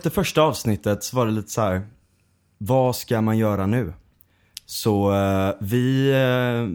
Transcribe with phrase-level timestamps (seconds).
[0.00, 1.82] efter första avsnittet så var det lite så här.
[2.58, 3.92] Vad ska man göra nu?
[4.66, 6.68] Så eh, vi, eh,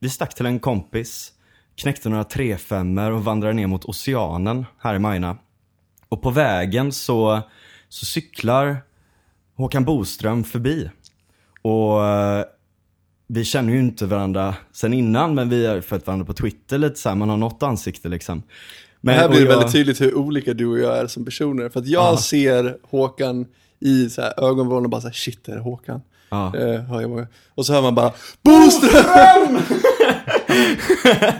[0.00, 1.32] vi stack till en kompis,
[1.76, 5.36] knäckte några trefemmor och vandrade ner mot oceanen här i Majna.
[6.08, 7.42] Och på vägen så,
[7.88, 8.82] så cyklar
[9.56, 10.90] Håkan Boström förbi.
[11.62, 12.44] Och eh,
[13.26, 16.96] vi känner ju inte varandra sen innan, men vi har följt varandra på Twitter lite
[16.96, 18.42] så här, man har något ansikte liksom.
[19.04, 21.68] Men, här blir det jag- väldigt tydligt hur olika du och jag är som personer.
[21.68, 22.16] För att jag Ja.
[22.16, 23.46] ser Håkan
[23.80, 26.00] i så här ögonvrån och bara så här, shit det är Håkan.
[26.30, 26.56] Ja.
[26.56, 27.24] Eh.
[27.54, 28.12] Och så hör man bara,
[28.42, 29.58] Boström!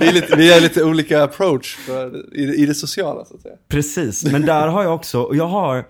[0.01, 3.41] vi, är lite, vi har lite olika approach för, i, i det sociala så att
[3.43, 3.55] säga.
[3.69, 5.85] Precis, men där har jag också, och jag har,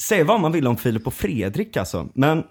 [0.00, 2.42] säg vad man vill om Filip och Fredrik alltså, men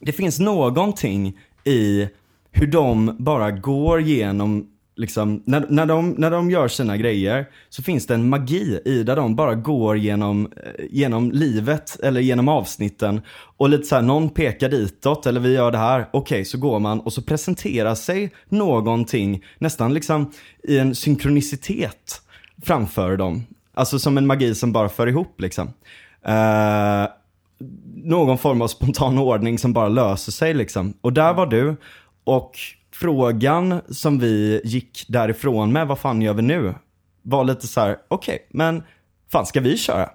[0.00, 2.08] det finns någonting i
[2.50, 7.82] hur de bara går genom, liksom, när, när, de, när de gör sina grejer så
[7.82, 12.48] finns det en magi i där de bara går genom, eh, genom livet eller genom
[12.48, 13.20] avsnitten
[13.56, 16.80] och lite så här, någon pekar ditåt eller vi gör det här, okej så går
[16.80, 22.22] man och så presenterar sig någonting nästan liksom i en synkronicitet
[22.62, 23.46] framför dem.
[23.74, 25.66] Alltså som en magi som bara för ihop liksom.
[26.28, 27.08] Uh,
[27.94, 30.94] någon form av spontan ordning som bara löser sig liksom.
[31.00, 31.76] Och där var du.
[32.24, 32.58] Och
[33.00, 36.74] frågan som vi gick därifrån med, vad fan gör vi nu?
[37.22, 38.82] Var lite så här: okej, men
[39.32, 40.10] fan ska vi köra?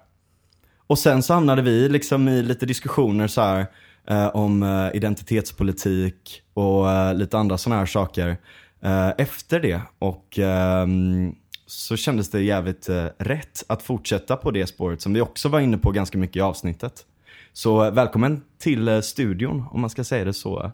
[0.86, 3.66] Och sen så hamnade vi liksom i lite diskussioner så här,
[4.08, 8.36] eh, om eh, identitetspolitik och eh, lite andra sådana här saker
[8.82, 9.80] eh, efter det.
[9.98, 11.34] Och ehm,
[11.66, 15.60] så kändes det jävligt eh, rätt att fortsätta på det spåret som vi också var
[15.60, 17.06] inne på ganska mycket i avsnittet.
[17.52, 20.72] Så välkommen till eh, studion om man ska säga det så.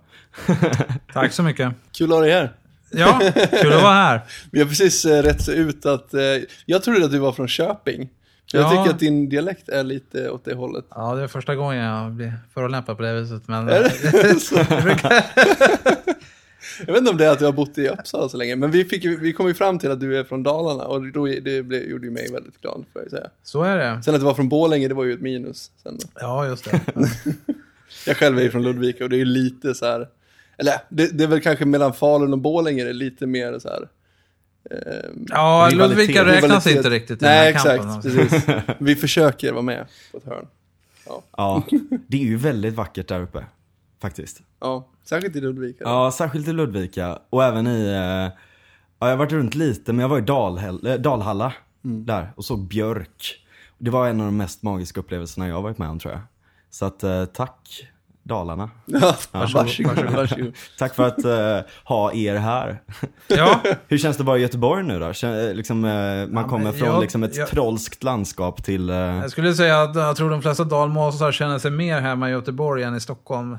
[1.13, 1.73] Tack så mycket.
[1.93, 2.53] Kul att ha dig här.
[2.91, 3.21] Ja,
[3.63, 4.21] kul att vara här.
[4.53, 6.21] Vi har precis eh, rätt ut att, eh,
[6.67, 8.09] jag trodde att du var från Köping.
[8.53, 8.71] Jag Ja.
[8.71, 10.85] tycker att din dialekt är lite åt det hållet.
[10.91, 13.49] Ja, det är första gången jag blir förolämpad på det viset.
[13.49, 13.83] Men Är
[14.13, 14.57] det så?
[16.79, 18.71] Jag vet inte om det är att du har bott i Uppsala så länge, men
[18.71, 21.63] vi, fick, vi kom ju fram till att du är från Dalarna och då, det
[21.63, 23.31] blev, gjorde ju mig väldigt glad, får jag säga.
[23.43, 24.03] så är det.
[24.05, 25.71] Sen att du var från Borlänge, det var ju ett minus.
[25.83, 25.99] Sen.
[26.21, 26.81] Ja, just det.
[28.07, 30.09] Jag själv är ju från Ludvika och det är ju lite så här,
[30.57, 33.69] eller det, det är väl kanske mellan Falun och Borlänge det är lite mer så
[33.69, 33.89] här.
[34.71, 35.71] Eh, Ja.
[35.73, 37.91] Ludvika räknas inte riktigt i Nej, den här kampen.
[37.91, 38.41] exakt, alltså.
[38.51, 38.75] precis.
[38.79, 40.47] Vi försöker vara med på ett hörn.
[41.37, 41.63] Ja,
[42.07, 43.45] det är ju väldigt vackert där uppe.
[44.01, 44.43] Faktiskt.
[44.61, 45.85] Ja, särskilt i Ludvika.
[45.85, 48.31] Ja, särskilt i Ludvika och även i, eh, ja,
[48.99, 51.53] jag har varit runt lite men jag var i Dalhäll, eh, Dalhalla
[51.83, 53.45] där och såg björk.
[53.79, 56.21] Det var en av de mest magiska upplevelserna jag har varit med om tror jag.
[56.71, 57.89] Så att eh, tack
[58.23, 58.71] Dalarna.
[58.87, 60.55] Ja, varsågod, varsågod.
[60.79, 62.83] Tack för att ha er här.
[63.29, 65.07] Ja, Hur känns det att vara i Göteborg nu då?
[65.07, 65.81] Kän- liksom,
[66.31, 68.89] man kommer men från jag- liksom ett jag- trollskt landskap till...
[68.89, 72.83] Jag skulle säga att jag tror de flesta dalmasar känner sig mer hemma i Göteborg
[72.83, 73.59] än i Stockholm.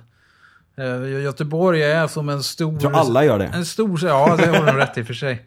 [0.80, 2.72] Eh, Göteborg är som en stor...
[2.74, 3.46] jag tror alla gör det.
[3.46, 5.46] En stor, ja det har de rätt i för sig.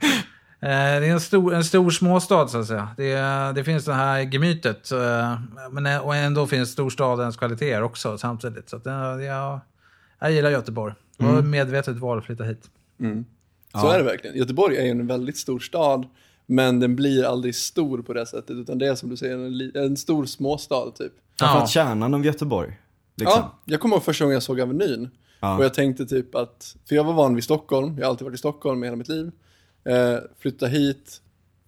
[0.61, 2.89] Eh, Det är en stor, en stor småstad så att säga.
[2.97, 3.15] Det,
[3.55, 4.93] det finns det här gemytet.
[4.93, 5.39] eh,
[5.71, 8.69] Men, och ändå finns storstadens kvaliteter också samtidigt.
[8.71, 8.87] Så att,
[9.25, 9.61] jag,
[10.21, 10.95] jag gillar Göteborg.
[11.19, 12.65] Det var ett medvetet val att flytta hit.
[13.81, 14.37] Så är det verkligen.
[14.37, 16.07] Göteborg är ju en väldigt stor stad,
[16.47, 19.85] men den blir aldrig stor på det sättet, utan det är som du säger, en,
[19.85, 21.13] en stor småstad typ.
[21.39, 21.85] Framförallt Ja.
[21.85, 22.79] kärnan av Göteborg.
[23.17, 23.39] Liksom.
[23.41, 25.11] Ja, jag kommer ihåg första gången jag såg Avenyn.
[25.43, 25.57] Ja.
[25.57, 28.35] Och jag tänkte typ att, för jag var van vid Stockholm, jag har alltid varit
[28.35, 29.31] i Stockholm hela mitt liv.
[29.85, 31.21] Eh, flytta hit,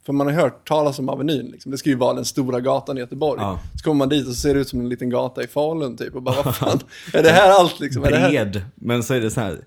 [0.07, 1.73] för man har hört talas om Avenyn, liksom.
[1.73, 3.41] det ska ju vara den stora gatan i Göteborg.
[3.41, 3.61] Ja.
[3.77, 5.97] Så kommer man dit och så ser det ut som en liten gata i Falun
[5.97, 6.79] typ, och bara vad fan,
[7.13, 8.05] är det här allt liksom?
[8.05, 8.31] Är det här?
[8.31, 9.59] Bred, men så är det så här,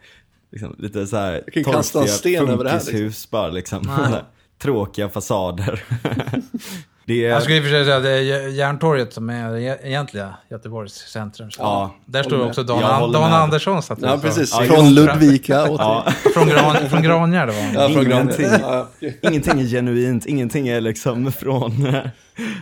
[0.52, 3.30] liksom, lite så här kan ju kasta en sten över det här, liksom.
[3.32, 3.88] bara liksom.
[4.62, 5.84] Tråkiga fasader.
[7.08, 9.58] det är, Jag skulle i och för sig säga att det är Järntorget som är
[9.58, 11.52] e- egentliga Göteborgs centrum.
[11.52, 13.34] Så Ja, där står också Dan, Dan.
[13.34, 13.84] Andersson.
[13.84, 14.56] Satt Ja, så- precis.
[14.60, 14.94] Ja, Från.
[14.94, 17.82] Ludvika och ja, Från, Gran, från Grangärde var.
[17.82, 18.46] Ja, från Ingenting.
[19.22, 22.06] Ingenting är genuint, ingenting är liksom från eh,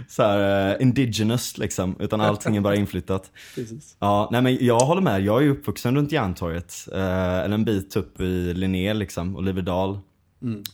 [0.09, 3.23] så här, eh, indigenous liksom, utan allting är bara inflyttat.
[3.55, 3.95] Precis.
[3.99, 5.21] Ja, nej men jag håller med.
[5.21, 6.73] Jag är ju uppvuxen runt Järntorget.
[6.93, 9.99] Eh, eller en bit upp i Linné liksom, Oliverdal.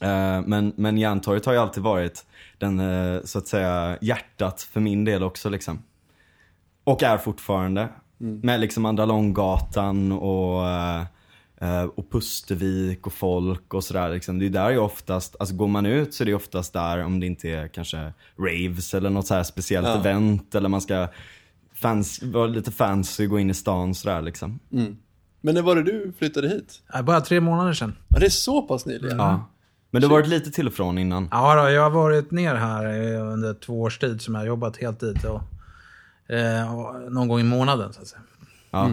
[0.02, 2.26] Eh, men, men Järntorget har ju alltid varit
[2.62, 5.84] den, eh, så att säga, hjärtat för min del också liksom.
[6.84, 7.90] Och är fortfarande.
[8.18, 11.02] Med liksom Andra Långgatan och, eh,
[11.62, 14.10] eh, och Pustervik och folk och sådär.
[14.10, 14.40] Liksom.
[14.40, 17.20] Det är där jag oftast, alltså går man ut så är det oftast där om
[17.20, 20.00] det inte är kanske raves eller något så här speciellt Ja.
[20.00, 21.08] event eller man ska
[21.76, 24.60] fans, vara lite fancy, gå in i stan sådär liksom.
[25.42, 26.82] Men när var det du flyttade hit?
[27.04, 27.96] Bara tre månader sedan.
[28.08, 29.18] Ja, det är så pass nyligen?
[29.18, 29.46] Ja.
[29.92, 31.28] Men det har varit lite till och från innan.
[31.32, 34.48] Ja, då, jag har varit ner här eh, under två års tid som jag har
[34.48, 35.26] jobbat heltid.
[35.26, 35.42] Och,
[36.32, 38.22] Eh, och någon gång i månaden så att säga.
[38.72, 38.92] Ja.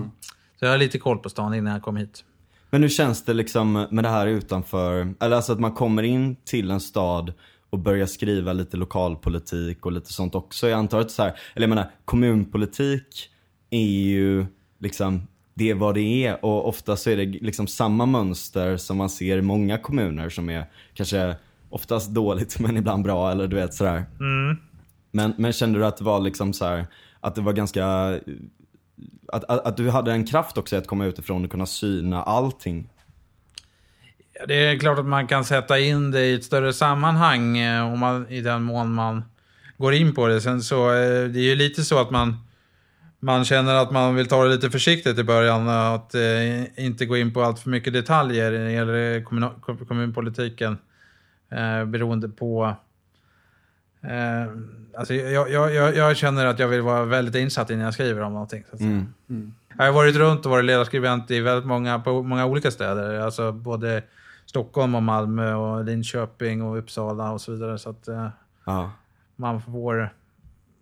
[0.58, 2.24] Så jag har lite koll på stan innan jag kom hit.
[2.70, 6.36] Men hur känns det liksom med det här utanför, eller alltså att man kommer in
[6.36, 7.32] till en stad
[7.70, 10.68] och börjar skriva lite lokalpolitik och lite sånt också.
[10.68, 13.30] Jag antar att så här, eller jag menar kommunpolitik
[13.70, 14.46] är ju
[14.78, 15.26] liksom
[15.58, 19.10] det är vad det är och ofta så är det liksom samma mönster som man
[19.10, 20.64] ser i många kommuner som är
[20.94, 21.36] kanske
[21.70, 24.04] oftast dåligt men ibland bra eller du vet sådär.
[25.10, 26.86] Men, men kände du att det var liksom så här,
[27.20, 27.86] att det var ganska,
[29.32, 32.88] att, att, att du hade en kraft också att komma utifrån och kunna syna allting?
[34.32, 37.92] Ja, det är klart att man kan sätta in det i ett större sammanhang eh,
[37.92, 39.22] om man, i den mån man
[39.76, 40.40] går in på det.
[40.40, 42.36] Sen så eh, det är ju lite så att man,
[43.20, 45.68] man känner att man vill ta det lite försiktigt i början.
[45.68, 49.24] Att eh, inte gå in på allt för mycket detaljer när det gäller
[49.84, 50.78] kommunpolitiken.
[51.50, 52.76] Eh, beroende på...
[54.00, 54.52] Eh,
[54.98, 58.22] alltså jag, jag, jag, jag känner att jag vill vara väldigt insatt innan jag skriver
[58.22, 58.64] om någonting.
[58.68, 59.06] Så att säga.
[59.30, 59.54] Mm.
[59.78, 63.20] Jag har varit runt och varit ledarskribent i väldigt många, på många olika städer.
[63.20, 64.02] Alltså både
[64.46, 67.78] Stockholm och Malmö och Linköping och Uppsala och så vidare.
[67.78, 68.28] Så att eh,
[69.36, 70.14] man, får,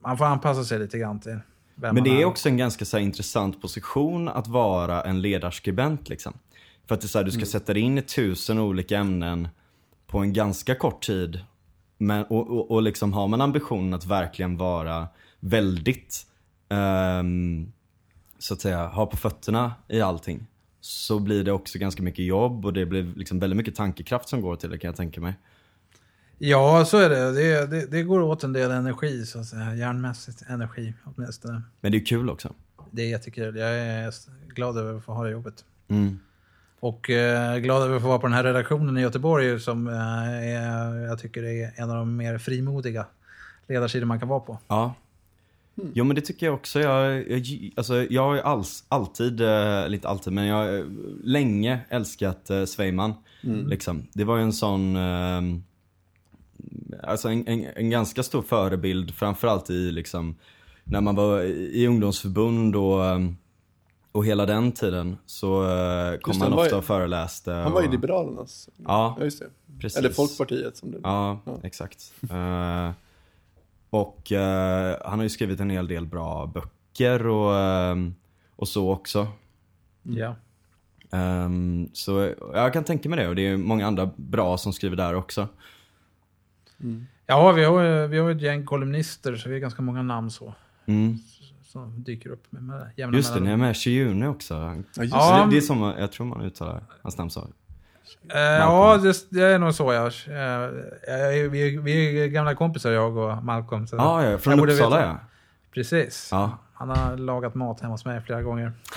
[0.03, 1.39] man får anpassa sig lite grann till
[1.77, 6.33] Men det är också en ganska så här, intressant position att vara en ledarskribent liksom.
[6.87, 9.49] För att det är så här, du ska sätta dig in i tusen olika ämnen
[10.07, 11.41] på en ganska kort tid.
[11.99, 15.09] Men, och, och, och liksom har man ambitionen att verkligen vara
[15.41, 16.27] väldigt,
[16.69, 17.73] ehm,
[18.39, 20.47] så att säga, ha på fötterna i allting.
[20.81, 24.41] Så blir det också ganska mycket jobb och det blir liksom väldigt mycket tankekraft som
[24.41, 25.35] går till det kan jag tänka mig.
[26.39, 27.33] Ja, så är det.
[27.33, 27.87] Det, det.
[27.87, 29.75] det går åt en del energi, så att säga.
[29.75, 31.63] Hjärnmässigt energi åtminstone.
[31.81, 32.53] Men det är kul också.
[32.91, 33.57] Det är jättekul.
[33.57, 34.15] Jag är
[34.55, 35.65] glad över att få ha det jobbet.
[35.89, 36.19] Mm.
[36.81, 39.95] Och eh, glad över att få vara på den här redaktionen i Göteborg som eh,
[40.57, 43.07] är, jag tycker är en av de mer frimodiga
[43.67, 44.59] ledarsidor man kan vara på.
[44.69, 44.95] Ja.
[45.95, 46.81] Jo men det tycker jag också.
[46.81, 50.85] Jag, jag, alltså, jag har ju alls, alltid, eh, inte alltid, men jag har eh,
[51.25, 53.15] länge älskat eh, Sveiman.
[53.41, 54.07] Liksom.
[54.13, 55.41] Det var ju en sån, eh,
[57.03, 60.37] alltså en, en, en ganska stor förebild framförallt i liksom,
[60.85, 63.19] när man var i ungdomsförbund och, eh,
[64.13, 67.53] och hela den tiden så eh, kom Just det, han han ofta ju- och föreläste.
[67.53, 68.69] Han var ju Liberalernas.
[68.77, 69.47] Ja, Ja, just det.
[69.81, 69.99] precis.
[69.99, 71.59] Eller Folkpartiet som det Ja, Ja.
[71.63, 72.13] exakt.
[72.31, 72.91] Eh,
[73.91, 77.97] och eh, han har ju skrivit en hel del bra böcker och, eh,
[78.57, 79.27] och så också.
[80.03, 80.35] Ja.
[81.11, 84.97] Ehm, så jag kan tänka mig det och det är många andra bra som skriver
[84.97, 85.49] där också.
[87.27, 90.31] Ja, vi har, ju- vi har ett gäng kolumnister så vi är ganska många namn
[90.31, 90.55] så.
[90.87, 91.19] Mm.
[91.65, 94.55] Som dyker upp med, med jämna Just det, ni har med Shiyune också.
[94.55, 95.45] Ja, just Ja.
[95.45, 97.41] Det, det är som, jag tror man uttalar hans namn så.
[98.35, 99.93] Eh, ja, det, det är nog så.
[99.93, 100.07] Ja.
[100.07, 100.35] Eh,
[101.37, 103.87] jag- vi, vi är gamla kompisar jag och Malcolm.
[103.87, 105.19] Så Ah, ja, från Uppsala ja.
[105.75, 106.29] Precis.
[106.33, 108.73] Ja, Han har lagat mat hemma hos mig flera gånger.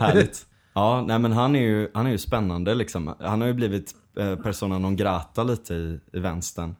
[0.00, 0.46] härligt.
[0.78, 3.14] Ja, nej men han är ju, han är ju spännande liksom.
[3.20, 3.96] Han har ju blivit eh,
[4.42, 6.74] persona non grata lite i, i vänstern.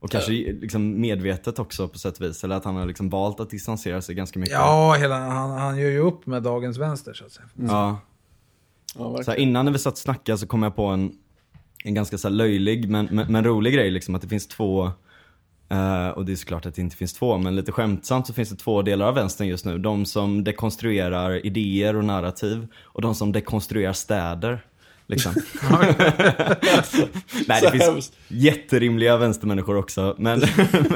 [0.00, 2.44] Och kanske liksom medvetet också på sätt och vis.
[2.44, 4.54] Eller att han har liksom valt att distansera sig ganska mycket.
[4.54, 7.46] Ja, hela, han, han gör ju upp med dagens vänster så att säga.
[7.54, 7.98] Ja.
[8.94, 11.12] Ja, Så innan när vi satt och snackade så kom jag på en,
[11.84, 14.14] en ganska så här löjlig men, men, men rolig grej liksom.
[14.14, 14.90] Att det finns två,
[15.68, 18.50] eh, och det är såklart att det inte finns två, men lite skämtsamt så finns
[18.50, 19.78] det två delar av vänstern just nu.
[19.78, 24.66] De som dekonstruerar idéer och narrativ och de som dekonstruerar städer.
[25.12, 25.32] Liksom.
[27.48, 30.14] Nej, det finns jätterimliga vänstermänniskor också.
[30.18, 30.42] Men,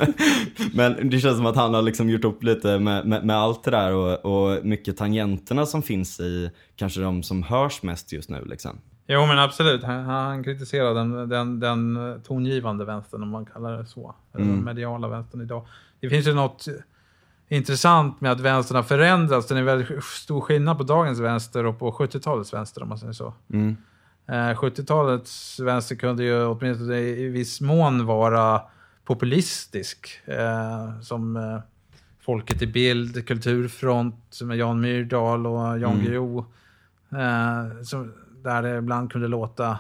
[0.75, 3.65] men det känns som att han har liksom gjort upp lite med, med, med allt
[3.65, 8.31] det där och, och mycket tangenterna som finns i kanske de som hörs mest just
[8.31, 8.45] nu.
[8.45, 8.79] Liksom.
[9.07, 9.83] Jo, men absolut.
[9.83, 14.15] Han, han kritiserar den, den, den tongivande vänstern, om man kallar det så.
[14.35, 14.49] Mm.
[14.49, 15.67] den mediala vänstern idag.
[16.01, 16.69] Det finns ju något
[17.49, 19.47] intressant med att vänstern har förändrats.
[19.47, 23.13] Det är väldigt stor skillnad på dagens vänster och på 70-talets vänster, om man säger
[23.13, 23.35] så.
[23.53, 23.77] Mm.
[24.29, 28.63] Eh, 70-talets vänster kunde ju åtminstone i viss mån vara
[29.05, 30.21] populistisk.
[30.25, 31.59] Eh, som eh,
[32.21, 36.05] Folket i bild, Kulturfront med Jan Myrdal och Jan Mm.
[36.05, 36.39] Guillou.
[37.13, 39.71] Eh, som, där det ibland kunde låta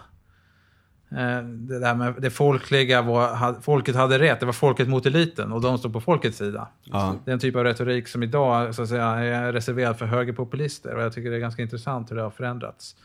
[1.10, 5.52] eh, det där med det folkliga, var, folket hade rätt, det var folket mot eliten
[5.52, 6.68] och de stod på folkets sida.
[6.82, 7.14] Ja.
[7.24, 10.94] Det är en typ av retorik som idag så att säga, är reserverad för högerpopulister
[10.94, 12.96] och jag tycker det är ganska intressant hur det har förändrats.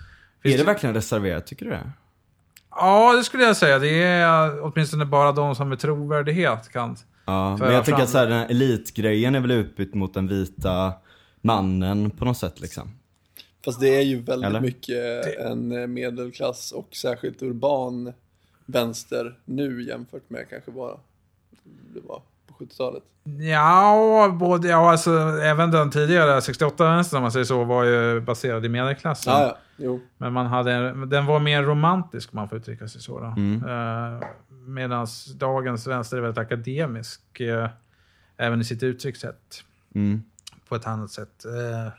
[0.44, 1.92] Finns Är det verkligen reserverat, tycker du det?
[2.70, 3.80] Ja, det skulle jag säga.
[3.80, 6.96] Det är åtminstone bara de som med trovärdighet kan.
[7.26, 10.14] Ja, men jag tänker fram- att så här, den här elitgrejen är väl utbytt mot
[10.14, 10.94] den vita
[11.42, 12.90] mannen på något sätt liksom.
[13.66, 14.62] Fast det är ju väldigt Eller?
[14.62, 18.14] mycket en medelklass och särskilt urban
[18.66, 20.98] vänster nu jämfört med kanske bara
[21.94, 22.22] det var
[22.66, 23.04] 70-talet?
[23.40, 25.12] Ja, både, ja alltså,
[25.44, 29.34] även den tidigare 68-vänstern om man säger så var ju baserad i medelklassen.
[29.34, 29.58] Ja, ja.
[29.78, 30.02] Jo.
[30.18, 33.20] Men man hade, den var mer romantisk om man får uttrycka sig så.
[33.20, 33.26] Då.
[33.26, 34.28] Eh,
[34.68, 37.40] Medan dagens vänster är väldigt akademisk.
[37.40, 37.70] Eh,
[38.38, 39.64] även i sitt uttryckssätt.
[39.96, 40.24] Mm.
[40.70, 41.46] På ett annat sätt.
[41.46, 41.94] Eh,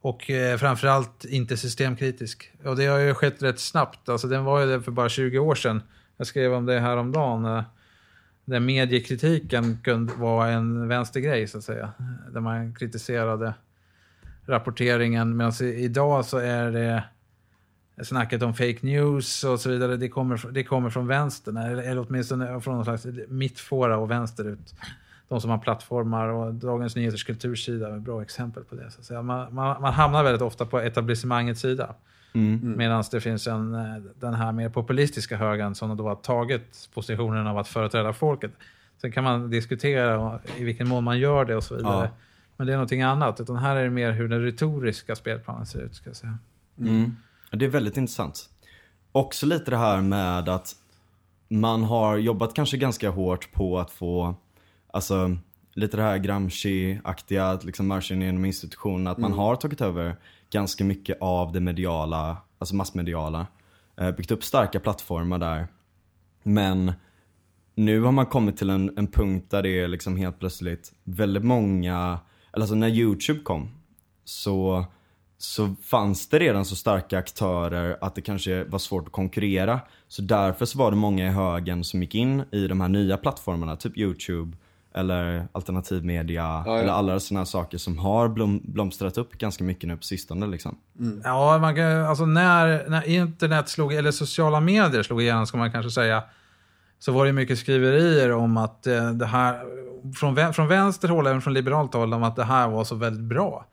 [0.00, 2.52] och eh, framförallt inte systemkritisk.
[2.64, 4.08] Och det har ju skett rätt snabbt.
[4.08, 5.82] Alltså den var ju det för bara 20 år sedan.
[6.16, 7.44] Jag skrev om det här om dagen.
[7.44, 7.62] Eh,
[8.44, 11.92] där mediekritiken kunde vara en vänstergrej så att säga.
[12.32, 13.54] Där man kritiserade
[14.46, 15.36] rapporteringen.
[15.36, 17.04] Medan idag så är det
[18.04, 19.96] snacket om fake news och så vidare.
[19.96, 21.56] Det kommer, det kommer från vänstern.
[21.56, 24.74] Eller, eller åtminstone från någon slags mittfåra och vänsterut.
[25.28, 28.90] De som har plattformar och Dagens Nyheters kultursida är ett bra exempel på det.
[28.90, 29.22] Så att säga.
[29.22, 31.94] Man, man, man hamnar väldigt ofta på etablissemangets sida.
[32.32, 32.74] Mm.
[32.76, 37.46] Medan det finns en, eh, den här mer populistiska högern som då har tagit positionen
[37.46, 38.52] av att företräda folket.
[39.00, 42.04] Sen kan man diskutera i vilken mån man gör det och så vidare.
[42.04, 42.10] Ja.
[42.56, 43.40] Men det är någonting annat.
[43.40, 45.94] Utan här är det mer hur den retoriska spelplanen ser ut.
[45.94, 46.38] Ska jag säga.
[46.78, 47.16] Mm.
[47.50, 48.50] Ja, Det är väldigt intressant.
[49.12, 50.74] Också lite det här med att
[51.48, 54.34] man har jobbat kanske ganska hårt på att få,
[54.92, 55.36] alltså
[55.74, 60.16] lite det här Gramsci-aktiga, liksom marschen genom institutionen, att man har tagit över
[60.50, 63.46] ganska mycket av det mediala, alltså massmediala.
[64.00, 65.68] Eh, byggt upp starka plattformar där.
[66.42, 66.92] Men
[67.74, 71.44] nu har man kommit till en, en punkt där det är liksom helt plötsligt väldigt
[71.44, 72.18] många,
[72.52, 73.70] eller alltså när YouTube kom
[74.24, 74.84] så,
[75.38, 79.80] så fanns det redan så starka aktörer att det kanske var svårt att konkurrera.
[80.08, 83.16] Så därför så var det många i högen som gick in i de här nya
[83.16, 84.56] plattformarna, typ YouTube
[84.94, 86.78] eller alternativ media ja.
[86.78, 90.78] eller alla sådana saker som har blom, blomstrat upp ganska mycket nu på sistone liksom.
[91.24, 95.72] Ja, man kan, alltså när, när internet slog, eller sociala medier slog igenom ska man
[95.72, 96.22] kanske säga,
[96.98, 99.60] så var det mycket skriverier om att eh, det här,
[100.14, 103.24] från, från vänster håll, även från liberalt håll, om att det här var så väldigt
[103.24, 103.66] bra.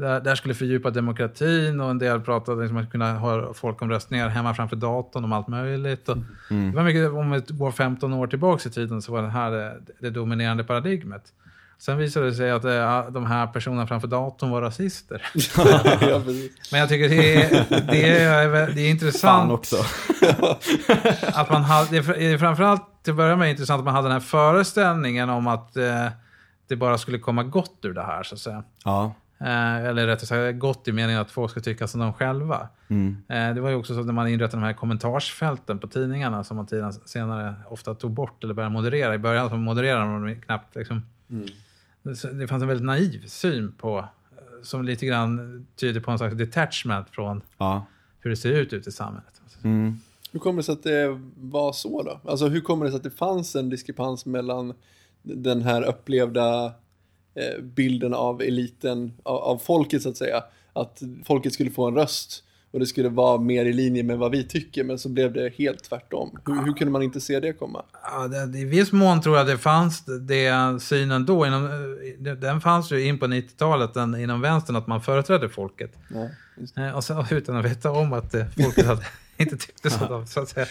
[0.00, 4.54] Det här, skulle fördjupa demokratin och en del pratade om att kunna ha folkomröstningar hemma
[4.54, 6.08] framför datorn om allt möjligt.
[6.08, 6.16] Och
[6.48, 9.50] Det var mycket, om ett går 15 år tillbaka i tiden så var det här
[9.50, 11.22] det, det dominerande paradigmet.
[11.78, 15.22] Sen visade det sig att eh, de här personerna framför datorn var rasister.
[16.00, 16.22] ja.
[16.70, 19.76] Men jag tycker det är, det är, det är Fan intressant också.
[21.32, 24.12] att man hade, det är framförallt till att börja med intressant att man hade den
[24.12, 26.06] här föreställningen om att eh,
[26.68, 28.62] det bara skulle komma gott ur det här så att säga.
[28.84, 29.14] Ja.
[29.40, 32.68] Eh, eller rättare sagt gott i meningen att folk ska tycka som de själva.
[32.88, 33.16] Mm.
[33.28, 36.56] Eh, det var ju också så när man inrättade de här kommentarsfälten på tidningarna som
[36.56, 39.14] man tiden senare ofta tog bort eller började moderera.
[39.14, 40.76] I början så modererade man knappt.
[40.76, 41.02] Liksom.
[42.16, 44.04] Så Det fanns en väldigt naiv syn på, eh,
[44.62, 47.86] som lite grann tyder på en slags detachment från Ja.
[48.20, 49.40] hur det ser ut ute i samhället.
[49.62, 49.96] Mm.
[50.32, 52.20] Hur kommer det sig att det var så då?
[52.30, 54.74] Alltså hur kommer det sig att det fanns en diskrepans mellan
[55.22, 56.72] den här upplevda
[57.62, 60.44] bilden av eliten, av, av folket så att säga.
[60.72, 64.30] Att folket skulle få en röst och det skulle vara mer i linje med vad
[64.30, 66.38] vi tycker, men så blev det helt tvärtom.
[66.46, 67.82] Hur, hur kunde man inte se det komma?
[68.02, 71.46] Ja, det, I viss mån tror jag det fanns det synen då.
[71.46, 71.64] Inom,
[72.26, 75.92] eh, den fanns ju in på 90-talet den, inom vänstern att man företrädde folket.
[76.14, 76.28] Ja,
[76.76, 79.02] Eh, Och så, utan att veta om att eh, folket hade,
[79.40, 80.06] inte tyckte så.
[80.06, 80.66] Då, så att säga.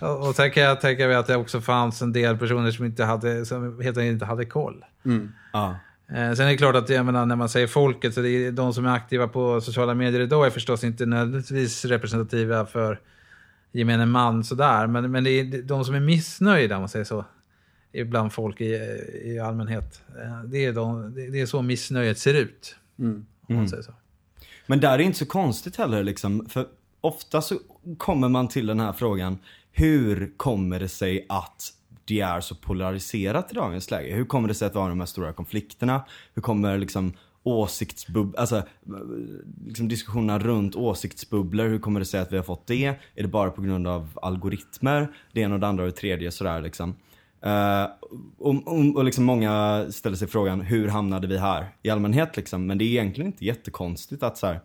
[0.18, 3.04] Och sen kan jag tänka mig att det också fanns en del personer som, inte
[3.04, 4.84] hade, som helt enkelt inte hade koll.
[5.04, 5.32] Mm.
[5.52, 5.76] Ja.
[6.08, 8.52] Eh, sen är det klart att jag menar, när man säger folket, så det är
[8.52, 13.00] de som är aktiva på sociala medier idag är förstås inte nödvändigtvis representativa för
[13.72, 14.86] gemene man sådär.
[14.86, 17.24] Men, men det är de som är missnöjda, om man säger så,
[18.06, 18.74] bland folk i,
[19.24, 20.02] i allmänhet.
[20.22, 23.26] Eh, Det är, de, det det är så missnöjet ser ut, Mm.
[23.48, 23.94] om man säger så.
[24.66, 26.46] Men där är det inte så konstigt heller liksom.
[26.48, 26.66] För
[27.02, 27.58] ofta så
[27.98, 29.38] kommer man till den här frågan.
[29.72, 31.72] Hur kommer det sig att
[32.04, 34.14] det är så polariserat i dagens läge?
[34.14, 36.04] Hur kommer det sig att vi har de här stora konflikterna?
[36.34, 38.62] Hur kommer liksom åsiktsbubblor, alltså
[39.66, 42.84] liksom diskussionerna runt åsiktsbubblor, hur kommer det sig att vi har fått det?
[43.14, 45.14] Är det bara på grund av algoritmer?
[45.32, 46.96] Det ena och det andra och det tredje sådär liksom.
[47.44, 47.86] Eh, uh,
[48.38, 51.68] och, och, och liksom många ställer sig frågan, hur hamnade vi här?
[51.82, 54.60] I allmänhet liksom, men det är egentligen inte jättekonstigt att så här,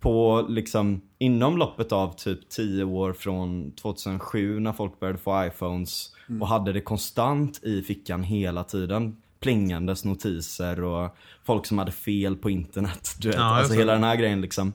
[0.00, 6.12] på liksom inom loppet av typ 10 år från 2007 när folk började få iPhones
[6.40, 9.16] och hade det konstant i fickan hela tiden.
[9.40, 13.14] Plingandes notiser och folk som hade fel på internet.
[13.20, 14.72] Du vet, Ja, alltså hela den här grejen liksom.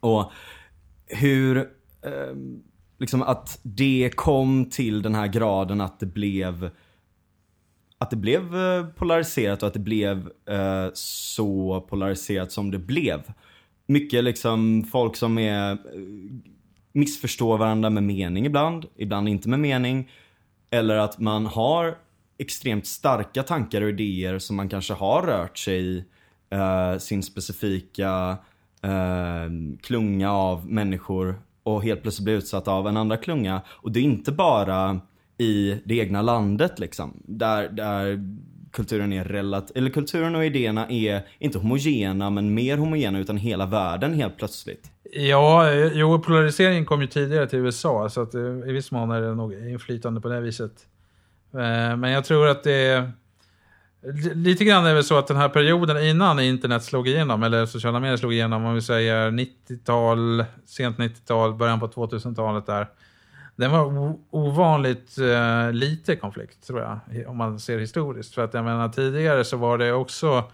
[0.00, 0.32] Och
[1.06, 1.68] hur,
[2.02, 2.62] ehm,
[2.98, 6.70] liksom att det kom till den här graden att det blev
[7.98, 13.22] att det blev eh, polariserat och att det blev eh, så polariserat som det blev.
[13.90, 15.78] Mycket liksom folk som är, eh,
[16.92, 20.10] missförstår varandra med mening ibland, ibland inte med mening.
[20.70, 21.98] Eller att man har
[22.38, 26.04] extremt starka tankar och idéer som man kanske har rört sig i
[26.50, 28.36] eh, sin specifika
[28.82, 29.50] eh,
[29.82, 33.62] klunga av människor och helt plötsligt blir utsatt av en andra klunga.
[33.68, 35.00] Och det är inte bara
[35.38, 37.22] i det egna landet liksom.
[37.24, 38.20] Där, där
[38.72, 43.66] kulturen är relativt, eller kulturen och idéerna är inte homogena men mer homogena utan hela
[43.66, 44.90] världen helt plötsligt.
[45.12, 49.20] Ja, jo, polariseringen kom ju tidigare till USA så att eh, i viss mån är
[49.20, 50.72] det nog inflytande på det viset.
[51.54, 53.12] Eh, men jag tror att det är...
[54.34, 57.66] Lite grann är det väl så att den här perioden innan internet slog igenom, eller
[57.66, 62.86] sociala medier slog igenom, om vi säger 90-tal, sent 90-tal, början på 2000-talet där.
[63.60, 66.98] Den var ovanligt eh, lite konflikt, tror jag,
[67.28, 68.34] om man ser historiskt.
[68.34, 70.44] För att jag menar, tidigare så var det också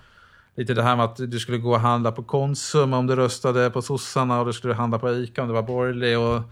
[0.56, 3.70] lite det här med att du skulle gå och handla på Konsum om du röstade
[3.70, 6.18] på sossarna och du skulle handla på ICA om du var borgerlig.
[6.18, 6.42] Och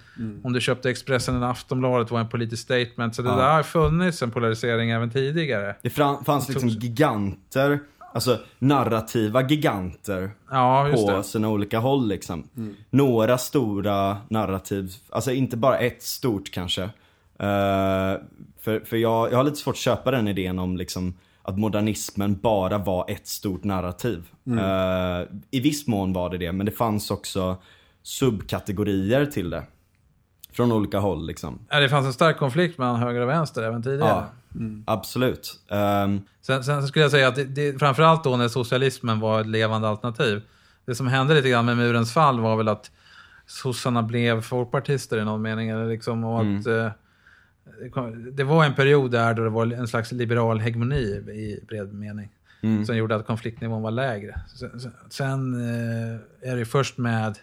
[0.45, 3.15] om du köpte Expressen eller Aftonbladet var en politisk statement.
[3.15, 3.37] Så det Ja.
[3.37, 5.77] där har funnits en polarisering även tidigare.
[5.83, 7.79] Det fanns liksom giganter,
[8.15, 12.49] alltså narrativa giganter Ja, på sina olika håll liksom.
[12.91, 16.83] Några stora narrativ, alltså inte bara ett stort kanske.
[17.39, 18.15] Eh,
[18.61, 22.39] för för jag, jag har lite svårt att köpa den idén om liksom att modernismen
[22.43, 24.29] bara var ett stort narrativ.
[24.47, 27.57] Eh, I viss mån var det det, men det fanns också
[28.03, 29.63] subkategorier till det.
[30.53, 31.59] Från olika håll liksom.
[31.71, 34.09] Ja, det fanns en stark konflikt mellan höger och vänster även tidigare.
[34.09, 34.27] Ja,
[34.87, 35.61] absolut.
[35.71, 39.41] Ehm, Sen, sen så skulle jag säga att det, det, framförallt då när socialismen var
[39.41, 40.43] ett levande alternativ.
[40.87, 42.91] Det som hände lite grann med murens fall var väl att
[43.47, 45.69] sossarna blev folkpartister i någon mening.
[45.69, 46.91] Eller liksom, och att, eh,
[48.33, 50.97] det var en period där då det var en slags liberal hegemoni
[51.35, 52.29] i bred mening.
[52.87, 54.41] Som gjorde att konfliktnivån var lägre.
[54.57, 57.39] Sen, sen- sen eh, är det först med,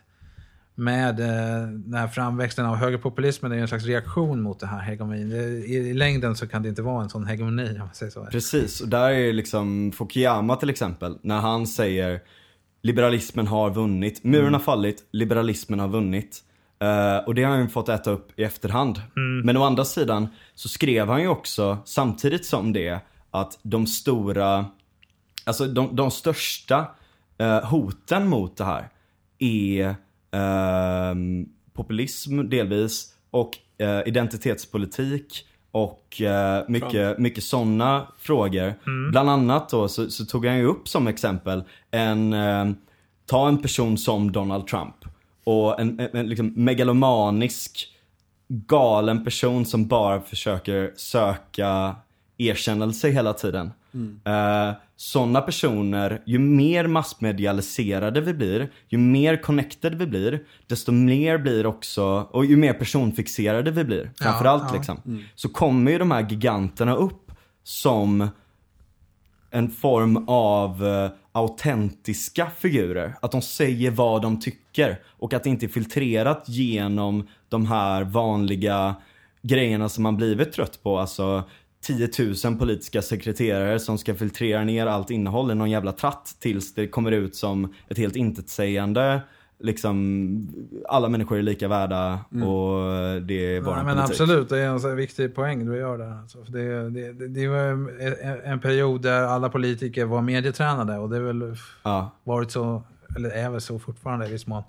[0.76, 4.80] med eh, den här framväxten av högerpopulismen, det är en slags reaktion mot det här
[4.80, 5.30] hegemonin.
[5.30, 8.12] Det, i, I längden så kan det inte vara en sån hegemoni om man säger
[8.12, 8.26] så.
[8.26, 12.22] Precis, och där är liksom Fukuyama till exempel, när han säger
[12.82, 16.44] liberalismen har vunnit, muren har fallit, liberalismen har vunnit.
[16.80, 19.02] Eh, och det har han ju fått äta upp i efterhand.
[19.44, 23.00] Men å andra sidan så skrev han ju också samtidigt som det
[23.32, 24.66] att de stora,
[25.46, 26.88] alltså de, de största
[27.38, 28.90] eh, hoten mot det här
[29.40, 29.96] är
[31.74, 38.74] populism delvis och eh, identitetspolitik och eh, mycket, mycket sådana frågor.
[39.12, 42.66] Bland annat då så, så tog han ju upp som exempel en, eh,
[43.26, 44.96] ta en person som Donald Trump
[45.44, 47.88] och en, en, en liksom megalomanisk
[48.48, 51.96] galen person som bara försöker söka
[52.38, 53.72] erkännelse hela tiden.
[54.26, 61.38] Eh, Sådana personer, ju mer massmedialiserade vi blir, ju mer connected vi blir, desto mer
[61.38, 64.74] blir också, och ju mer personfixerade vi blir, framförallt ja.
[64.76, 65.24] liksom.
[65.36, 67.32] Så kommer ju de här giganterna upp
[67.64, 68.28] som
[69.52, 73.16] en form av eh, autentiska figurer.
[73.22, 78.04] Att de säger vad de tycker och att det inte är filtrerat genom de här
[78.04, 78.96] vanliga
[79.42, 81.00] grejerna som man blivit trött på.
[81.00, 81.44] Alltså
[81.82, 82.10] 10
[82.46, 86.88] 000 politiska sekreterare som ska filtrera ner allt innehåll i någon jävla tratt tills det
[86.88, 89.22] kommer ut som ett helt intetsägande
[89.64, 90.48] liksom
[90.88, 94.22] alla människor är lika värda och det är bara Ja, en men politik.
[94.22, 96.12] absolut, det är en viktig poäng du gör där.
[96.22, 96.42] Alltså.
[96.42, 97.58] Det, det, det, var
[98.44, 102.84] en, period där alla politiker var medietränade och det är väl Ja, varit så,
[103.16, 104.64] eller är väl så fortfarande i viss mån.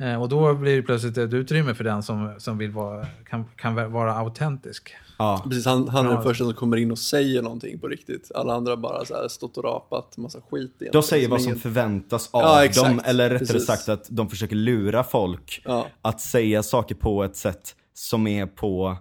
[0.00, 3.44] Eh, och då blir det plötsligt ett utrymme för den som, som vill vara, kan,
[3.56, 4.94] kan vara autentisk.
[5.18, 5.40] ja.
[5.44, 8.30] Precis, han, han är den första som kommer in och säger någonting på riktigt.
[8.34, 10.92] Alla andra bara så här stått och rapat massa skit egentligen.
[10.92, 13.66] De säger vad som förväntas av Ja, dem, eller rättare Precis.
[13.66, 15.86] sagt att de försöker lura folk Ja.
[16.02, 18.96] att säga saker på ett sätt som är på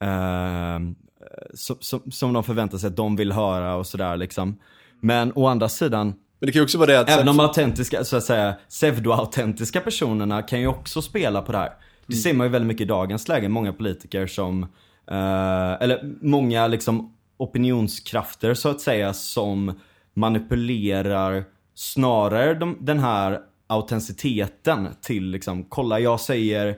[0.00, 0.94] ehm,
[1.54, 4.58] som, som, som de förväntar sig att de vill höra och sådär liksom.
[5.00, 7.10] Men å andra sidan, Men det kan ju också vara det att...
[7.10, 11.72] även de autentiska, så att säga, pseudo-autentiska personerna kan ju också spela på det här.
[12.06, 14.62] Det ser man ju väldigt mycket i dagens läge, många politiker som,
[15.10, 19.80] eh, eller många liksom opinionskrafter så att säga som
[20.14, 26.76] manipulerar snarare de, den här autenticiteten till liksom, kolla jag säger,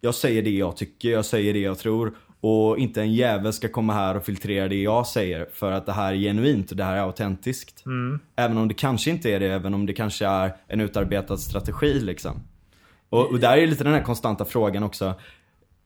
[0.00, 2.14] jag säger det jag tycker, jag säger det jag tror
[2.46, 5.92] och inte en jävel ska komma här och filtrera det jag säger för att det
[5.92, 7.84] här är genuint och det här är autentiskt.
[8.36, 12.00] Även om det kanske inte är det, även om det kanske är en utarbetad strategi
[12.00, 12.42] liksom.
[13.08, 15.14] Och, och där är lite den här konstanta frågan också.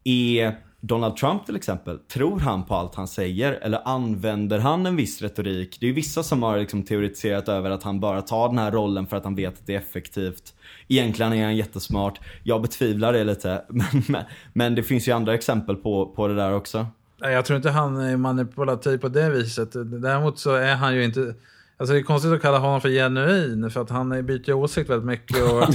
[0.04, 3.52] Är Donald Trump till exempel, tror han på allt han säger?
[3.52, 5.76] Eller använder han en viss retorik?
[5.80, 8.70] Det är ju vissa som har liksom teoretiserat över att han bara tar den här
[8.70, 10.54] rollen för att han vet att det är effektivt.
[10.88, 12.20] Egentligen är han jättesmart.
[12.42, 13.62] Jag betvivlar det lite.
[13.68, 16.86] Men, men, men det finns ju andra exempel på, på det där också.
[17.20, 19.68] Jag tror inte han är manipulativ på det viset.
[20.02, 21.34] Däremot så är han ju inte...
[21.76, 25.06] Alltså det är konstigt att kalla honom för genuin, för att han byter åsikt väldigt
[25.06, 25.42] mycket.
[25.42, 25.74] Och,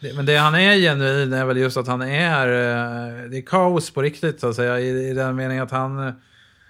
[0.16, 2.46] men det han är genuin är väl just att han är...
[2.46, 4.80] eh, Det är kaos på riktigt, så att säga.
[4.80, 6.12] I, i den meningen att han...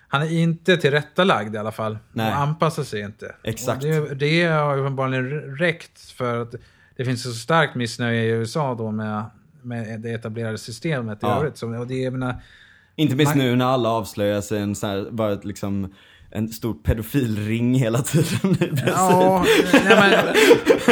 [0.08, 1.98] Han är inte tillrättalagd i alla fall.
[2.12, 2.32] Nej.
[2.32, 3.34] Och anpassar sig inte.
[3.42, 3.84] Exakt.
[3.84, 6.54] Och det, det har uppenbarligen räckt för att
[7.02, 9.24] det finns så starkt missnöje i USA då med,
[9.62, 11.36] med det etablerade systemet i Ja.
[11.36, 11.56] övrigt.
[11.56, 12.34] Så, och det, jag menar,
[12.96, 15.94] Inte minst Man- nu när alla avslöjar sig en sån här, bara ett liksom
[16.30, 18.86] en stor pedofilring hela tiden i princip.
[18.86, 19.44] Ja,
[19.84, 20.34] men,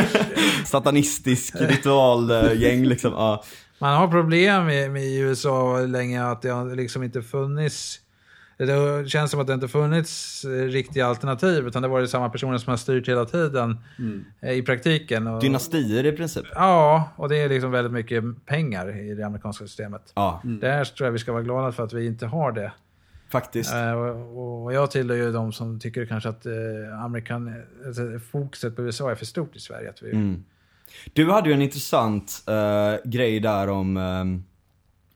[0.66, 3.12] Satanistisk ritualgäng liksom.
[3.12, 3.44] Ja.
[3.78, 8.00] man har problem med i USA länge att det har liksom inte funnits
[8.66, 12.28] det känns som att det inte funnits eh, riktiga alternativ utan det har varit samma
[12.28, 13.78] personer som har styrt hela tiden
[14.42, 15.26] eh, i praktiken.
[15.26, 16.44] Och, Dynastier i princip.
[16.54, 20.12] ja, och det är liksom väldigt mycket pengar i det amerikanska systemet.
[20.14, 22.72] Ja, Där tror jag vi ska vara glada för att vi inte har det.
[23.28, 23.74] faktiskt.
[23.74, 27.54] Eh, och, och jag tillhör ju de som tycker kanske att eh, amerikan,
[27.86, 29.90] alltså, fokuset på USA är för stort i Sverige.
[29.90, 30.44] Att vi, Mm.
[31.12, 34.44] Du hade ju en intressant eh, grej där om, ehm,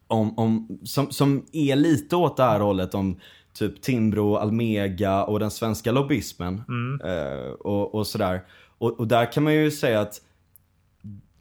[0.07, 3.21] om, om som, som är lite åt det här hållet om
[3.53, 6.63] typ Timbro, Almega och den svenska lobbyismen.
[7.05, 8.43] Eh, och, och sådär.
[8.79, 10.21] Och, och där kan man ju säga att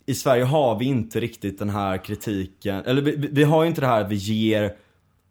[0.06, 3.82] i Sverige har vi inte riktigt den här kritiken, eller vi, vi har ju inte
[3.82, 4.76] det här att vi ger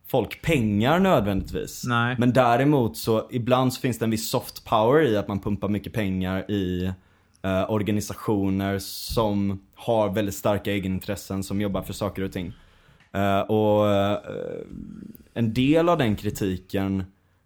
[0.07, 1.85] folk pengar nödvändigtvis.
[1.85, 2.16] Nej.
[2.18, 5.68] Men däremot så ibland så finns det en viss soft power i att man pumpar
[5.68, 6.92] mycket pengar i
[7.42, 12.53] eh, organisationer som har väldigt starka egenintressen som jobbar för saker och ting.
[13.14, 14.18] Eh, och eh,
[15.35, 17.05] en del av den kritiken,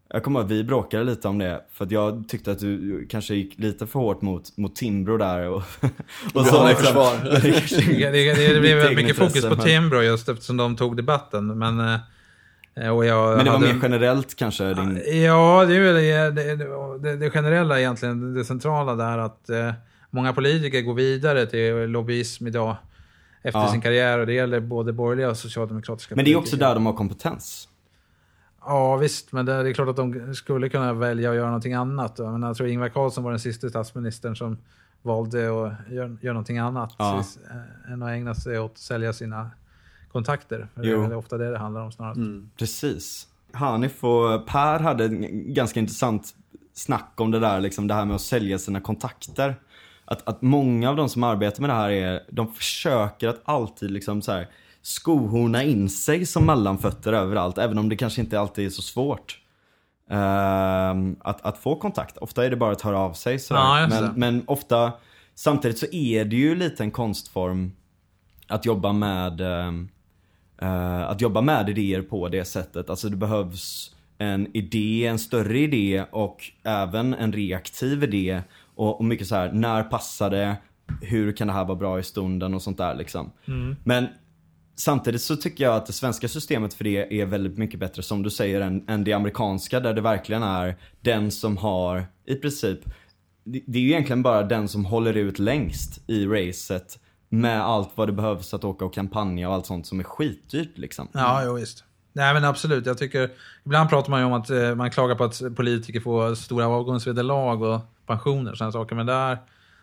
[0.09, 1.61] jag kommer ihåg att vi bråkade lite om det.
[1.73, 5.49] För att jag tyckte att du kanske gick lite för hårt mot, mot Timbro där.
[5.49, 5.57] Och,
[6.35, 7.13] och i liksom- försvar.
[8.13, 11.59] Det, det, det blev mycket fokus på Timbro just eftersom de tog debatten.
[11.59, 15.03] Men, eh, och jag Men det var hade- mer generellt kanske din...
[15.23, 19.73] Ja, det är väl det, det, det generella egentligen, det centrala där att eh,
[20.11, 22.77] många politiker går vidare till lobbyism idag
[23.47, 23.69] efter Ja.
[23.73, 26.87] sin karriär och det gäller både borgerliga och socialdemokratiska Men det är också där de
[26.87, 27.69] har kompetens.
[28.65, 32.19] Ja visst, men det, är klart att de skulle kunna välja att göra någonting annat.
[32.19, 34.59] Menar, jag tror Ingvar Carlsson var den sista statsministern som
[35.03, 35.77] valde att göra,
[36.21, 37.19] göra någonting annat Ja.
[37.87, 39.51] eh, än att ägna sig åt att sälja sina
[40.13, 40.69] kontakter.
[40.75, 42.15] För Det är ofta det det handlar om snarare.
[42.15, 42.51] Mm.
[42.59, 43.27] Precis.
[43.53, 46.35] Hanif och Per hade en ganska intressant
[46.73, 49.57] snack om det där, liksom det här med att sälja sina kontakter.
[50.07, 53.91] Att, att många av de som arbetar med det här är, de försöker att alltid
[53.91, 54.49] liksom så här
[54.83, 59.41] skohorna in sig som mellanfötter överallt, även om det kanske inte alltid är så svårt.
[60.11, 62.19] Ehm, att, att få kontakt.
[62.19, 63.61] Ofta är det bara att höra av sig sådär.
[63.61, 64.93] Ja, men, men ofta,
[65.35, 67.73] samtidigt så är det ju lite en konstform
[68.49, 69.41] att jobba med
[70.61, 72.91] eh, att jobba med idéer på det sättet.
[72.91, 78.43] Alltså det behövs en idé, en större idé och även en reaktiv idé.
[78.77, 80.57] Och, och mycket så här, när passar det?
[81.03, 83.33] Hur kan det här vara bra i stunden och sånt där liksom.
[83.85, 84.07] Men
[84.77, 88.23] samtidigt så tycker jag att det svenska systemet för det är väldigt mycket bättre som
[88.23, 92.81] du säger än, än det amerikanska där det verkligen är den som har i princip
[93.47, 97.91] det det är ju egentligen bara den som håller ut längst i racet med allt
[97.95, 101.09] vad det behövs att åka och kampanja och allt sånt som är skitdyrt liksom.
[101.13, 101.85] Ja, jo, visst.
[102.17, 103.31] Nej men absolut, jag tycker...
[103.65, 107.63] Ibland pratar man ju om att eh, man klagar på att politiker får stora avgångsvederlag
[107.63, 108.97] och pensioner och sådana saker.
[108.97, 109.39] Men där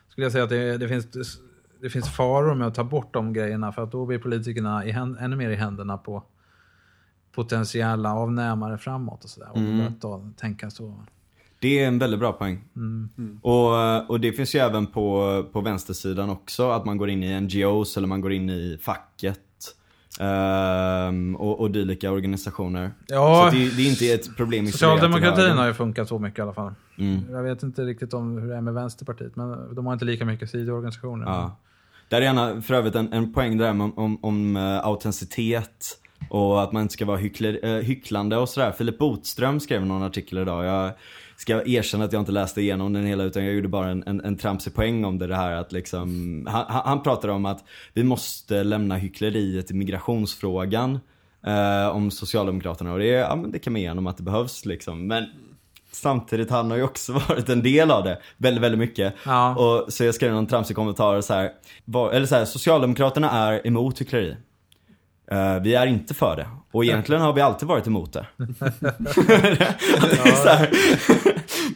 [0.09, 1.07] skulle jag säga att det, det, finns,
[1.81, 3.71] det finns faror med att ta bort de grejerna.
[3.71, 6.23] För att då blir politikerna i, ännu mer i händerna på
[7.31, 9.49] potentiella avnämare framåt och sådär.
[9.51, 9.93] Och Mm.
[9.99, 11.03] ta, tänka så.
[11.59, 12.63] Det är en väldigt bra poäng.
[13.41, 17.41] Och, och det finns ju även på, på vänstersidan också, att man går in i
[17.41, 19.39] NGOs eller man går in i facket.
[20.19, 22.91] Ehm, och, och dylika organisationer.
[23.07, 26.39] Ja, så det, det är inte ett problem till Socialdemokratin har ju funkat så mycket
[26.39, 26.73] i alla fall.
[26.97, 27.21] Mm.
[27.31, 30.25] Jag vet inte riktigt om hur det är med Vänsterpartiet, men de har inte lika
[30.25, 31.25] mycket sidoorganisationer.
[31.25, 31.57] Ja.
[32.09, 35.99] Där är gärna för övrigt en, en poäng där om, om, om uh, autenticitet
[36.29, 38.71] och att man inte ska vara hyckler, eh, hycklande och sådär.
[38.71, 40.65] Filip Botström skrev någon artikel idag.
[40.65, 40.91] Jag
[41.43, 44.21] ska erkänna att jag inte läste igenom den hela utan jag gjorde bara en, en,
[44.21, 48.03] en tramsig poäng om det, det här att liksom, han, han pratade om att vi
[48.03, 50.99] måste lämna hyckleriet i migrationsfrågan
[51.45, 54.65] eh, om Socialdemokraterna och det, ja, men det kan man ge honom att det behövs
[54.65, 55.07] liksom.
[55.07, 55.25] Men
[55.91, 59.13] samtidigt, han har ju också varit en del av det väldigt, väldigt mycket.
[59.25, 59.55] Ja.
[59.55, 61.51] Och så jag skrev någon tramsig kommentar så här,
[61.85, 64.35] var, eller så här, Socialdemokraterna är emot hyckleri.
[65.33, 66.47] Eh, vi är inte för det.
[66.71, 68.27] Och egentligen har vi alltid varit emot det.
[70.37, 70.71] det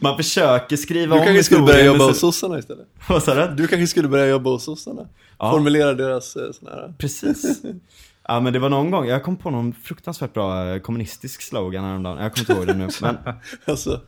[0.00, 2.86] man försöker skriva Du om kanske skulle börja jobba hos sossarna istället.
[3.08, 3.54] Vad sa du?
[3.54, 5.08] Du kanske skulle börja jobba hos sossarna.
[5.38, 5.50] Ja.
[5.50, 6.94] Formulera deras eh, såna här...
[6.98, 7.62] Precis.
[8.30, 11.84] Ja men det var någon gång, jag kom på någon fruktansvärt bra eh, kommunistisk slogan
[11.84, 12.22] häromdagen.
[12.22, 12.88] Jag kommer inte ihåg det nu.
[13.02, 13.16] Men
[13.64, 14.00] Alltså,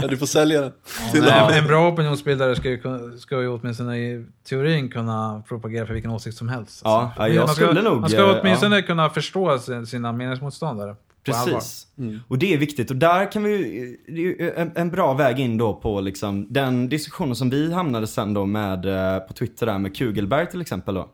[0.00, 0.72] ja, du får sälja den.
[1.14, 2.80] En, en bra opinionsbildare ska ju,
[3.18, 6.80] ska ju åtminstone i teorin kunna propagera för vilken åsikt som helst.
[6.84, 9.86] Ja, Alltså, ja, jag man ska, skulle nog, Man ska eh, åtminstone kunna förstå sin-
[9.86, 10.96] sina meningsmotståndare.
[11.24, 11.86] Precis.
[12.28, 15.58] Och det är viktigt och där kan vi det är en, en bra väg in
[15.58, 19.78] då på liksom den diskussionen som vi hamnade sen då med eh, på Twitter där
[19.78, 21.08] med Kugelberg till exempel då.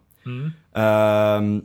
[0.74, 1.62] Ehm,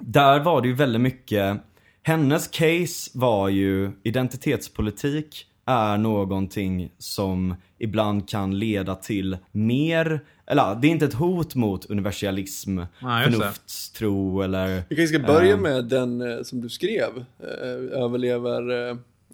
[0.00, 1.56] där var det ju väldigt mycket,
[2.02, 10.86] hennes case var ju identitetspolitik är någonting som ibland kan leda till mer, eller det
[10.88, 12.86] är inte ett hot mot universalism, det.
[13.30, 15.60] förnuftstro eller Vi kanske ska börja Ehm.
[15.62, 17.24] med den eh, som du skrev.
[17.40, 18.62] Eh, överlever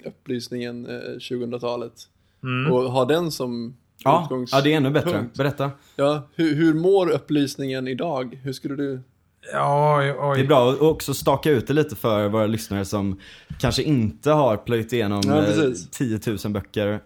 [0.04, 1.92] upplysningen eh, 2000-talet.
[2.70, 3.74] Och ha den som
[4.04, 4.12] Mm.
[4.14, 5.24] Ja, utgångs- ja det är ännu bättre.
[5.36, 5.70] Berätta.
[5.96, 8.40] Ja, hur, hur mår upplysningen idag?
[8.42, 9.00] Hur skulle du...
[9.52, 10.38] Ja, oj, oj.
[10.38, 13.20] Det är bra att också staka ut det lite för våra lyssnare som
[13.58, 15.90] kanske inte har plöjt igenom Ja, eh, precis.
[15.90, 17.00] 10 000 böcker.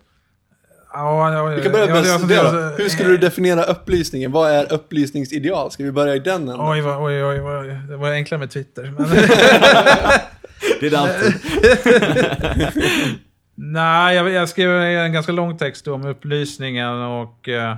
[0.92, 2.18] Ja, ja, Vi kan börja ja, med jag det.
[2.18, 4.32] funderar- Hur skulle du definiera upplysningen?
[4.32, 5.70] Vad är upplysningsideal?
[5.70, 6.56] Ska vi börja i den änden?
[6.60, 8.94] Oj, vad- oj, oj, vad- det var enklare med Twitter.
[8.98, 9.10] Men,
[10.80, 11.34] Det är det alltid.
[13.54, 17.76] nej, jag, jag skrev en ganska lång text om upplysningen och eh,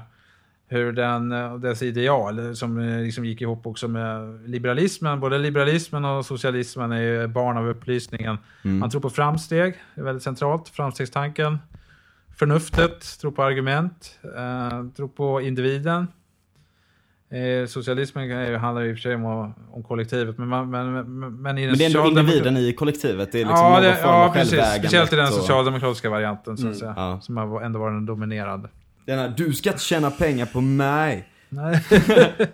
[0.72, 5.20] hur den, eh, dess ideal som eh, liksom gick ihop också med liberalismen.
[5.20, 8.38] Både liberalismen och socialismen är ju barn av upplysningen.
[8.62, 10.68] Man tror på framsteg, det är väldigt centralt.
[10.68, 11.58] Framstegstanken.
[12.36, 16.06] Förnuftet, tror på argument, eh, tror på individen.
[17.30, 20.92] Eh, socialismen ju- handlar ju i och för sig om, om kollektivet, men, man, men,
[20.92, 23.32] men, men i den Men det är ändå individen i kollektivet.
[23.32, 24.64] Det är liksom ja, någon det, form ja av precis.
[24.78, 26.94] Speciellt i den och- socialdemokratiska varianten, så att säga.
[26.96, 27.20] Ja.
[27.20, 28.68] Som ändå var den dominerande.
[29.04, 31.28] Den här, du ska inte tjäna pengar på mig.
[31.48, 31.84] Nej.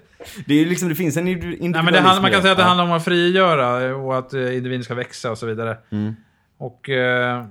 [0.46, 2.58] Det är liksom, det finns en individualism Nej, men det handlar, man kan säga att
[2.58, 5.78] det handlar om att frigöra och att eh, individen ska växa och så vidare.
[5.90, 6.14] Mm.
[6.58, 7.44] Och eh,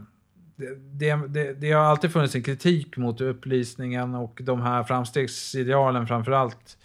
[0.77, 6.31] det, det, det, har alltid funnits en kritik mot upplysningen och de här framstegsidealen framför
[6.31, 6.77] allt.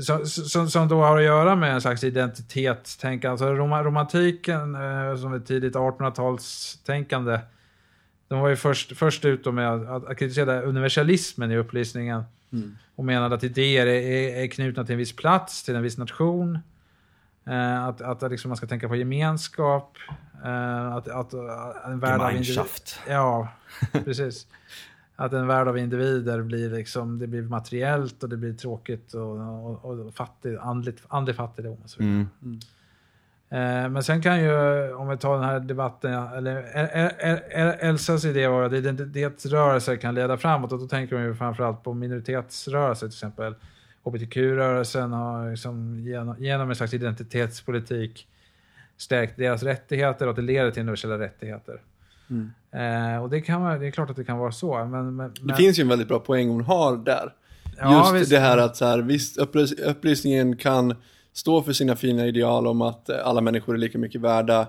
[0.00, 3.30] Som, som, som då har att göra med en slags identitetstänkande.
[3.30, 7.40] Alltså roma, romantiken eh, som ett tidigt 1800-talstänkande.
[8.28, 12.22] De var ju först, först ut med att, att kritisera universalismen i upplysningen.
[12.94, 16.58] Och menade att idéer är, är, knutna till en viss plats, till en viss nation.
[17.46, 19.96] Eh, att att liksom man ska tänka på gemenskap.
[20.44, 22.30] Eh, att, att, att en värld av individer...
[22.30, 23.00] Gemeinschaft.
[23.08, 23.48] Ja,
[24.04, 24.46] precis.
[25.16, 29.84] Att en värld av individer blir liksom, det blir materiellt och det blir tråkigt och,
[29.84, 32.26] och, och fattig, andligt, andlig fattigdom och så vidare.
[32.42, 32.60] Mm.
[33.54, 37.88] Eh, Men sen kan ju, om vi tar den här debatten, eller El- El- El-
[37.88, 41.94] Elsas idé var att identitetsrörelser kan leda framåt och då tänker de ju framförallt på
[41.94, 43.54] minoritetsrörelser till exempel.
[44.04, 48.26] HBTQ-rörelsen har liksom genom, genom en slags identitetspolitik
[48.96, 51.80] stärkt deras rättigheter och att det leder till universella rättigheter.
[52.72, 54.84] Eh, och det, kan vara, det är klart att det kan vara så.
[54.84, 57.32] Men, men, Det finns ju en väldigt bra poäng hon har där.
[57.78, 58.30] Ja, Just visst.
[58.30, 60.94] det här att så här, visst, upplys upplysningen kan
[61.34, 64.60] stå för sina fina ideal om att eh, alla människor är lika mycket värda.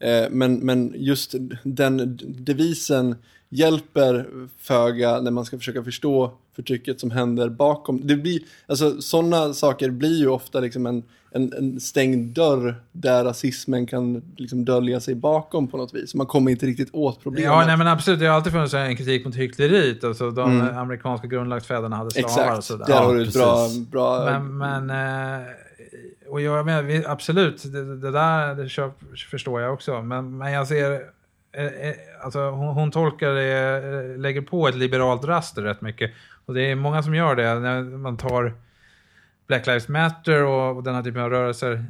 [0.00, 3.16] Eh, men, men just den devisen
[3.48, 4.26] hjälper
[4.58, 8.06] föga när man ska försöka förstå förtrycket som händer bakom.
[8.06, 13.24] Det blir, alltså sådana saker blir ju ofta liksom en, en, en stängd dörr där
[13.24, 16.14] rasismen kan liksom dölja sig bakom på något vis.
[16.14, 17.50] Man kommer inte riktigt åt problemet.
[17.50, 18.20] Ja, nej men absolut.
[18.20, 20.04] Det har alltid funnits en kritik mot hyckleriet.
[20.04, 22.58] Alltså de amerikanska grundlagsfäderna hade slavar och Mm.
[22.58, 22.86] Exakt, sådär.
[22.86, 25.46] där har du ett bra, bra Men, men eh,
[26.30, 28.92] och jag menar, absolut, det, det där det köp,
[29.30, 30.02] förstår jag också.
[30.02, 30.92] Men, men jag ser,
[31.52, 36.10] eh, eh, alltså hon, hon tolkar det, eh, lägger på ett liberalt raster rätt mycket.
[36.46, 37.54] Och det är många som gör det.
[37.54, 38.54] När man tar
[39.46, 41.84] Black Lives Matter och, och den här typen av rörelser.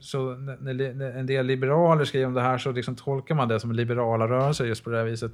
[0.00, 3.72] Så, när, en del liberaler skriver om det här så liksom tolkar man det som
[3.72, 5.32] liberala rörelser just på det här viset.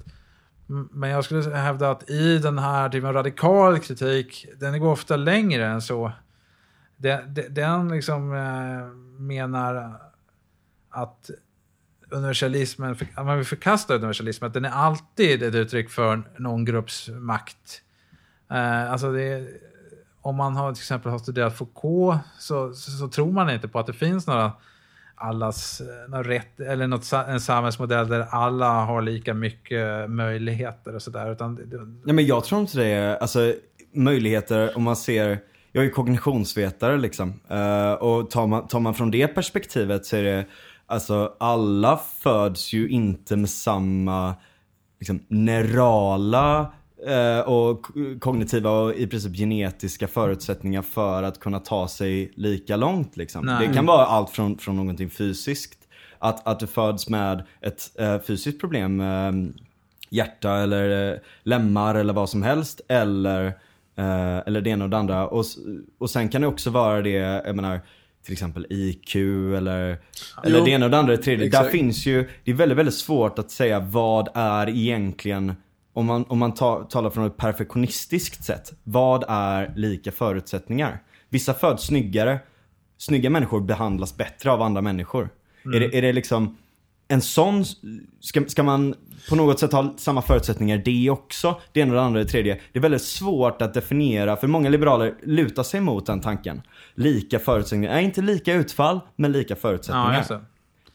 [0.66, 5.16] Men jag skulle hävda att i den här typen av radikal kritik, den går ofta
[5.16, 6.12] längre än så.
[6.96, 8.86] Den, den- liksom eh,
[9.20, 9.96] menar
[10.90, 11.30] att
[12.10, 17.08] universalismen, att man vill förkasta universalismen, att den är alltid ett uttryck för någon grupps
[17.08, 17.82] makt.
[18.50, 19.46] Eh, alltså det,
[20.20, 23.78] om man har till exempel har studerat Foucault så, så, så tror man inte på
[23.78, 24.52] att det finns några
[25.14, 31.02] allas eh, någon rätt, eller något, en samhällsmodell där alla har lika mycket möjligheter och
[31.02, 31.36] sådär.
[32.04, 33.54] Nej men jag tror inte det är, alltså
[33.92, 35.40] möjligheter om man ser,
[35.76, 37.40] jag är kognitionsvetare liksom.
[37.48, 40.44] Eh, och tar man, tar man från det perspektivet så är det,
[40.86, 44.34] alltså alla föds ju inte med samma
[44.98, 46.72] liksom, neurala
[47.06, 47.86] eh, och
[48.20, 53.46] kognitiva och i princip genetiska förutsättningar för att kunna ta sig lika långt liksom.
[53.46, 53.68] Nej.
[53.68, 55.78] Det kan vara allt från, från någonting fysiskt,
[56.18, 59.32] att, att du föds med ett eh, fysiskt problem, eh,
[60.10, 63.54] hjärta eller eh, lemmar eller vad som helst, eller,
[63.96, 65.28] eh, eller det ena och det andra.
[65.28, 65.44] Och,
[65.98, 67.10] och sen kan det också vara det,
[67.46, 67.80] jag menar,
[68.24, 69.98] till exempel IQ eller,
[70.44, 71.48] eller Jo, det ena och det andra, det tredje.
[71.48, 75.54] Där finns ju, det är väldigt, väldigt svårt att säga vad är egentligen,
[75.92, 81.02] om man, om man ta, talar från ett perfektionistiskt sätt, vad är lika förutsättningar?
[81.28, 82.38] Vissa föds snyggare,
[82.98, 85.28] snygga människor behandlas bättre av andra människor.
[85.74, 86.56] Är, det, är det liksom
[87.08, 87.64] en sån,
[88.20, 88.94] ska, ska man
[89.28, 91.60] på något sätt ha samma förutsättningar det också?
[91.72, 92.60] Det ena det andra det tredje.
[92.72, 96.62] Det är väldigt svårt att definiera, för många liberaler lutar sig mot den tanken.
[96.94, 100.12] Lika förutsättningar, nej inte lika utfall, men lika förutsättningar.
[100.34, 100.40] Ja,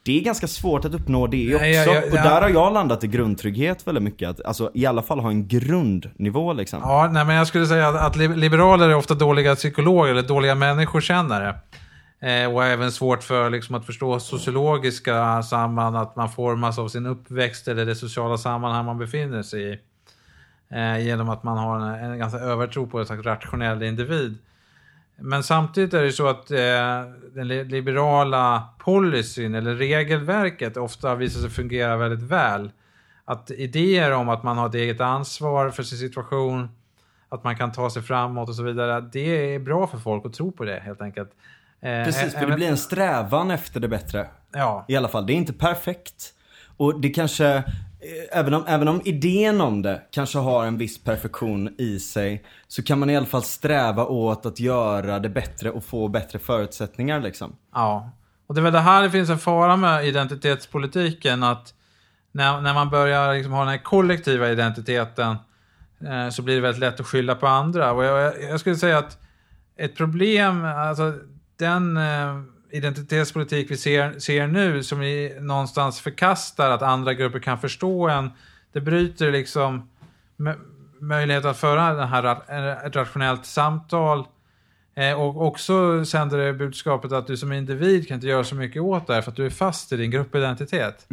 [0.04, 0.20] det.
[0.20, 1.66] Är ganska svårt att uppnå det också.
[1.68, 4.30] Jag- jag- och där har jag landat i grundtrygghet väldigt mycket.
[4.30, 6.80] Att, alltså i alla fall ha en grundnivå liksom.
[6.84, 10.22] Ja, nej, men jag skulle säga att, att li- liberaler är ofta dåliga psykologer eller
[10.24, 11.56] dåliga människokännare.
[12.22, 17.06] Eh, och även svårt för liksom, att förstå sociologiska samband, att man formas av sin
[17.06, 19.80] uppväxt eller det sociala sammanhang man befinner sig i.
[20.70, 24.38] Eh, genom att man har en, en ganska övertro på en slags rationell individ.
[25.22, 26.58] Men samtidigt är det så att eh,
[27.34, 32.72] den liberala policyn eller regelverket ofta visar sig fungera väldigt väl.
[33.26, 36.70] Att idéer om att man har ett eget ansvar för sin situation,
[37.30, 40.34] att man kan ta sig framåt och så vidare, det är bra för folk att
[40.34, 41.32] tro på det helt enkelt.
[41.82, 44.28] Eh, Precis, för det blir en strävan efter det bättre.
[44.54, 46.34] Ja, I alla fall, det är inte perfekt.
[46.78, 47.64] Och det kanske, eh,
[48.32, 52.84] även om, även om idén om det kanske har en viss perfektion i sig, så
[52.84, 57.20] kan man i alla fall sträva åt att göra det bättre och få bättre förutsättningar
[57.20, 57.56] liksom.
[57.74, 58.12] Ja,
[58.48, 61.44] och det är väl det här det finns en fara med identitetspolitiken.
[61.44, 61.74] Att
[62.32, 65.38] när, när man börjar liksom ha den här kollektiva identiteten
[66.08, 67.92] eh, så blir det väldigt lätt att skylla på andra.
[67.92, 69.18] Och jag, jag skulle säga att
[69.78, 71.14] ett problem, alltså
[71.60, 72.42] den eh,
[72.72, 78.32] identitetspolitik vi ser, ser nu som vi någonstans förkastar att andra grupper kan förstå en,
[78.74, 79.90] det bryter liksom
[80.38, 80.60] mö-
[81.00, 84.26] möjligheten att föra den här, ett rationellt samtal
[85.00, 88.82] Eh, och också sänder det budskapet att du som individ kan inte göra så mycket
[88.82, 91.06] åt det här för att du är fast i din gruppidentitet.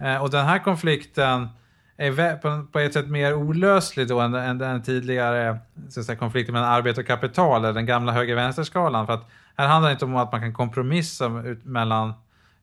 [0.00, 1.48] Eh, och den här konflikten
[1.96, 2.36] är
[2.72, 7.00] på, ett sätt mer olöslig då än, än den tidigare så säga, konflikten mellan arbete
[7.00, 9.06] och kapital, eller den gamla höger-vänster-skalan.
[9.06, 11.28] För att här handlar det inte om att man kan kompromissa
[11.64, 12.12] mellan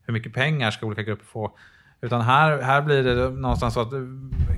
[0.02, 1.52] hur mycket pengar ska olika grupper få.
[2.00, 3.92] Utan här, här blir det någonstans så att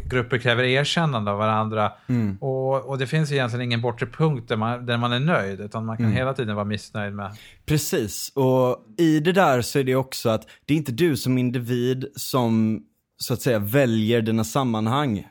[0.05, 1.93] grupper kräver erkännande av varandra.
[2.41, 5.87] Och, och det finns egentligen ingen bortre punkt där man, där man är nöjd, utan
[5.87, 7.37] man kan hela tiden vara missnöjd med.
[7.67, 11.39] Precis, och i det där så är det också att det är inte du som
[11.39, 12.83] individ som
[13.17, 15.27] så att säga väljer dina sammanhang.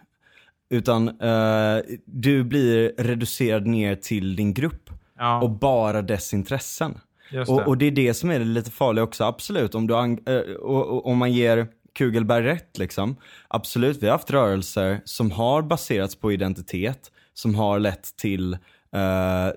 [0.69, 6.99] Utan eh, du blir reducerad ner till din grupp Ja, och bara dess intressen.
[7.31, 7.49] det.
[7.49, 9.75] Och, och det är det som är det lite farliga också, absolut.
[9.75, 13.15] Om, du, eh, och, och, om man ger Kugelberg rätt liksom.
[13.47, 19.49] Absolut, vi har haft rörelser som har baserats på identitet, som har lett till, eh,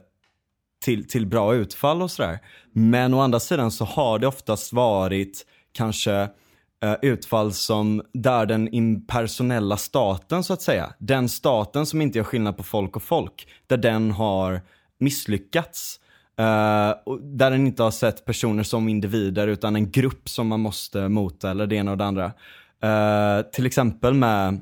[0.84, 2.38] till, till bra utfall och sådär.
[2.72, 6.28] Men å andra sidan så har det oftast varit kanske
[6.82, 12.24] eh, utfall som där den impersonella staten så att säga, den staten som inte gör
[12.24, 14.60] skillnad på folk och folk, där den har
[15.02, 16.00] misslyckats.
[16.40, 20.60] Uh, och där den inte har sett personer som individer utan en grupp som man
[20.60, 22.26] måste mota eller det ena och det andra.
[22.84, 24.52] Uh, till exempel med,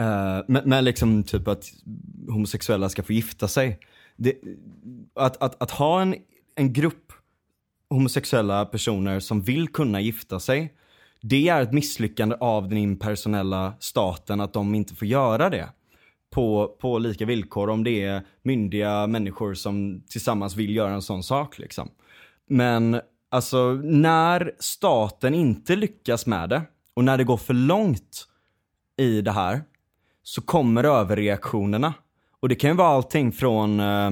[0.00, 1.64] uh, med, med liksom typ att
[2.28, 3.78] homosexuella ska få gifta sig.
[4.16, 4.34] Det,
[5.14, 6.14] att, att, att ha en,
[6.54, 7.12] en grupp
[7.90, 10.74] homosexuella personer som vill kunna gifta sig,
[11.22, 15.68] det är ett misslyckande av den impersonella staten att de inte får göra det
[16.30, 21.22] på, på lika villkor om det är myndiga människor som tillsammans vill göra en sån
[21.22, 21.88] sak liksom.
[22.46, 26.62] Men alltså när staten inte lyckas med det
[26.94, 28.26] och när det går för långt
[28.96, 29.62] i det här
[30.22, 31.94] så kommer överreaktionerna.
[32.40, 34.10] Och det kan ju vara allting från, eh,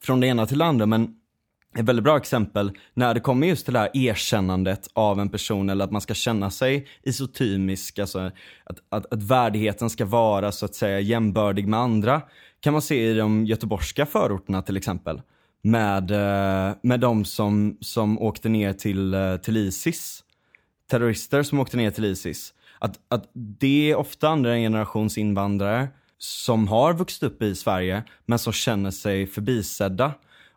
[0.00, 1.15] från det ena till det andra men
[1.78, 5.70] ett väldigt bra exempel när det kommer just till det här erkännandet av en person
[5.70, 8.18] eller att man ska känna sig isotymisk, alltså
[8.64, 12.22] att, att, att värdigheten ska vara så att säga jämbördig med andra.
[12.60, 15.22] Kan man se i de göteborgska förorterna till exempel.
[15.62, 20.22] Med, eh, med de som, som åkte ner till, eh, till Isis.
[20.90, 22.54] Terrorister som åkte ner till Isis.
[22.78, 28.38] Att, att det är ofta andra generations invandrare som har vuxit upp i Sverige men
[28.38, 30.12] som känner sig förbisedda.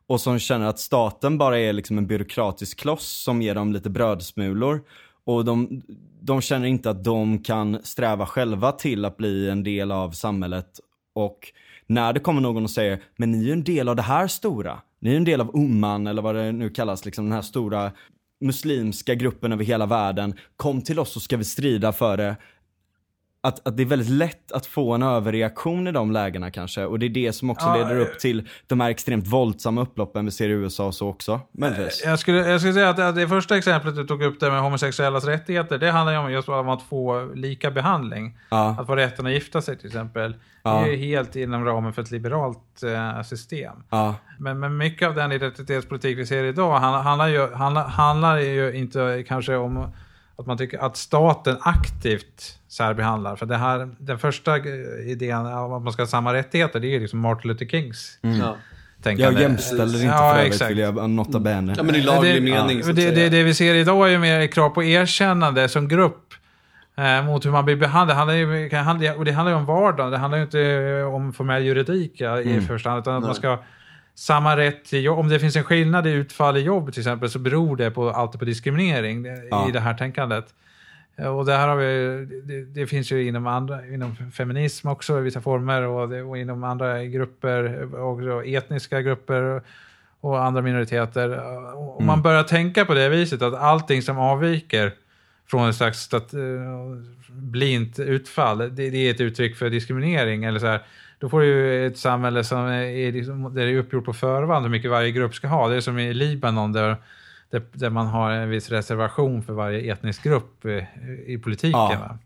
[0.09, 3.89] Och som känner att staten bara är liksom en byråkratisk kloss som ger dem lite
[3.89, 4.81] brödsmulor.
[5.25, 5.81] Och de,
[6.21, 10.79] de känner inte att de kan sträva själva till att bli en del av samhället
[11.15, 11.39] Och
[11.87, 14.27] när det kommer någon och säger, men ni är ju en del av det här
[14.27, 14.79] stora.
[14.99, 17.91] Ni är en del av umman eller vad det nu kallas, liksom den här stora
[18.41, 20.33] muslimska gruppen över hela världen.
[20.55, 22.35] Kom till oss så ska vi strida för det
[23.41, 26.85] att, att det är väldigt lätt att få en överreaktion i de lägena kanske.
[26.85, 28.01] Och det är det som också Ja, leder eh.
[28.01, 31.39] upp till de här extremt våldsamma upploppen vi ser i USA och så också.
[31.51, 32.03] Möjligtvis.
[32.05, 35.25] Jag skulle, jag skulle säga att det, första exemplet du tog upp där med homosexuellas
[35.25, 38.37] rättigheter, det handlar ju om just om att få lika behandling.
[38.49, 38.75] Ja.
[38.79, 40.35] Att få rätten att gifta sig till exempel.
[40.63, 40.73] Ja.
[40.73, 43.83] Det är ju helt inom ramen för ett liberalt eh, system.
[44.39, 48.73] Men, men mycket av den identitetspolitik vi ser idag handlar, handlar, ju, handlar, handlar ju
[48.73, 49.91] inte kanske om
[50.39, 53.35] att man tycker att staten aktivt särbehandlar.
[53.35, 54.57] För det här, den första
[55.05, 58.19] idén om att man ska ha samma rättigheter, det är ju liksom Martin Luther Kings
[58.23, 58.37] Mm.
[58.39, 58.55] Ja.
[59.03, 59.33] tänkande.
[59.33, 60.71] Jag jämställer inte Ja, för övrigt exakt.
[60.71, 61.73] vill jag nota bene.
[61.77, 63.15] ja, men i laglig det, mening ja, så att det, säga.
[63.15, 66.33] det, det vi ser idag är ju mer krav på erkännande som grupp.
[66.97, 68.17] Eh, mot hur man blir behandlad.
[68.17, 70.11] Det handlar ju, och det handlar ju om vardagen.
[70.11, 72.67] Det handlar ju inte om formell juridik ja, i Mm.
[72.67, 73.01] första hand.
[73.01, 73.27] Utan att Nej.
[73.27, 73.59] man ska
[74.19, 75.19] samma rätt till jobb.
[75.19, 78.09] Om det finns en skillnad i utfall i jobb till exempel så beror det på,
[78.09, 79.69] alltid på diskriminering Ja.
[79.69, 80.45] i det här tänkandet.
[81.15, 85.19] Eh, Och det här har vi, det, det finns ju inom, andra, inom feminism också
[85.19, 89.61] i vissa former och, det, och inom andra grupper, och etniska grupper
[90.21, 91.29] och andra minoriteter.
[91.75, 94.91] Och Om man börjar tänka på det viset att allting som avviker
[95.47, 96.39] från ett slags stat, eh,
[97.31, 100.43] blint utfall, det, det är ett uttryck för diskriminering.
[100.43, 100.81] Eller så här,
[101.19, 104.71] då får du ett samhälle som är, liksom, där det är uppgjort på förhand hur
[104.71, 105.67] mycket varje grupp ska ha.
[105.67, 106.97] Det är som i Libanon där,
[107.51, 110.83] där, där man har en viss reservation för varje etnisk grupp eh,
[111.27, 111.79] i politiken.
[111.79, 111.89] Ja.
[111.89, 112.17] Va?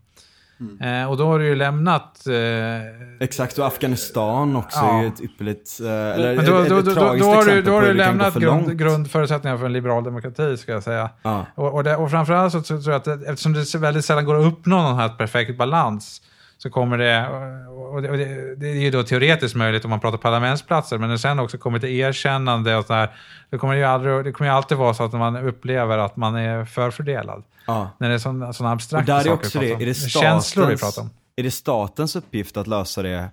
[0.80, 4.98] Eh, och då har du ju lämnat eh, Exakt, och Afghanistan också Ja.
[4.98, 7.34] är ju ett ypperligt, eh, eller Men då, ett, då, ett då, då, tragiskt då
[7.34, 11.10] har du, då har du lämnat grund, grundförutsättningar för en liberal demokrati, ska jag säga.
[11.22, 11.46] Ja.
[11.54, 14.40] Och, och, det, och framförallt så tror jag att det, eftersom det väldigt sällan går
[14.40, 16.22] att uppnå någon här perfekt balans,
[16.64, 17.28] så kommer det,
[17.68, 21.08] och det, och det, det är ju då teoretiskt möjligt om man pratar parlamentsplatser, men
[21.08, 23.08] när det sen också kommer till erkännande och så här,
[23.50, 26.34] det kommer ju aldrig, det kommer ju alltid vara så att man upplever att man
[26.34, 27.44] är förfördelad.
[27.66, 27.90] Ja.
[27.98, 30.66] När det är sådana sån Och abstrakta där är saker också vi är det Känslor
[30.66, 31.10] vi statens, pratar om.
[31.36, 33.30] är det statens uppgift att lösa det?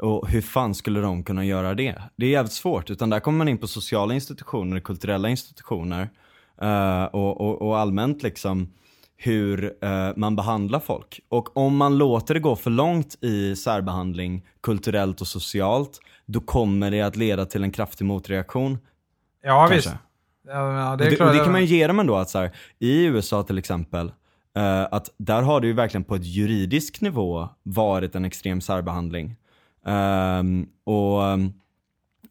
[0.00, 2.02] Och hur fan skulle de kunna göra det?
[2.16, 6.08] Det är jävligt svårt, utan där kommer man in på sociala institutioner, kulturella institutioner
[6.60, 8.68] eh, och, och, och allmänt liksom
[9.24, 11.20] hur eh, man behandlar folk.
[11.28, 16.90] Och om man låter det gå för långt i särbehandling kulturellt och socialt, då kommer
[16.90, 18.78] det att leda till en kraftig motreaktion.
[19.42, 19.74] Ja, kanske.
[19.74, 19.96] visst.
[20.46, 22.38] Ja, ja, Och det det, och det kan man ju ge dem ändå att så
[22.38, 24.12] här, i USA till exempel,
[24.56, 29.36] eh, att där har det ju verkligen på ett juridisk nivå varit en extrem särbehandling.
[29.86, 31.52] Ehm, och um,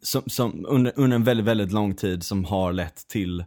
[0.01, 3.43] som, som under, under en väldigt, väldigt lång tid som har lett till,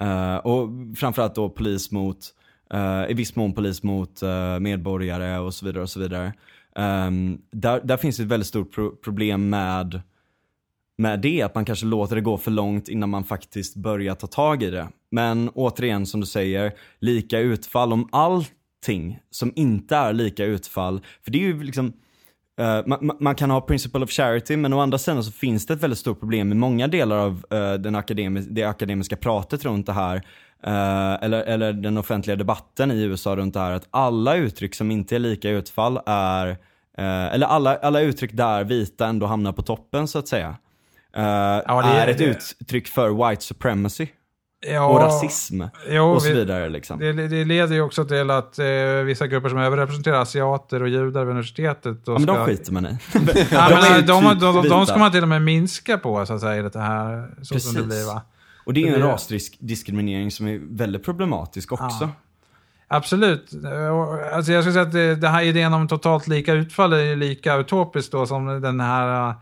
[0.00, 2.37] eh, och framförallt då polis mot, eh,
[2.70, 6.32] Eh, i viss mån polis mot eh, medborgare och så vidare och så vidare.
[6.76, 10.00] Um, där, där finns ett väldigt stort pro- problem med
[10.98, 14.26] med det, att man kanske låter det gå för långt innan man faktiskt börjar ta
[14.26, 14.88] tag i det.
[15.10, 21.00] Men återigen som du säger, lika utfall om allting som inte är lika utfall.
[21.24, 21.92] För det är ju liksom,
[22.60, 25.66] eh, uh, man, man- kan ha principle of charity men å andra sidan så finns
[25.66, 29.64] det ett väldigt stort problem i många delar av uh, den akademi det akademiska pratet
[29.64, 30.22] runt det här
[30.66, 33.72] eh, eller, eller den offentliga debatten i USA runt det här.
[33.72, 36.46] Att alla uttryck som inte är lika utfall är,
[36.98, 40.48] eh, eller alla, alla uttryck där vita ändå hamnar på toppen så att säga.
[41.16, 41.24] eh, det
[41.68, 42.24] är- är ett det-
[42.60, 44.06] uttryck för white supremacy
[44.66, 46.98] Ja, och rasism jo, och så vi- vidare liksom.
[46.98, 48.66] Det, det leder ju också till att eh,
[49.04, 51.98] vissa grupper som överrepresenterar asiater och judar vid universitetet.
[52.06, 52.88] Ja, men de ska, skiter man i.
[53.50, 54.86] Ja, De men, de, de, typ de, de, vita.
[54.86, 57.28] ska man till och med minska på, så att säga, i det här.
[57.38, 57.72] Så som Precis.
[57.74, 58.22] det blir, va?
[58.68, 61.98] Och det är en rasdiskriminering som är väldigt problematisk också.
[62.00, 62.10] Ja.
[62.88, 63.50] Absolut.
[64.32, 67.16] Alltså jag skulle säga att det, det här idén om totalt lika utfall är ju
[67.16, 69.34] lika utopiskt då som den här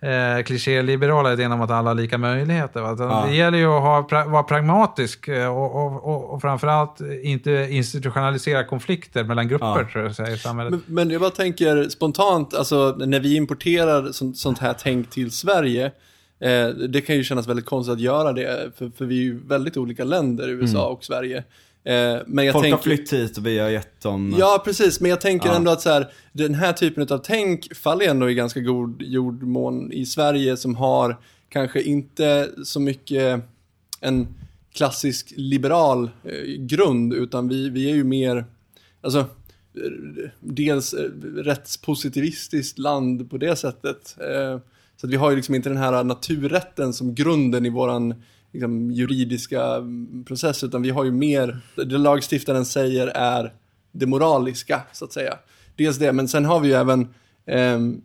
[0.00, 2.80] eh, kliché-liberala idén om att alla har lika möjligheter.
[2.80, 2.96] Va?
[2.98, 3.26] Ja.
[3.28, 8.64] Det gäller ju att ha, vara pragmatisk eh, och, och, och, och framförallt inte institutionalisera
[8.64, 9.88] konflikter mellan grupper Ja.
[9.92, 10.70] tror jag, säger, i samhället.
[10.70, 15.30] Men, men jag bara tänker spontant, alltså när vi importerar sånt, sånt här tänk till
[15.30, 15.92] Sverige,
[16.40, 19.38] eh, det kan ju kännas väldigt konstigt att göra det, för, för vi är ju
[19.46, 21.44] väldigt olika länder, USA och Sverige.
[21.84, 24.34] Eh, men jag Folk tänker, har flytt hit och vi har gett dem...
[24.38, 25.00] Ja, precis.
[25.00, 25.56] Men jag tänker Ja.
[25.56, 29.92] ändå att så här, den här typen av tänk faller ändå i ganska god jordmån
[29.92, 31.16] i Sverige som har
[31.48, 33.40] kanske inte så mycket
[34.00, 34.28] en
[34.72, 38.44] klassisk liberal eh, grund, utan vi, vi är ju mer,
[39.00, 44.16] alltså, eh, dels eh, rättspositivistiskt land på det sättet.
[44.96, 48.14] Eh, så vi har ju liksom inte den här naturrätten som grunden i våran
[48.52, 53.52] liksom, juridiska mm, process, utan vi har ju mer, det lagstiftaren säger är
[53.92, 55.34] det moraliska, så att säga.
[55.76, 57.08] Dels det, men sen har vi ju även
[57.46, 58.00] ehm,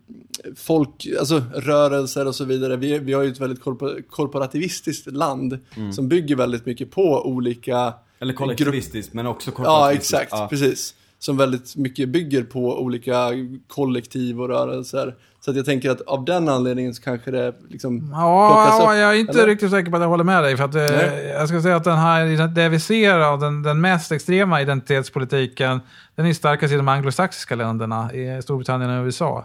[0.56, 2.76] folk, alltså rörelser och så vidare.
[2.76, 5.92] Vi, vi har ju ett väldigt korpor- korporativistiskt land Mm.
[5.92, 10.14] som bygger väldigt mycket på olika Eller kollektivistiskt, men också Ja, korporativistiskt.
[10.14, 10.32] exakt.
[10.32, 10.48] Ja.
[10.48, 10.94] Precis.
[11.22, 13.28] Som väldigt mycket bygger på olika
[13.68, 15.14] kollektiv och rörelser.
[15.40, 18.98] Så att jag tänker att av den anledningen så kanske det liksom plockas Ja, upp,
[18.98, 19.46] jag är inte eller?
[19.46, 20.56] riktigt säker på att jag håller med dig.
[20.56, 21.26] För att, eh, Nej.
[21.38, 25.80] jag ska säga att den här, det vi ser av den, den mest extrema identitetspolitiken,
[26.14, 29.44] den är starkast i de anglosaxiska länderna, i Storbritannien och USA.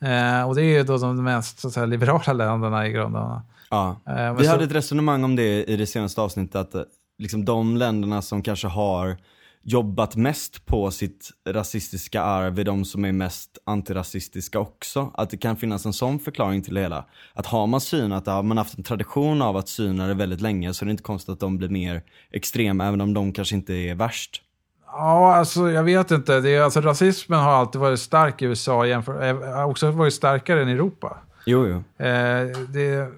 [0.00, 3.22] Eh, och det är ju då de mest så att säga, liberala länderna i grunden.
[3.70, 3.96] Ja.
[4.08, 6.80] Eh, Vi så- hade ett resonemang om det i det senaste avsnittet, att eh,
[7.18, 9.16] liksom de länderna som kanske har
[9.62, 15.10] jobbat mest på sitt rasistiska arv är de som är mest antirasistiska också.
[15.14, 17.04] Att det kan finnas en sån förklaring till det hela.
[17.34, 20.74] Att har man synat har man haft en tradition av att syna det väldigt länge
[20.74, 23.74] så är det inte konstigt att de blir mer extrema även om de kanske inte
[23.74, 24.42] är värst.
[24.86, 26.40] Ja, alltså jag vet inte.
[26.40, 30.62] Det är, alltså, rasismen har alltid varit stark i USA, jämför, eh, också varit starkare
[30.62, 31.18] än i Europa.
[31.46, 32.04] Jo, jo.
[32.06, 33.08] Eh, det,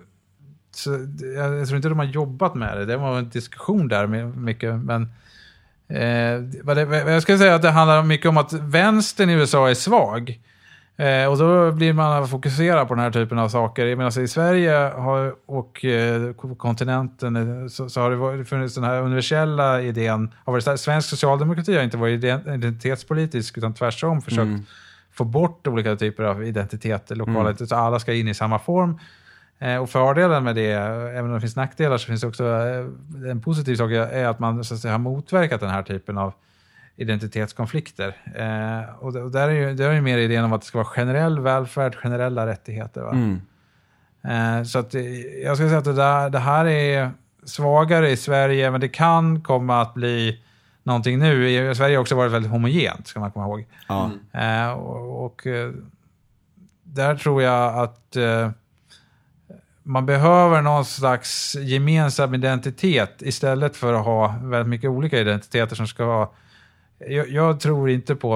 [0.70, 0.91] så,
[1.34, 2.84] jag tror inte de har jobbat med det.
[2.84, 4.74] Det var en diskussion där mycket.
[4.74, 5.80] Men eh, vad det, vad
[7.07, 10.41] jag ska säga att det handlar mycket om att vänstern i USA är svag.
[10.97, 14.11] Eh, och då blir man fokuserad på den här typen av saker.
[14.11, 14.93] Så I Sverige
[15.47, 20.34] och eh, kontinenten eh, så, har det funnits den här universella idén.
[20.45, 20.80] Har varit, stark.
[20.80, 24.68] svensk socialdemokrati har inte varit ident- identitetspolitisk utan tvärtom försökt
[25.12, 28.99] få bort olika typer av identiteter, lokala, så alla ska in i samma form.
[29.62, 33.30] Eh, och fördelen med det, även om det finns nackdelar, så finns det också eh,
[33.30, 36.32] en positiv sak är att man så att säga, har motverkat den här typen av
[36.96, 38.16] identitetskonflikter.
[38.34, 40.78] Eh, och, och där är ju, där är ju mer idén om att det ska
[40.78, 43.00] vara generell välfärd, generella rättigheter.
[43.00, 43.11] Va?
[43.11, 43.40] Mm.
[44.24, 45.02] Eh, så att eh,
[45.44, 47.11] jag skulle säga att det, där, det här är
[47.44, 50.40] svagare i Sverige, men det kan komma att bli
[50.82, 51.50] någonting nu.
[51.50, 53.66] I Sverige har också varit väldigt homogent, ska man komma ihåg.
[53.88, 54.11] Ja.
[54.32, 55.46] Eh, och och
[56.82, 58.16] där tror jag att
[59.91, 65.86] man behöver någon slags gemensam identitet istället för att ha väldigt mycket olika identiteter som
[65.86, 66.34] ska ha
[67.09, 68.34] jag, jag tror inte på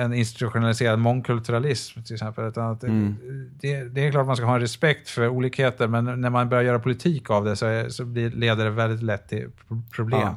[0.00, 2.44] en institutionaliserad mångkulturalism till exempel.
[2.44, 3.16] Utan att Mm.
[3.60, 6.62] det, det är klart man ska ha en respekt för olikheter men när man börjar
[6.64, 10.20] göra politik av det så, är, så blir, leder det väldigt lätt till pro- problem.
[10.20, 10.34] Ja.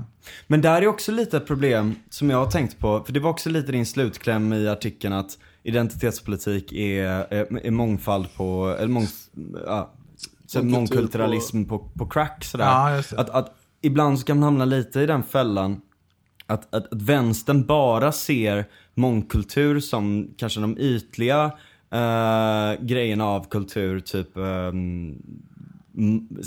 [0.48, 3.30] Men där är också lite ett problem som jag har tänkt på, för det var
[3.30, 9.08] också lite din slutkläm i artikeln att identitetspolitik är, är, är mångfald på, eller mång,
[9.66, 9.92] ja,
[10.52, 12.66] så Mångkultur mångkulturalism på, på crack sådär.
[12.66, 13.04] Ja.
[13.18, 15.82] Att, att ibland så kan man hamna lite i den fällan
[16.46, 21.52] att, att, att vänstern bara ser mångkultur som kanske de ytliga
[21.92, 24.74] eh, grejerna av kultur, typ så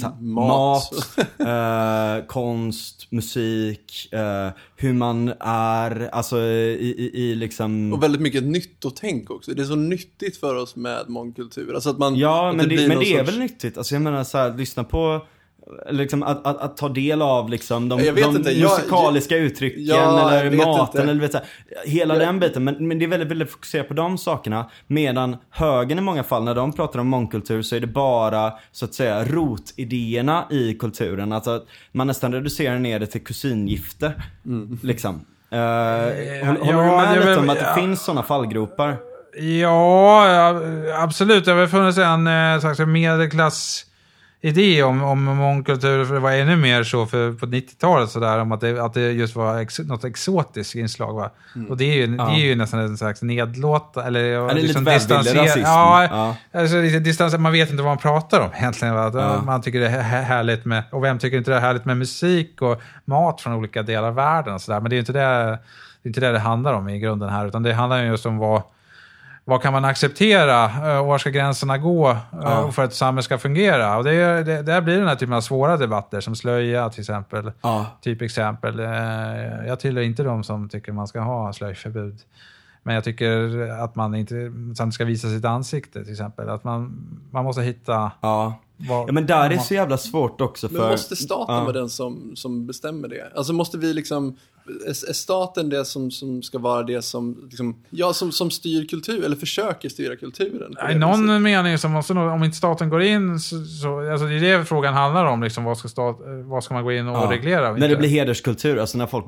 [0.03, 0.93] här, Mat.
[2.21, 7.93] eh, konst, musik, eh, hur man är, alltså i, i, i liksom...
[7.93, 9.55] Och väldigt mycket nyttotänk också.
[9.55, 11.75] Det är så nyttigt för oss med mångkultur.
[11.75, 13.79] Alltså att man, Ja, men det, men det är väl nyttigt.
[13.79, 15.27] Alltså jag menar så här, lyssna på
[15.91, 19.85] Liksom att, att, att ta del av liksom de, Jag de inte, jag- musikaliska uttrycken
[19.85, 21.03] Ja, jag eller maten inte.
[21.03, 21.47] eller vet, så här,
[21.85, 22.65] hela Jag- den biten.
[22.65, 24.71] Men, men det är väldigt, väldigt fokuserat på de sakerna.
[24.87, 28.85] Medan högern i många fall, när de pratar om mångkultur så är det bara så
[28.85, 31.33] att säga rotidéerna i kulturen.
[31.33, 34.13] Alltså att man nästan reducerar ner det till kusingifte.
[34.83, 35.15] Liksom.
[35.15, 37.75] Uh, håller, ja, du med lite om att det ja.
[37.75, 38.97] finns sådana fallgropar?
[39.37, 40.61] Ja,
[41.03, 41.45] absolut.
[41.45, 42.81] Det har väl funnits en eh, slags
[44.45, 48.53] medelklass-idé om, om mångkultur, för det var ännu mer så för, på 90-talet, sådär, om
[48.53, 51.15] att det, att det just var ex, något exotiskt inslag.
[51.15, 51.31] Va?
[51.69, 54.55] Och det är, ju, det är ju nästan en slags nedlåta, eller Ja, det är
[54.55, 55.61] lite liksom välvillig rasism.
[55.61, 56.61] Ja, Ja.
[56.61, 58.95] Alltså, lite distans, man vet inte vad man pratar om egentligen.
[58.95, 59.11] Va?
[59.15, 59.43] Ja.
[59.43, 61.97] Man tycker det är här- härligt med, och vem tycker inte det är härligt med
[61.97, 64.81] musik och mat från olika delar av världen och sådär.
[64.81, 65.59] Men det är ju inte det, det, är
[66.09, 68.63] inte det det handlar om i grunden här, utan det handlar ju just om vad,
[69.45, 72.71] vad kan man acceptera eh, och var ska gränserna gå eh, Ja.
[72.73, 73.97] för att ett samhälle ska fungera?
[73.97, 77.53] Och det, det, där blir den här typen av svåra debatter, som slöja till exempel.
[77.63, 77.87] Ja.
[78.01, 78.81] Typ exempel.
[78.81, 78.87] Eh,
[79.67, 82.19] Jag tillhör inte de som tycker man ska ha slöjförbud.
[82.83, 84.53] Men jag tycker att man inte
[84.93, 86.49] ska visa sitt ansikte till exempel.
[86.49, 88.11] Att man, man måste hitta...
[88.21, 88.55] Ja.
[88.77, 90.79] Vad, ja men där är det så jävla svårt också för...
[90.79, 91.61] Men måste staten ja.
[91.61, 93.33] vara den som, som bestämmer det?
[93.37, 94.37] Alltså måste vi liksom,
[94.87, 98.87] är, är staten det som, som ska vara det som, liksom, ja, som, som styr
[98.87, 100.75] kultur, eller försöker styra kulturen?
[100.91, 101.43] I någon viset?
[101.43, 104.65] mening så måste nog, om inte staten går in, så, så, alltså det är det
[104.65, 105.43] frågan handlar om.
[105.43, 107.31] Liksom, vad, ska stat, vad ska man gå in och Ja.
[107.31, 107.73] reglera?
[107.73, 109.25] När det blir hederskultur, alltså när folk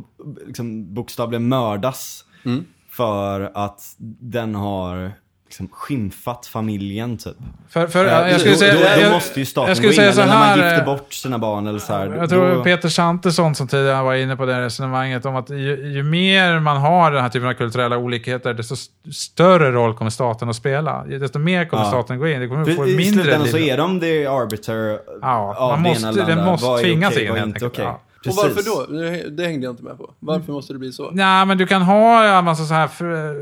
[0.47, 2.65] liksom bokstavligen mördas Mm.
[2.91, 5.13] för att den har
[5.47, 7.37] liksom skymfat familjen typ.
[7.69, 9.89] För, för, Eh, jag skulle då, säga, då, jag, då måste ju staten jag skulle
[9.89, 12.17] gå in, säga så när man här, gifter eh, bort sina barn eller så här.
[12.17, 15.93] Jag tror då, Peter Santesson som tidigare var inne på det resonemanget om att ju,
[15.93, 20.11] ju mer man har den här typen av kulturella olikheter, desto st- större roll kommer
[20.11, 21.05] staten att spela.
[21.05, 21.89] Desto mer kommer Ja.
[21.89, 22.41] staten gå in.
[22.41, 25.89] Det kommer få I mindre slutändan så är de the arbiter Ja, av man det
[25.89, 26.45] måste- ena eller det andra.
[26.45, 27.79] måste Vad är tvingas okej, in, helt enkelt.
[27.79, 28.01] Ja.
[28.27, 28.73] Och varför Precis.
[28.73, 28.87] då?
[28.87, 30.15] Det, det hängde jag inte med på.
[30.19, 31.11] Varför måste det bli så?
[31.11, 33.35] Nej, men du kan ha en massa så här för,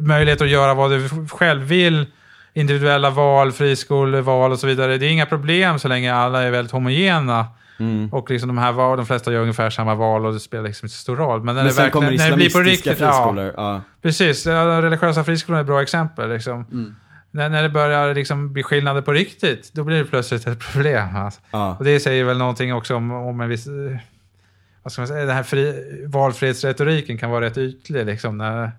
[0.00, 2.06] möjlighet att göra vad du själv vill.
[2.54, 4.98] Individuella val, friskoleval och så vidare.
[4.98, 7.46] Det är inga problem så länge alla är väldigt homogena.
[7.78, 8.08] Mm.
[8.12, 10.86] Och liksom de här val, de flesta gör ungefär samma val och det spelar liksom
[10.86, 11.42] inte så stor roll.
[11.42, 13.52] Men när Men det sen verkligen, när det blir på riktigt, ja, friskolor.
[13.56, 13.80] Ja.
[14.02, 14.46] precis.
[14.46, 16.30] Ja, Religiösa friskolor är ett bra exempel.
[16.30, 16.66] Liksom.
[16.72, 16.96] Mm.
[17.34, 21.16] När, när det börjar liksom bli skillnader på riktigt, då blir det plötsligt ett problem.
[21.16, 21.40] Alltså.
[21.50, 21.76] Ja.
[21.78, 23.66] Och det säger väl någonting också om, om en viss...
[23.66, 23.96] eh,
[24.82, 25.24] Vad ska man säga?
[25.26, 25.74] Den här fri,
[26.06, 28.06] valfrihetsretoriken kan vara rätt ytlig.
[28.06, 28.70] Liksom, när,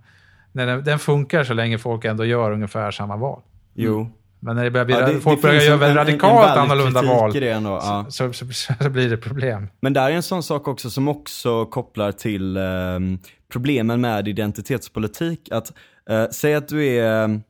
[0.51, 3.41] när den, den funkar så länge folk ändå gör ungefär samma val.
[3.73, 4.09] Jo.
[4.39, 6.07] Men när det börjar bli, Ja, det- folk det börjar göra en- väldigt en- en
[6.07, 8.05] radikalt annorlunda val, ändå, ja.
[8.09, 9.67] så, så, så, så blir det problem.
[9.79, 13.19] Men där är en sån sak också som också kopplar till ehm,
[13.51, 15.49] problemen med identitetspolitik.
[15.51, 15.71] Att
[16.09, 17.41] eh, säg att du är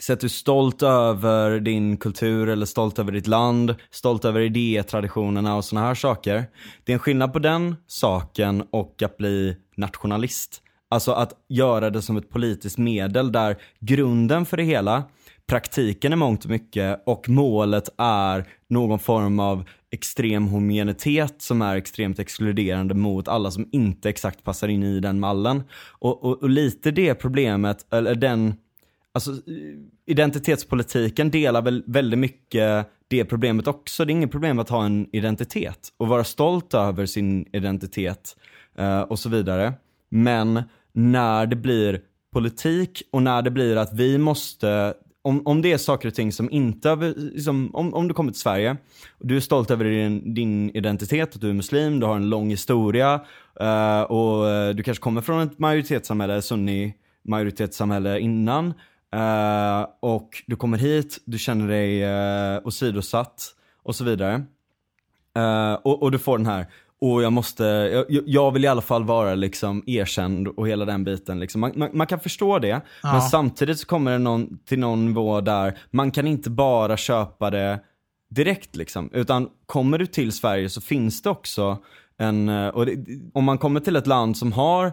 [0.00, 4.40] så att du är stolt över din kultur eller stolt över ditt land, stolt över
[4.40, 6.44] idétraditionerna och sådana här saker.
[6.84, 10.62] Det är en skillnad på den saken och att bli nationalist.
[10.90, 15.04] Alltså att göra det som ett politiskt medel där grunden för det hela,
[15.46, 21.76] praktiken är mångt och mycket och målet är någon form av extrem homogenitet som är
[21.76, 25.62] extremt exkluderande mot alla som inte exakt passar in i den mallen.
[25.88, 28.54] Och, och, och lite det problemet, eller den
[29.12, 29.32] Alltså
[30.06, 34.04] identitetspolitiken delar väl väldigt mycket det problemet också.
[34.04, 38.36] Det är inget problem att ha en identitet och vara stolt över sin identitet
[38.78, 39.72] eh, och så vidare.
[40.08, 42.00] Men när det blir
[42.32, 46.32] politik och när det blir att vi måste om, om det är saker och ting
[46.32, 48.76] som inte, liksom, om, om du kommer till Sverige
[49.18, 52.28] och du är stolt över din, din identitet, att du är muslim, du har en
[52.28, 53.20] lång historia
[53.60, 58.74] eh, och eh, du kanske kommer från ett majoritetssamhälle, sunni majoritetssamhälle innan
[59.14, 62.04] eh, och du kommer hit, du känner dig
[62.54, 64.42] uh, åsidosatt och så vidare.
[65.36, 66.66] Eh, och, och du får den här,
[67.00, 71.04] och jag måste, jag, jag vill i alla fall vara liksom erkänd och hela den
[71.04, 71.40] biten.
[71.40, 71.60] Liksom.
[71.60, 72.80] Man, man, man kan förstå det, Ja.
[73.02, 77.50] men samtidigt så kommer det någon, till någon nivå där man kan inte bara köpa
[77.50, 77.80] det
[78.30, 79.10] direkt liksom.
[79.12, 81.78] Utan kommer du till Sverige så finns det också
[82.18, 82.96] en, och det,
[83.34, 84.92] om man kommer till ett land som har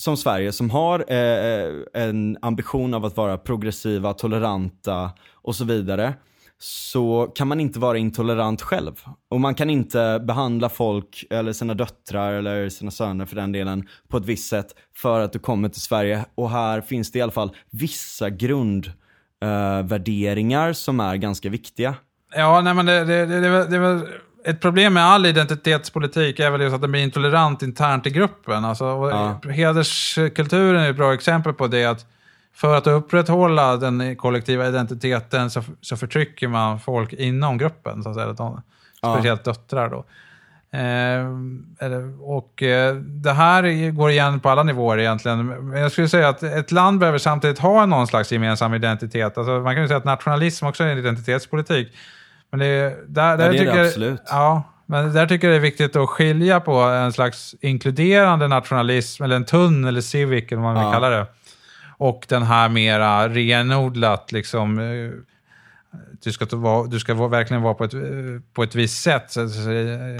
[0.00, 5.64] som Sverige som har eh, eh, en ambition av att vara progressiva, toleranta och så
[5.64, 6.14] vidare
[6.60, 8.92] så kan man inte vara intolerant själv.
[9.28, 13.88] Och man kan inte behandla folk, eller sina döttrar eller sina söner för den delen,
[14.08, 16.24] på ett visst sätt för att du kommer till Sverige.
[16.34, 21.94] Och här finns det i alla fall vissa grundvärderingar eh, som är ganska viktiga.
[22.34, 24.02] Ja, nej, men det, det, det, det, det är väl
[24.48, 28.64] ett problem med all identitetspolitik är väl just att den blir intolerant internt i gruppen.
[28.64, 29.50] Alltså, Ja.
[29.50, 31.84] Hederskulturen är ett bra exempel på det.
[31.84, 32.06] att
[32.54, 38.02] För att upprätthålla den kollektiva identiteten så, så förtrycker man folk inom gruppen.
[38.02, 38.62] Så att säga, de,
[39.02, 39.14] Ja.
[39.14, 39.88] speciellt döttrar.
[39.90, 40.04] Då.
[40.78, 41.26] Eh,
[42.20, 45.46] och eh, det här går igen på alla nivåer egentligen.
[45.46, 49.38] Men jag skulle säga att ett land behöver samtidigt ha någon slags gemensam identitet.
[49.38, 51.88] Alltså, man kan ju säga att nationalism också är en identitetspolitik.
[52.50, 54.22] Men det, är- där, där det är det tycker jag- absolut.
[54.26, 59.22] Ja, men där tycker jag det är viktigt att skilja på en slags inkluderande nationalism,
[59.24, 60.92] eller en tunn eller civic, eller vad man vill Ja.
[60.92, 61.26] kalla det.
[61.98, 65.10] Och den här mera renodlat, liksom, eh,
[66.24, 68.00] du ska, vara- du ska verkligen vara på ett, eh,
[68.54, 69.34] på ett visst sätt,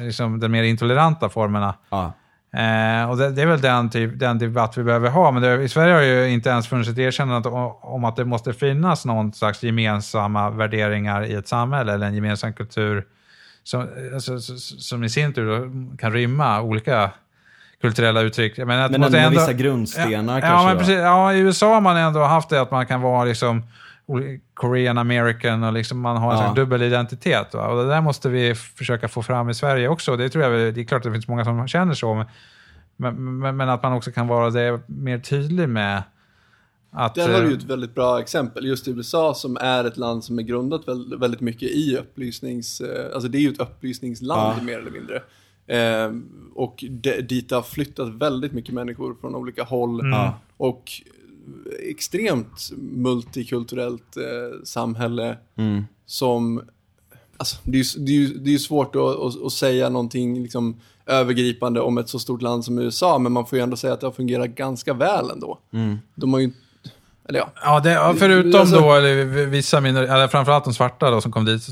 [0.00, 1.74] liksom de mer intoleranta formerna.
[1.90, 2.12] Ja.
[2.52, 5.30] Eh, och det, det är väl den, typ, den debatt vi behöver ha.
[5.30, 8.24] Men det, i Sverige har ju inte ens funnits ett erkännande om, om att det
[8.24, 13.04] måste finnas någon slags gemensamma värderingar i ett samhälle eller en gemensam kultur
[13.64, 17.10] som, alltså, som- i sin tur kan rymma olika
[17.80, 18.58] kulturella uttryck.
[18.58, 21.74] Men, att Men det ändå vissa grundstenar ja, kanske ja, men precis, ja, i USA
[21.74, 23.62] har man ändå haft det att man kan vara liksom
[24.54, 26.52] Korean American och liksom man har en Ja.
[26.54, 27.54] dubbel identitet.
[27.54, 27.68] Va?
[27.68, 30.16] Och det där måste vi försöka få fram i Sverige också.
[30.16, 32.24] Det tror jag, det är klart att det finns många som känner så.
[32.96, 36.02] Men, men, men, att man också kan vara det mer tydlig med
[36.90, 37.14] att...
[37.14, 38.66] Där har du ju eh, ett väldigt bra exempel.
[38.66, 42.80] Just i USA som är ett land som är grundat väl- väldigt mycket i upplysnings...
[42.80, 44.64] eh, Alltså det är ju ett upplysningsland Ja.
[44.64, 45.22] mer eller mindre.
[45.66, 46.12] Eh,
[46.54, 50.00] och de, dit har flyttat väldigt mycket människor från olika håll.
[50.00, 50.28] Mm.
[50.56, 50.84] Och
[51.90, 54.22] extremt multikulturellt eh,
[54.64, 55.84] samhälle Mm.
[56.06, 56.62] som...
[57.36, 60.76] Alltså, det, är det, är det är svårt att, att, att säga någonting liksom,
[61.06, 64.00] övergripande om ett så stort land som USA, men man får ju ändå säga att
[64.00, 65.58] det har fungerat ganska väl ändå.
[65.72, 65.98] Mm.
[66.14, 66.50] De har ju,
[67.28, 67.50] Eller ja.
[67.62, 71.32] Ja, det, ja, förutom Alltså- då eller, vissa minor, eller framförallt de svarta då, som
[71.32, 71.62] kom dit,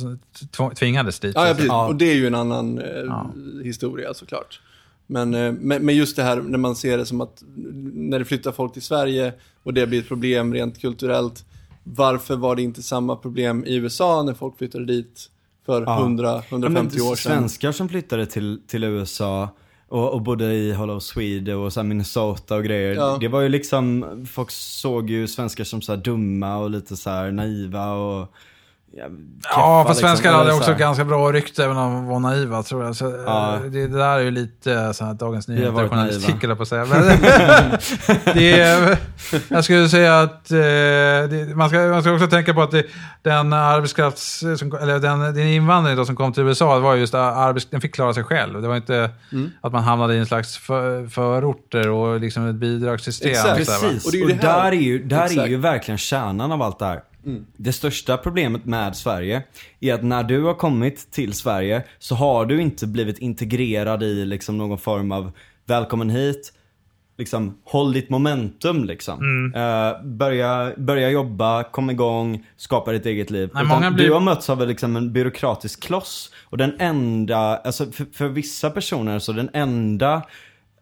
[0.78, 1.32] tvingades dit.
[1.34, 1.68] Ja, ja, precis.
[1.68, 1.86] Ja.
[1.86, 3.30] Och det är ju en annan eh, Ja.
[3.64, 4.60] historia såklart.
[5.07, 7.42] Men, eh, men, men just det här när man ser det som att
[7.94, 9.32] när det flyttar folk till Sverige
[9.62, 11.44] och det blir ett problem rent kulturellt.
[11.84, 15.30] Varför var det inte samma problem i USA när folk flyttade dit
[15.66, 15.98] för Ja.
[15.98, 17.32] 100-150 Ja, år sedan?
[17.32, 19.48] Svenskar som flyttade till, till USA
[19.88, 22.94] och, och bodde i Hollow Swede och så Minnesota och grejer.
[22.94, 23.18] Ja.
[23.20, 27.30] Det var ju liksom, folk såg ju svenskar som så här dumma och lite så
[27.30, 28.34] naiva och
[28.97, 29.05] ja,
[29.51, 30.34] Ja, fast svenskar liksom.
[30.38, 32.97] hade Eller också ganska bra rykte även om de var naiva tror jag.
[32.97, 33.55] Så, Ja.
[33.55, 36.84] eh, det, det där är ju lite så här, Dagens Nyheter-journalistik eller på att säga.
[36.84, 37.03] Men,
[38.34, 38.99] det är,
[39.49, 42.86] jag skulle säga att eh, det, man, ska, man ska också tänka på att det,
[43.22, 44.38] den arbetskrafts...
[44.38, 47.80] Som, eller den, den invandring då som kom till USA, det var just arbets, den
[47.80, 48.62] fick klara sig själv.
[48.62, 49.51] Det var inte Mm.
[49.61, 53.30] att man hamnade i en slags för, förorter och liksom ett bidragssystem.
[53.30, 53.66] Exakt.
[53.66, 53.80] så?
[53.80, 54.62] Precis, Och och, det är ju det här.
[54.64, 57.01] där, är ju, där är ju verkligen kärnan av allt det här.
[57.56, 59.42] Det största problemet med Sverige
[59.80, 64.24] är att när du har kommit till Sverige så har du inte blivit integrerad i
[64.24, 65.32] liksom någon form av
[65.64, 66.52] välkommen hit,
[67.18, 69.52] liksom håll ditt momentum liksom.
[69.54, 73.50] Eh, börja, börja jobba, kom igång, skapa ditt eget liv.
[73.54, 73.64] Nej,
[73.94, 76.30] blir- Du har mötts av liksom en byråkratisk kloss.
[76.44, 80.22] Och den enda, alltså för, för vissa personer så den enda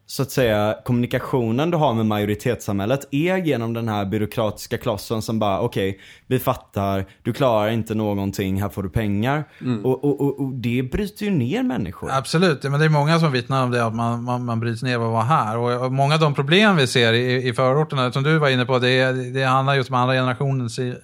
[0.06, 5.38] så att säga kommunikationen du har med majoritetssamhället är genom den här byråkratiska klossen som
[5.38, 9.44] bara okej, vi fattar, du klarar inte någonting, här får du pengar.
[9.84, 12.10] Och, och, och, och det bryter ju ner människor.
[12.12, 14.96] Absolut, men det är många som vittnar om det, att man, man, man bryts ner
[14.96, 15.56] av att vara här.
[15.58, 18.78] Och, många av de problem vi ser i, i förorterna, som du var inne på,
[18.78, 20.94] det, det handlar just om andra generationens i-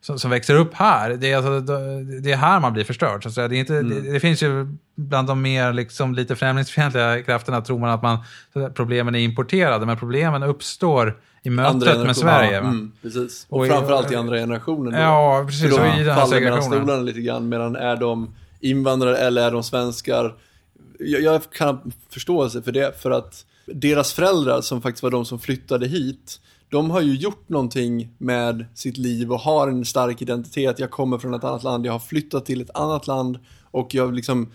[0.00, 1.10] som, som växer upp här.
[1.10, 1.60] Det är, alltså,
[2.22, 3.32] det är här man blir förstörd.
[3.32, 3.48] Så.
[3.48, 7.78] Det, är inte, det, det finns ju bland de mer liksom, lite främlingsfientliga krafterna tror
[7.78, 8.18] man att man,
[8.74, 12.16] problemen är importerade, men problemen uppstår i mötet med.
[12.16, 12.58] Sverige.
[12.58, 13.46] Mm, precis.
[13.48, 14.92] Och, Och i- framförallt i andra generationen.
[14.92, 14.98] då.
[14.98, 15.76] Ja, precis.
[15.76, 17.48] För de i den här faller mellan stolarna lite grann.
[17.48, 20.34] Medan är de invandrare eller är de svenskar?
[20.98, 23.00] Jag, jag kan ha förståelse för det.
[23.02, 26.40] För att deras föräldrar, som faktiskt var de som flyttade hit,
[26.70, 30.78] de har ju gjort någonting med sitt liv och har en stark identitet.
[30.78, 33.38] Jag kommer från ett annat land, jag har flyttat till ett annat land
[33.70, 34.48] och jag liksom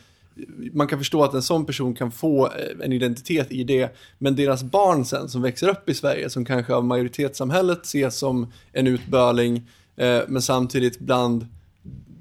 [0.73, 4.35] man kan förstå att en sån person kan få eh, en identitet i det, men
[4.35, 8.87] deras barn sen som växer upp i Sverige, som kanske av majoritetssamhället ses som en
[8.87, 11.47] utböling, eh, men samtidigt bland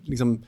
[0.05, 0.45] liksom,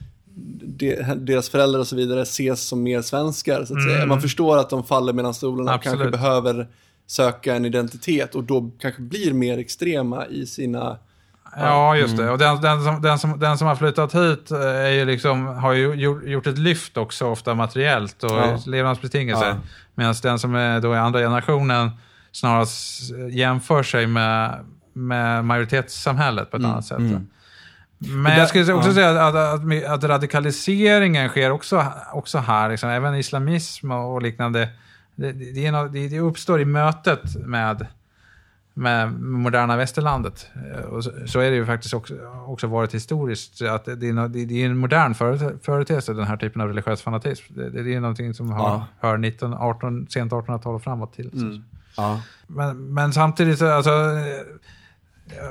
[0.62, 3.64] de, deras föräldrar och så vidare ses som mer svenskar.
[3.64, 4.06] Så att säga.
[4.06, 6.68] Man förstår att de faller mellan stolarna och kanske behöver
[7.06, 10.98] söka en identitet och då kanske blir mer extrema i sina
[11.56, 12.30] Ja, just det.
[12.30, 15.46] Och den, den, som, den, som, den som har flyttat hit eh, är ju liksom,
[15.46, 18.58] har ju gjort, gjort ett lyft också, ofta materiellt och Ja.
[18.66, 19.46] levnadsbetingelser.
[19.48, 19.56] Ja.
[19.94, 21.90] Medan den som är då i andra generationen
[22.32, 26.98] snarast jämför sig med, med majoritetssamhället på ett annat sätt.
[26.98, 28.94] Men där- jag skulle också ja.
[28.94, 32.70] säga att, att, att radikaliseringen sker också, också här.
[32.70, 32.88] Liksom.
[32.88, 34.68] Även islamism och liknande.
[35.16, 37.86] Det, det, nå- det, det uppstår i mötet med,
[38.74, 40.50] med moderna västerlandet.
[40.74, 42.14] Eh, Och så, så är det ju faktiskt också,
[42.46, 43.62] också varit historiskt.
[43.62, 47.54] Att det, är, det, är en modern förete- företeelse, den här typen av religiös fanatism.
[47.56, 48.86] Det, det, är någonting som har, Ja.
[49.00, 51.30] hör 19, 18, sent 1800-tal och framåt till.
[51.32, 51.64] Mm.
[51.96, 52.20] Ja.
[52.46, 53.90] Men, men samtidigt, så, alltså,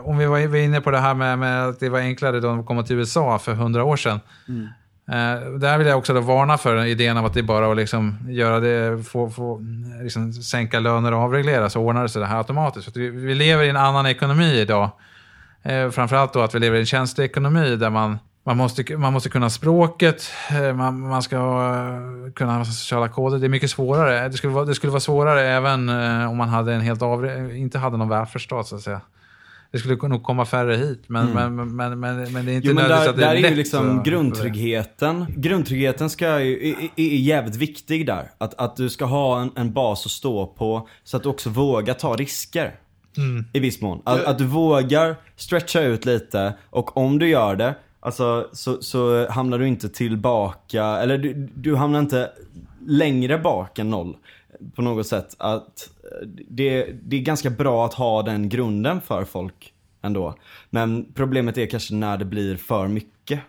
[0.03, 2.66] om vi var inne på det här med, med att det var enklare då att
[2.66, 4.20] komma till USA för hundra år sedan.
[5.08, 7.78] Eh, där vill jag också då varna för idén om att det är bara att
[7.78, 9.62] liksom göra det, få, få,
[10.01, 12.88] liksom sänka löner och avreglera så ordnar det sig det här automatiskt.
[12.88, 14.89] Att vi, vi lever i en annan ekonomi idag.
[15.64, 19.30] Eh, framförallt då att vi lever i en tjänsteekonomi där man, man, måste, man måste
[19.30, 23.38] kunna språket, eh, man, man ska eh, kunna sociala koder.
[23.39, 24.28] Det är mycket svårare.
[24.28, 25.89] Det skulle vara, det skulle vara svårare även
[26.30, 29.01] om man hade en helt avre, inte hade någon välfärdsstat så att säga.
[29.74, 32.67] Det skulle nog komma färre hit, men, men, men, men, men, men det är inte
[32.67, 35.26] Jo men där, att det där är lätt ju liksom grundtryggheten.
[35.38, 38.32] Grundtryggheten ska ju, är, är, är jävligt viktig där.
[38.38, 41.49] Att, att du ska ha en, en bas att stå på så att du också
[41.49, 42.76] vågar ta risker.
[43.53, 44.01] I viss mån.
[44.03, 49.30] Att, att du vågar stretcha ut lite och om du gör det, alltså så, så
[49.30, 52.30] hamnar du inte tillbaka, eller du, du hamnar inte
[52.88, 54.15] längre bak än noll.
[54.76, 55.36] På något sätt.
[55.38, 60.36] Att eh, det, det är ganska bra att ha den grunden för folk ändå.
[60.70, 63.39] Men problemet är kanske när det blir för mycket.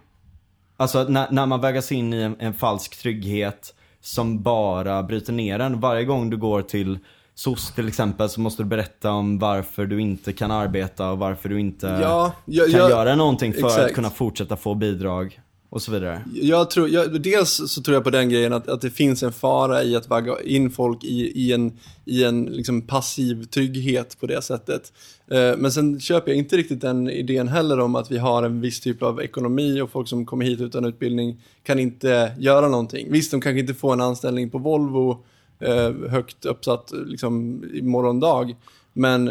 [0.76, 5.32] Alltså att när, när man vägas in i en, en falsk trygghet som bara bryter
[5.32, 5.80] ner en.
[5.80, 6.98] Varje gång du går till
[7.34, 11.48] SOS till exempel så måste du berätta om varför du inte kan arbeta och varför
[11.48, 13.94] du inte Ja, jag, kan jag, göra någonting för att exakt.
[13.94, 15.40] kunna fortsätta få bidrag
[15.74, 16.24] och så vidare.
[16.34, 19.32] Jag tror, jag, dels så tror jag på den grejen att, att det finns en
[19.32, 24.26] fara i att vagga in folk i, i en, i en liksom passiv trygghet på
[24.26, 24.92] det sättet.
[25.30, 28.60] Eh, men sen köper jag inte riktigt den idén heller om att vi har en
[28.60, 33.06] viss typ av ekonomi och folk som kommer hit utan utbildning kan inte göra någonting.
[33.10, 35.24] Visst, de kanske inte får en anställning på Volvo
[35.60, 38.54] eh, högt uppsatt liksom, i morgondag.
[38.96, 39.30] Men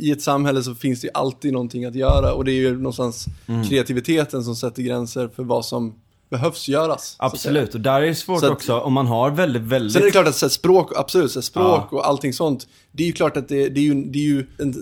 [0.00, 3.26] i ett samhälle så finns det alltid någonting att göra och det är ju någonstans
[3.68, 5.94] kreativiteten som sätter gränser för vad som
[6.30, 7.16] behövs göras.
[7.18, 9.92] Absolut, och där är det svårt att- också om man har väldigt, väldigt...
[9.92, 12.66] Sen är det klart att så här, språk, absolut, så här, språk och allting sånt,
[12.92, 14.74] det är ju klart att det, det, är, ju, det är ju en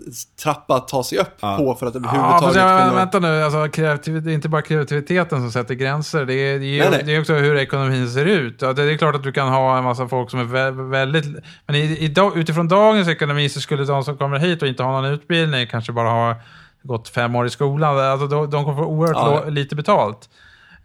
[0.43, 2.95] trappa att ta sig upp på för att Ja, överhuvudtaget fast jag, kunna...
[2.95, 6.67] vänta nu, alltså, kreativ, det är inte bara kreativiteten som sätter gränser, det är, det
[6.67, 7.03] är, Nej, nej.
[7.07, 8.63] Det är också hur ekonomin ser ut.
[8.63, 11.25] Ja, det är klart att du kan ha en massa folk som är vä- väldigt...
[11.67, 14.93] Men i, i, utifrån dagens ekonomi så skulle de som kommer hit och inte har
[15.03, 16.35] någon utbildning kanske bara ha
[16.83, 17.99] gått fem år i skolan.
[17.99, 19.51] Alltså, de, de kommer få oerhört Ja.
[19.51, 20.29] lite betalt.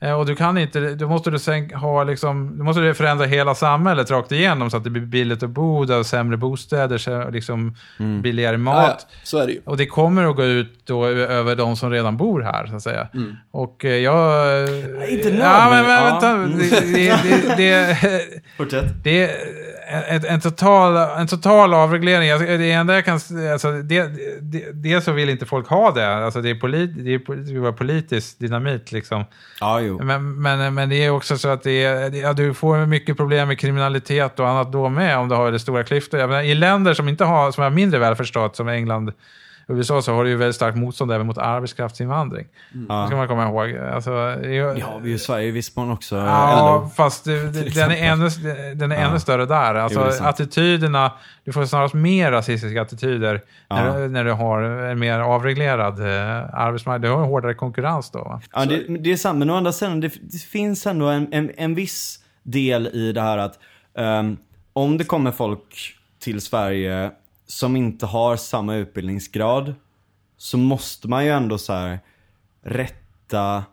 [0.02, 3.26] Eh, Och du kan inte, då måste du sen ha liksom, då måste du förändra
[3.26, 7.76] hela samhället rakt igenom så att det blir billigt att bo där, sämre bostäder, liksom
[8.24, 8.76] billigare mat.
[8.76, 8.88] Mm.
[8.90, 9.62] ja, ja, så är det ju.
[9.66, 12.82] Och det kommer att gå ut då över de som redan bor här, så att
[12.82, 13.08] säga.
[13.14, 13.36] Mm.
[13.52, 14.64] Och eh, jag...
[15.10, 16.04] Inte Ja, men, men ja.
[16.12, 16.30] vänta.
[16.30, 16.58] Mm.
[16.58, 17.98] Det, det, det,
[18.58, 19.32] det, det är
[19.92, 22.32] en, en, total, en total avreglering.
[22.32, 23.20] Alltså, det enda jag kan...
[23.52, 24.08] Alltså, det,
[24.42, 26.16] det, det så vill inte folk ha det.
[26.16, 29.24] Alltså, det, är polit, det, är, det var politisk dynamit, liksom.
[29.82, 30.04] Jo.
[30.04, 33.48] Men, men, men det är också så att det är, ja, du får mycket problem
[33.48, 36.18] med kriminalitet och annat då med om du har det stora klyftor.
[36.18, 39.12] Menar, I länder som inte har, som har mindre välfärdsstat som England
[39.72, 42.48] USA så har du ju väldigt starkt motstånd även mot arbetskraftsinvandring.
[42.74, 43.78] Det ska man komma ihåg.
[43.78, 46.16] Alltså, det är- Det har vi ju i Sverige i viss mån också.
[46.16, 46.90] Ja, LO.
[46.90, 48.30] fast det, det, den är ännu,
[48.76, 49.76] den är ännu större där.
[49.76, 51.12] Alltså, Jo, det attityderna,
[51.46, 53.76] du får snarast mer rasistiska attityder Ja.
[53.76, 56.06] när, du, när du har en mer avreglerad eh,
[56.54, 57.02] arbetsmarknad.
[57.02, 58.20] Du har en hårdare konkurrens då.
[58.20, 58.42] Va?
[58.54, 59.40] Ja, det, det är sant.
[59.40, 63.22] Men å andra sidan, det, det finns ändå en, en, en viss del i det
[63.22, 63.60] här att
[63.98, 64.38] ehm,
[64.74, 67.12] om det kommer folk till Sverige
[67.52, 69.76] som inte har samma utbildningsgrad
[70.38, 72.00] så måste man ju ändå så här
[72.64, 73.64] rätta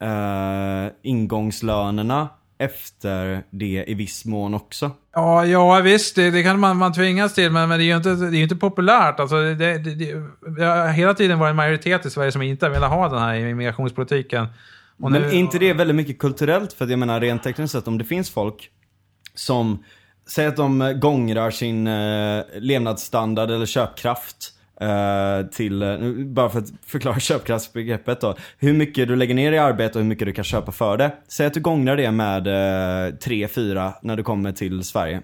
[0.00, 2.28] eh, ingångslönerna
[2.58, 4.90] efter det i viss mån också.
[5.12, 7.96] Ja, ja visst, det, det kan man, man tvingas till, men, men det är ju
[7.96, 9.20] inte, det är inte populärt.
[9.20, 10.14] Alltså, det, det, det,
[10.56, 13.34] det har hela tiden varit en majoritet i Sverige som inte velat ha den här
[13.34, 14.46] immigrationspolitiken.
[15.02, 16.72] Och Men nu- är inte det väldigt mycket kulturellt?
[16.72, 18.70] För att jag menar rent tekniskt sett, om det finns folk
[19.34, 19.84] som,
[20.26, 26.50] Säg att de eh, gångrar sin eh, levnadsstandard eller köpkraft eh, till, eh, nu, bara
[26.50, 28.36] för att förklara köpkraftsbegreppet då.
[28.58, 31.12] Hur mycket du lägger ner i arbete och hur mycket du kan köpa för det.
[31.28, 35.22] Säg att du gångrar det med eh, 3-4 när du kommer till Sverige.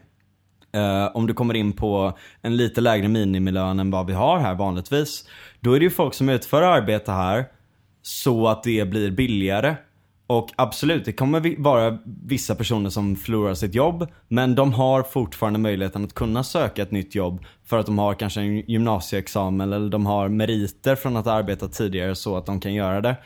[0.73, 4.55] Eh, om du kommer in på en lite lägre minimilön än vad vi har här
[4.55, 5.25] vanligtvis.
[5.61, 7.45] Då är det ju folk som utför arbete här
[8.03, 9.77] så att det blir billigare.
[10.27, 14.09] Och absolut, det kommer vara vissa personer som förlorar sitt jobb.
[14.29, 17.45] Men de har fortfarande möjligheten att kunna söka ett nytt jobb.
[17.65, 21.73] För att de har kanske en gymnasieexamen eller de har meriter från att ha arbetat
[21.73, 23.17] tidigare så att de kan göra det.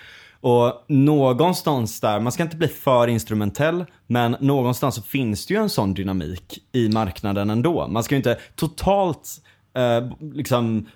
[0.40, 5.60] Och någonstans där, man ska inte bli för instrumentell, men någonstans så finns det ju
[5.60, 7.88] en sån dynamik i marknaden ändå.
[7.88, 9.28] Man ska ju inte totalt
[9.76, 10.86] eh, liksom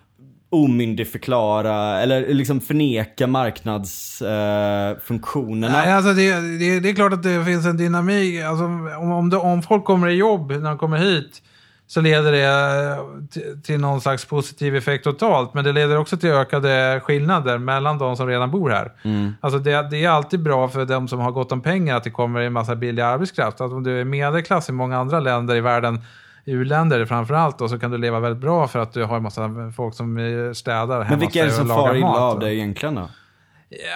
[0.55, 5.67] omyndigförklara eller liksom förneka marknadsfunktionerna.
[5.67, 5.73] Eh.
[5.85, 8.43] Nej, alltså det, det, det är klart att det finns en dynamik.
[8.43, 11.43] Alltså, om, om, det, om folk kommer i jobb när de kommer hit
[11.87, 12.99] så leder det
[13.31, 15.55] till, till någon slags positiv effekt totalt.
[15.55, 18.93] Men det leder också till ökade skillnader mellan de som redan bor här.
[19.41, 22.11] Alltså det, det är alltid bra för de som har gott om pengar att det
[22.11, 23.61] kommer en massa billig arbetskraft.
[23.61, 26.01] Att om du är medelklass i många andra länder i världen,
[26.47, 29.73] u-länder framförallt, då, så kan du leva väldigt bra för att du har en massa
[29.77, 33.11] folk som städar hemma Men vilka är det som far illa av det egentligen då?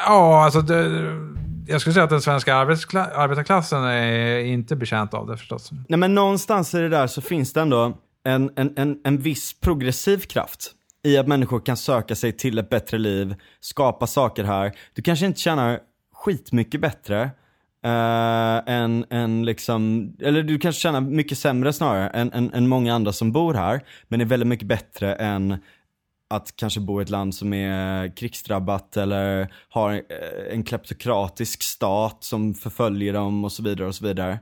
[0.07, 0.86] Ja, alltså det,
[1.66, 5.70] jag skulle säga att den svenska arbetarklassen är inte betjänt av det förstås.
[5.88, 9.61] Nej men någonstans i det där så finns det ändå en, en, en, en viss
[9.61, 10.70] progressiv kraft
[11.05, 14.72] i att människor kan söka sig till ett bättre liv, skapa saker här.
[14.94, 15.78] Du kanske inte tjänar
[16.14, 17.30] skitmycket bättre
[17.85, 22.68] Eh, uh, än, än liksom, eller du kanske tjänar mycket sämre snarare än, än, än
[22.68, 23.81] många andra som bor här.
[24.09, 25.57] Men är väldigt mycket bättre än
[26.31, 30.01] att kanske bo i ett land som är krigsdrabbat eller har eh,
[30.55, 34.39] en kleptokratisk stat som förföljer dem och så vidare och så vidare.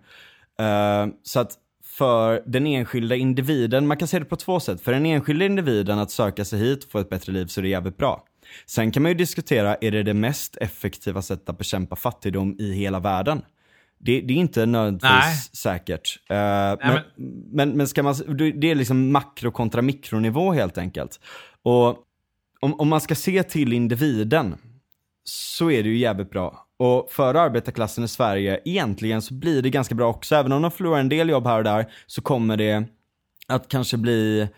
[0.60, 1.52] Uh, så att
[1.84, 4.80] för den enskilda individen, man kan se det på två sätt.
[4.80, 7.62] För den enskilda individen att söka sig hit och få ett bättre liv så är
[7.62, 8.24] det jävligt bra.
[8.66, 12.72] Sen kan man ju diskutera, är det det mest effektiva sättet att bekämpa fattigdom i
[12.72, 13.42] hela världen?
[13.98, 15.34] Det, det är inte nödvändigtvis Nej.
[15.52, 16.20] säkert.
[16.30, 17.00] Eh, men,
[17.52, 18.14] men, men ska man,
[18.54, 21.20] det är liksom makro kontra mikronivå helt enkelt.
[21.62, 21.96] Och
[22.60, 24.56] om, om man ska se till individen
[25.24, 29.70] så är det ju jävligt bra Och för arbetarklassen i Sverige, egentligen så blir det
[29.70, 30.34] ganska bra också.
[30.34, 32.84] Även om de förlorar en del jobb här och där, så kommer det
[33.48, 34.48] att kanske bli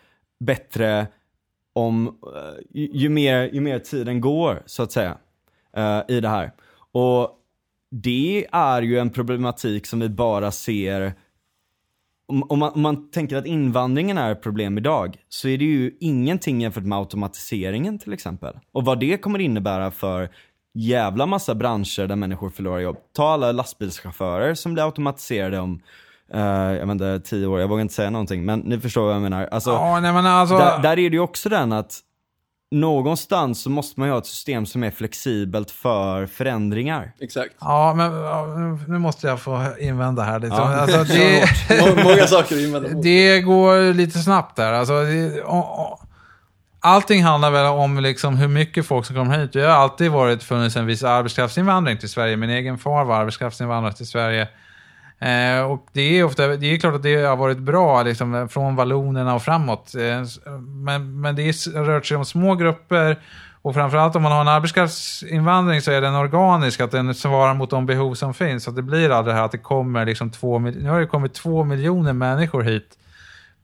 [0.44, 1.06] bättre
[1.78, 5.18] om, eh, ju, ju, mer, ju mer tiden går, så att säga,
[5.76, 6.52] eh, i det här.
[6.92, 7.30] Och
[7.90, 11.12] det är ju en problematik som vi bara ser
[12.28, 15.64] om, om, man, om man tänker att invandringen är ett problem idag, så är det
[15.64, 18.54] ju ingenting jämfört med automatiseringen till exempel.
[18.72, 20.30] Och vad det kommer innebära för
[20.74, 22.96] jävla massa branscher där människor förlorar jobb.
[23.12, 25.80] Ta alla lastbilschaufförer som blir automatiserade om
[26.34, 29.14] Uh, jag vet inte, tio år, jag vågar inte säga någonting, men ni förstår vad
[29.14, 29.48] jag menar.
[29.50, 30.58] Alltså, ja, nej, men alltså...
[30.58, 32.00] där, där, är det ju också den att
[32.70, 37.12] någonstans så måste man ju ha ett system som är flexibelt för förändringar.
[37.20, 37.54] Exakt.
[37.60, 38.10] Ja, men
[38.88, 40.54] nu måste jag få invända här lite.
[40.54, 40.76] Ja.
[40.76, 41.04] Alltså,
[41.68, 43.02] det, Många saker att invända mot.
[43.02, 44.72] Det går lite snabbt där.
[44.72, 45.42] Alltså, det,
[46.80, 49.52] allting handlar väl om liksom hur mycket folk som kommer hit.
[49.52, 52.36] Det har alltid varit funnits en viss arbetskraftsinvandring till Sverige.
[52.36, 54.48] Min egen far var arbetskraftsinvandrare till Sverige.
[55.20, 58.76] Eh, och det är, ofta, det är klart att det har varit bra liksom, från
[58.76, 59.94] vallonerna och framåt.
[59.94, 63.18] Eh, men, men det är, rört sig om små grupper
[63.62, 67.70] och framförallt om man har en arbetskraftsinvandring så är den organisk, att den svarar mot
[67.70, 68.64] de behov som finns.
[68.64, 71.34] Så det blir aldrig det här att det kommer liksom två, nu har det kommit
[71.34, 72.98] två miljoner människor hit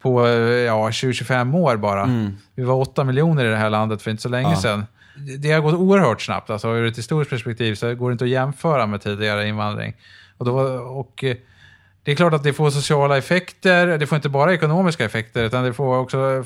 [0.03, 0.29] på
[0.67, 2.03] ja, 20-25 år bara.
[2.03, 2.37] Mm.
[2.55, 4.57] Vi var åtta miljoner i det här landet för inte så länge ja.
[4.57, 4.87] sedan.
[5.39, 8.31] Det har gått oerhört snabbt, alltså ur ett historiskt perspektiv så går det inte att
[8.31, 9.95] jämföra med tidigare invandring.
[10.39, 11.37] Och, då, och eh,
[12.03, 15.65] det är klart att det får sociala effekter, det får inte bara ekonomiska effekter, utan
[15.65, 16.45] det får också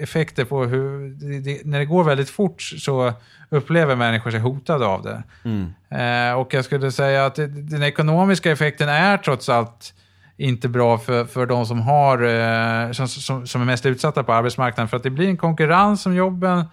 [0.00, 3.12] effekter på hur, det, när det går väldigt fort så
[3.48, 5.22] upplever människor sig hotade av det.
[5.44, 5.72] Mm.
[5.88, 9.94] Eh, och jag skulle säga att den ekonomiska effekten är trots allt
[10.36, 14.32] inte bra för, för de som, har, eh, som, som, som, är mest utsatta på
[14.32, 16.64] arbetsmarknaden, för att det blir en konkurrens om jobben.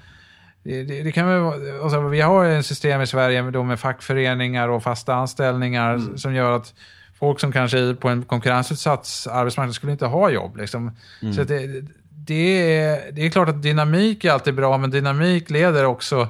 [0.68, 4.70] Det, det, det kan väl, alltså, vi har ett system i Sverige med, med fackföreningar
[4.70, 6.18] och fasta anställningar mm.
[6.18, 6.74] som gör att
[7.20, 10.57] folk som kanske är på en konkurrensutsatt arbetsmarknad skulle inte ha jobb.
[10.57, 10.91] Liksom.
[11.22, 11.34] Mm.
[11.34, 15.86] Så det, det, är, det är klart att dynamik är alltid bra, men dynamik leder
[15.86, 16.28] också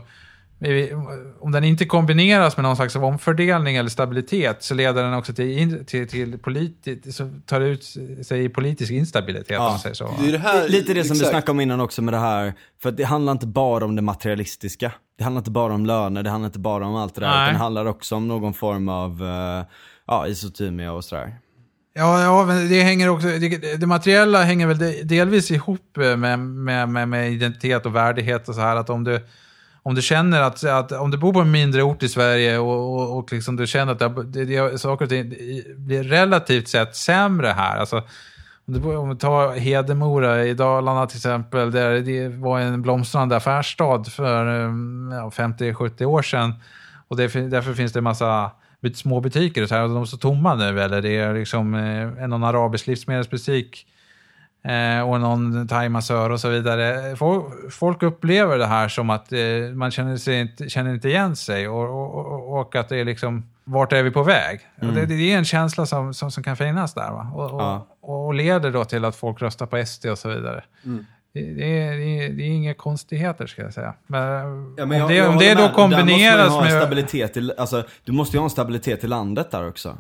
[1.40, 5.86] om den inte kombineras med någon slags omfördelning eller stabilitet så leder den också till,
[5.86, 7.84] till, till politi, så tar det ut
[8.28, 9.50] sig i politisk instabilitet.
[9.50, 9.72] Ja.
[9.72, 10.14] Om säger så.
[10.20, 11.28] Det det här, Lite det som exakt.
[11.28, 14.02] vi snackade om innan också med det här, för det handlar inte bara om det
[14.02, 14.92] materialistiska.
[15.18, 17.54] Det handlar inte bara om löner, det handlar inte bara om allt det där, utan
[17.54, 19.66] det handlar också om någon form av uh,
[20.08, 21.36] ja, isotymia och sådär.
[21.94, 26.90] Ja, ja, men det hänger också, det, det, materiella hänger väl delvis ihop med, med,
[26.90, 29.22] med, med identitet och värdighet och så här, att om du
[29.88, 32.96] om du känner att, att, om du bor på en mindre ort i Sverige och,
[32.96, 35.30] och, och liksom du känner att det, det, det, saker och ting
[35.78, 37.78] blir relativt sett sämre här.
[37.78, 38.04] Alltså,
[38.66, 44.04] om du, om tar Hedemora i Dalarna till exempel, där det var en blomstrande affärsstad
[44.04, 46.54] för um, ja, 50-70 år sedan.
[47.08, 48.52] Och det, därför finns det en massa
[48.94, 50.82] små butiker och så här, och de står tomma nu.
[50.82, 53.88] Eller det är liksom eh, någon arabisk livsmedelsbutik
[55.06, 57.16] och någon thaimassör och så vidare.
[57.70, 59.40] Folk, upplever det här som att eh,
[59.74, 63.50] man känner, sig inte, känner inte igen sig och, och, och, att det är liksom,
[63.64, 64.60] vart är vi på väg?
[64.82, 64.96] Mm.
[64.96, 67.32] Det, det, är en känsla som, som, som kan finnas där va?
[67.34, 67.88] Och, ja.
[68.02, 70.64] och, leder då till att folk röstar på SD och så vidare.
[70.86, 71.06] Mm.
[71.34, 73.94] Det, det, är, det, är, det är inga konstigheter ska jag säga.
[74.08, 76.72] Men, ja, men om, det, om det då kombineras med...
[76.72, 79.98] Stabilitet i, alltså, du måste ju ha en stabilitet i landet där också.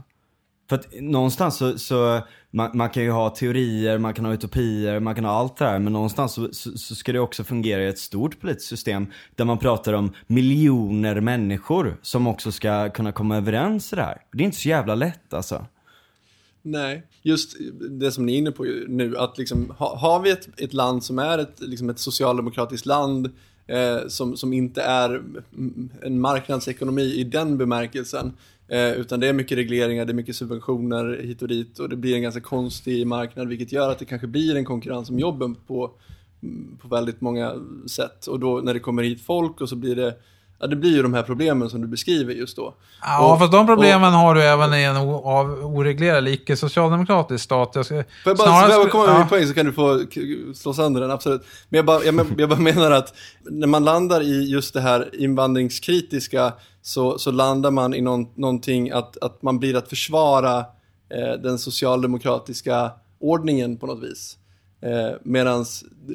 [0.70, 2.22] För att någonstans så, så
[2.52, 5.66] man, man, kan ju ha teorier, man kan ha utopier, man kan ha allt det
[5.66, 5.80] här.
[5.80, 9.08] Men någonstans så, så, så, ska det också fungera i ett stort politiskt system.
[9.36, 14.22] Där man pratar om miljoner människor som också ska kunna komma överens i det här.
[14.32, 15.66] Det är inte så jävla lätt alltså.
[16.62, 17.58] Nej, just
[17.90, 21.04] det som ni är inne på nu, att liksom, ha, har vi ett, ett land
[21.04, 23.30] som är ett, liksom ett socialdemokratiskt land
[23.68, 25.24] eh, som, som inte är
[26.02, 28.34] en marknadsekonomi i den bemärkelsen,
[28.68, 31.96] Eh, utan det är mycket regleringar, det är mycket subventioner hit och dit och det
[31.96, 35.56] blir en ganska konstig marknad vilket gör att det kanske blir en konkurrens om jobben
[35.56, 35.92] på,
[36.82, 37.54] på väldigt många
[37.88, 38.28] sätt.
[38.28, 40.16] Och då när det kommer hit folk och så blir det
[40.60, 42.74] Ja, det blir ju de här problemen som du beskriver just då.
[43.02, 47.72] Ja, och, fast de problemen och, har du även i en av oreglerad, icke-socialdemokratisk stat.
[47.76, 49.20] Jag ska, får jag bara, snarare, jag komma med ja.
[49.20, 50.06] min poäng så kan du få
[50.56, 51.42] slå sönder den, absolut.
[51.70, 53.14] Men jag bara, jag, jag bara menar att
[53.44, 56.54] när man landar i just det här invandringskritiska
[56.88, 60.58] så, så landar man i någon, någonting att, att man blir att försvara
[61.10, 64.38] eh, den socialdemokratiska ordningen på något vis.
[64.82, 65.66] Eh, Medan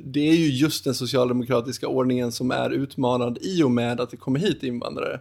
[0.05, 4.17] det är ju just den socialdemokratiska ordningen som är utmanad i och med att det
[4.17, 5.21] kommer hit invandrare.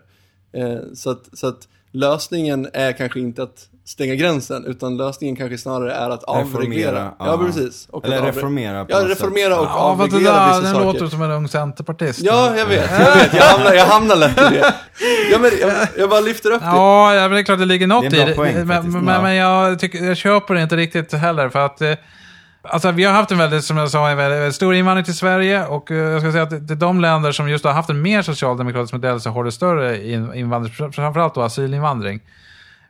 [0.53, 5.57] Eh, så, att, så att lösningen är kanske inte att stänga gränsen, utan lösningen kanske
[5.57, 7.13] snarare är att avreglera.
[7.19, 7.87] Ja, precis.
[7.91, 8.85] Och Eller reformera.
[8.89, 10.85] Ja, reformera och ja, avreglera det där, vissa den saker.
[10.85, 12.19] låter som en ung centerpartist.
[12.19, 12.91] Ja, jag vet.
[12.91, 13.33] Jag, vet.
[13.33, 14.73] jag, hamnar, jag hamnar lätt i det.
[15.31, 16.67] Ja, men jag, jag bara lyfter upp det.
[16.67, 18.33] Ja, men det är klart det ligger något Det i det.
[18.33, 18.93] poäng, men, faktiskt.
[18.97, 19.21] men, Ja.
[19.21, 21.49] men jag, tycker, jag köper det inte riktigt heller.
[21.49, 21.93] För att, eh,
[22.61, 25.65] alltså, vi har haft en väldigt, som jag sa, en väldigt, stor invandring till Sverige.
[25.65, 28.01] Och eh, jag ska säga att det, är de länder som just har haft en
[28.01, 32.19] mer socialdemokratisk modell så har det större in, invandring, framförallt då asylinvandring.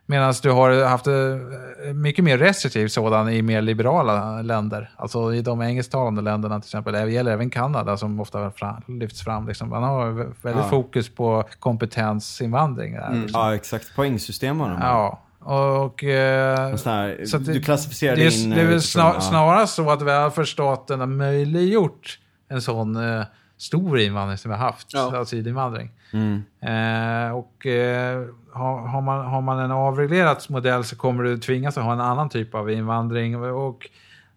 [0.06, 4.90] Medan du har haft eh, mycket mer restriktiv sådan i mer liberala länder.
[4.96, 6.92] Alltså i de engelsktalande länderna till exempel.
[6.92, 8.52] Det gäller även Kanada som ofta
[8.86, 9.48] lyfts fram.
[9.48, 9.68] Liksom.
[9.68, 10.68] Man har väldigt Ja.
[10.70, 12.94] fokus på kompetensinvandring.
[12.94, 13.40] Där, liksom.
[13.40, 13.96] Ja, exakt.
[13.96, 14.78] Poängsystem har de.
[14.80, 16.04] Ja, och...
[16.04, 18.50] eh, här, så att du klassificerar det, in...
[18.50, 19.20] det är väl utifrån, snar, ja.
[19.20, 23.22] snarast så att välfärdsstaten har möjliggjort en sån eh,
[23.62, 25.20] stor invandring som vi har haft, Ja.
[25.20, 25.90] asylinvandring.
[26.12, 26.42] Mm.
[26.60, 31.78] Eh, och eh, har, har, man, har man en avreglerad modell så kommer du tvingas
[31.78, 33.36] att ha en annan typ av invandring.
[33.44, 33.88] Och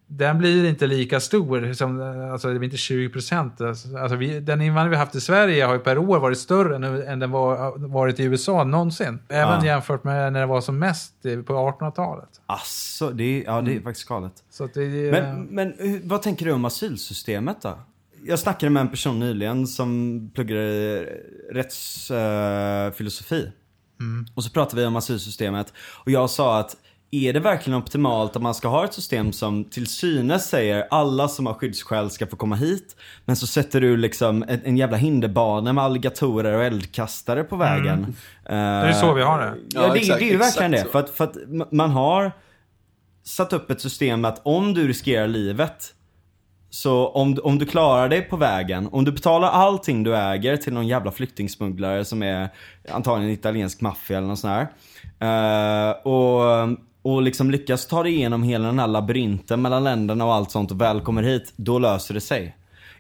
[0.08, 3.62] den blir inte lika stor, som, eh, alltså det blir inte 20 procent.
[3.62, 6.84] Alltså vi, den invandring vi haft i Sverige har ju per år varit större än,
[6.84, 9.20] än den var, varit i USA någonsin.
[9.30, 9.66] Även Ja.
[9.66, 12.30] jämfört med när det var som mest eh, på 1800-talet.
[12.46, 14.34] Asså, det är, ja, det är faktiskt galet.
[14.74, 17.78] Det, Men, men hur- vad tänker du om asylsystemet då?
[18.28, 21.02] Jag snackade med en person nyligen som pluggade
[21.52, 22.86] rättsfilosofi.
[22.88, 23.52] Uh, filosofi.
[24.36, 25.74] Och så pratade vi om asylsystemet.
[26.06, 26.76] Och jag sa att
[27.12, 31.28] är det verkligen optimalt att man ska ha ett system som till synes säger alla
[31.28, 32.96] som har skyddsskäl ska få komma hit.
[33.26, 38.16] Men så sätter du liksom en, en jävla hinderbana med alligatorer och eldkastare på vägen.
[38.44, 39.54] det är så vi har det.
[39.70, 40.86] Ja, Ja, det, exakt, det är ju verkligen det.
[40.92, 42.32] För att, för att ma- man har
[43.24, 45.94] satt upp ett system att om du riskerar livet
[46.76, 50.58] så om, du- om du klarar dig på vägen, om du betalar allting du äger
[50.58, 52.50] till någon jävla flyktingsmugglare som är
[52.92, 54.68] antagligen italiensk maffia eller något sånt här.
[55.90, 56.42] eh, och,
[57.02, 60.72] och liksom lyckas ta dig igenom hela den här labyrinten mellan länderna och allt sånt
[60.72, 62.56] och väl kommer hit, då löser det sig.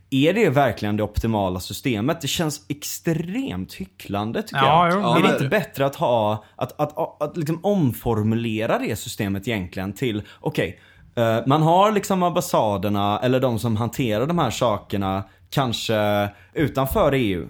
[0.09, 2.21] Är det verkligen det optimala systemet?
[2.21, 5.01] Det känns extremt hycklande tycker Ja, jag.
[5.01, 9.47] Ja, är det inte bättre att ha, att, att, att, att liksom omformulera det systemet
[9.47, 10.83] egentligen till, okej, eh,
[11.15, 17.47] Eh, man har liksom ambassaderna eller de som hanterar de här sakerna kanske utanför EU.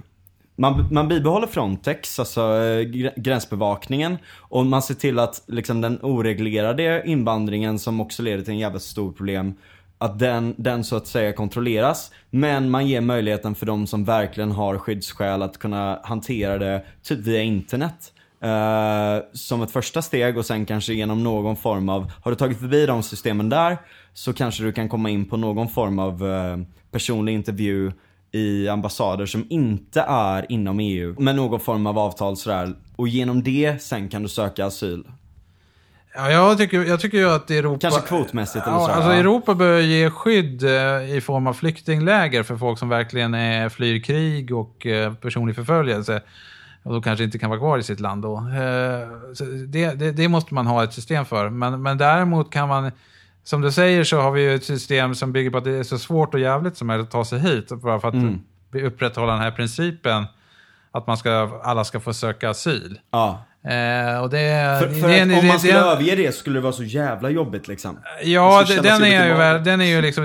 [0.58, 4.18] Man, man bibehåller Frontex, alltså eh, gränsbevakningen.
[4.38, 8.80] Och man ser till att liksom den oreglerade invandringen som också leder till en jävla
[8.80, 9.54] stor problem
[9.98, 12.12] att den, den så att säga kontrolleras.
[12.30, 17.20] Men man ger möjligheten för de som verkligen har skyddsskäl att kunna hantera det typ
[17.20, 18.14] via internet.
[18.46, 22.60] Eh, som ett första steg och sen kanske genom någon form av, har du tagit
[22.60, 23.78] förbi de systemen där
[24.14, 26.58] så kanske du kan komma in på någon form av eh,
[26.92, 27.92] personlig intervju
[28.32, 32.76] i ambassader som inte är inom EU med någon form av avtal sådär.
[32.96, 35.04] Och genom det sen kan du söka asyl.
[36.16, 37.80] Ja, jag, tycker, jag tycker ju att Europa...
[37.80, 38.92] Kanske kvotmässigt eller ja, så.
[38.92, 39.20] alltså ja.
[39.20, 44.00] Europa bör ge skydd eh, i form av flyktingläger för folk som verkligen är, flyr
[44.00, 44.88] krig och
[45.22, 46.22] personlig förföljelse.
[46.86, 48.38] Och då kanske inte kan vara kvar i sitt land då.
[48.38, 49.08] Eh,
[49.68, 51.50] det, det, det måste man ha ett system för.
[51.50, 52.92] Men, men däremot kan man,
[53.44, 55.84] som du säger så har vi ju ett system som bygger på att det är
[55.84, 57.70] så svårt och jävligt som möjligt att ta sig hit.
[57.70, 58.40] Bara för att Mm.
[58.74, 60.26] upprätthålla den här principen
[60.92, 63.00] att man ska, alla ska få söka asyl.
[63.12, 63.44] Ja.
[63.68, 66.58] Eh, och det, För, för det, att det, om man skulle det- överge det skulle
[66.58, 68.00] det vara så jävla jobbigt liksom.
[68.24, 70.24] Ja, den är, ju, väl- den är ju liksom,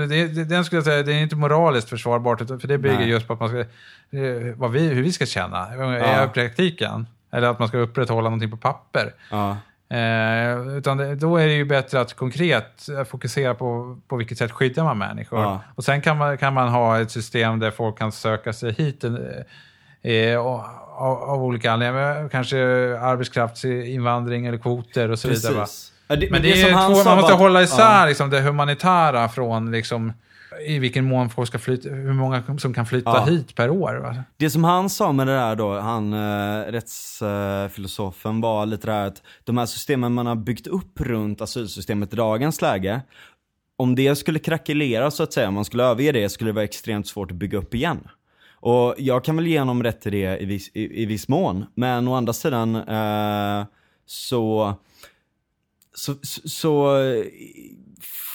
[0.49, 3.09] den skulle jag säga, det är inte moraliskt försvarbart, för det bygger Nej.
[3.09, 6.25] just på att man ska, eh, vad vi, hur vi ska känna Ja.
[6.25, 7.07] i praktiken.
[7.33, 9.13] Eller att man ska upprätthålla någonting på papper.
[9.31, 9.57] Ja.
[9.97, 14.37] Eh, utan det, då är det ju bättre att konkret eh, fokusera på, på vilket
[14.37, 15.39] sätt skyddar man människor.
[15.41, 15.61] Ja.
[15.75, 19.03] Och sen kan man, kan man ha ett system där folk kan söka sig hit
[19.03, 20.65] eh, eh, och-
[20.97, 22.29] av, av olika anledningar.
[22.29, 22.57] Kanske
[23.01, 25.53] arbetskraftsinvandring eller kvoter och så vidare.
[25.53, 25.59] Va?
[25.61, 25.93] Precis.
[26.07, 28.05] Ja, det, Men det är som ju han två, man måste var- hålla isär Ja.
[28.05, 30.13] liksom, det humanitära från liksom,
[30.67, 33.25] i vilken mån folk ska flytta, hur många som kan flytta Ja.
[33.25, 33.95] hit per år.
[33.95, 34.15] Va?
[34.37, 39.07] Det som han sa med det där då, han eh, rättsfilosofen var lite det här
[39.07, 43.01] att de här systemen man har byggt upp runt asylsystemet i dagens läge,
[43.77, 46.63] om det skulle krackelera så att säga, om man skulle överge det, skulle det vara
[46.65, 48.07] extremt svårt att bygga upp igen.
[48.61, 51.65] Och jag kan väl ge honom rätt till det i viss, i, i viss mån,
[51.75, 53.65] men å andra sidan eh,
[54.05, 54.73] så,
[55.93, 56.97] så, så, så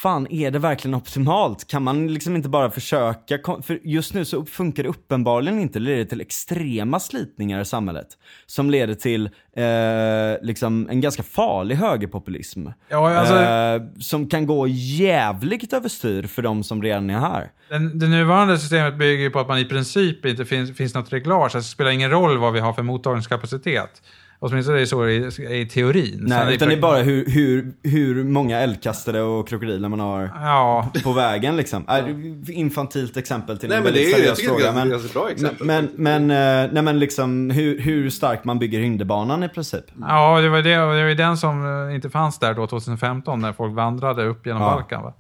[0.07, 1.67] fan är det verkligen optimalt?
[1.67, 3.39] Kan man liksom inte bara försöka?
[3.63, 5.79] För just nu så funkar det uppenbarligen inte.
[5.79, 8.07] Det leder till extrema slitningar i samhället.
[8.47, 9.27] Som leder till
[9.57, 12.69] eh, liksom en ganska farlig högerpopulism.
[12.89, 17.51] Ja, alltså- eh, som kan gå jävligt överstyr för de som redan är här.
[17.69, 21.13] Den, det nuvarande systemet bygger ju på att man i princip inte finns, finns något
[21.13, 21.43] reglage.
[21.43, 24.03] Alltså, det spelar ingen roll vad vi har för mottagningskapacitet.
[24.39, 26.13] Åtminstone är det så i, i teorin.
[26.19, 30.01] Sen Nej, i utan det är bara hur, hur, hur många eldkastare och krokodiler man
[30.01, 31.85] har Ja, på vägen liksom.
[31.89, 34.69] Är det infantilt exempel till Nej en men det väldigt är, jag seriös tycker det
[34.69, 34.83] är fråga.
[34.83, 35.67] ett Men, ganska bra exempel.
[35.67, 36.31] men, men,
[36.65, 39.85] eh, nej men liksom hur, hur starkt man bygger hinderbanan i princip.
[40.01, 43.53] ja det var det, det var den som eh, inte fanns där då 2015 när
[43.53, 44.69] folk vandrade upp genom Ja.
[44.71, 45.03] Balkan.
[45.03, 45.13] Va?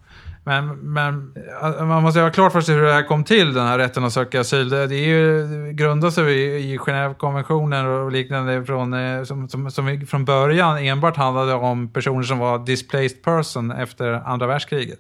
[0.49, 1.33] Men, men
[1.63, 4.05] eh, man måste ha klart för sig hur det här kom till, den här rätten
[4.05, 4.69] att söka asyl.
[4.69, 9.49] Det, det är ju, det grundar sig i, i Genèvekonventionen och liknande från, eh, som,
[9.49, 14.99] som, som från början enbart handlade om personer som var displaced person efter andra världskriget.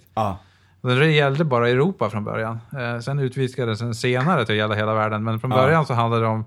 [0.80, 2.60] Och Det gällde bara Europa från början.
[2.78, 5.24] Eh, sen utvidgades den senare till att gälla hela världen.
[5.24, 5.56] Men från Ja.
[5.56, 6.44] början så handlade det om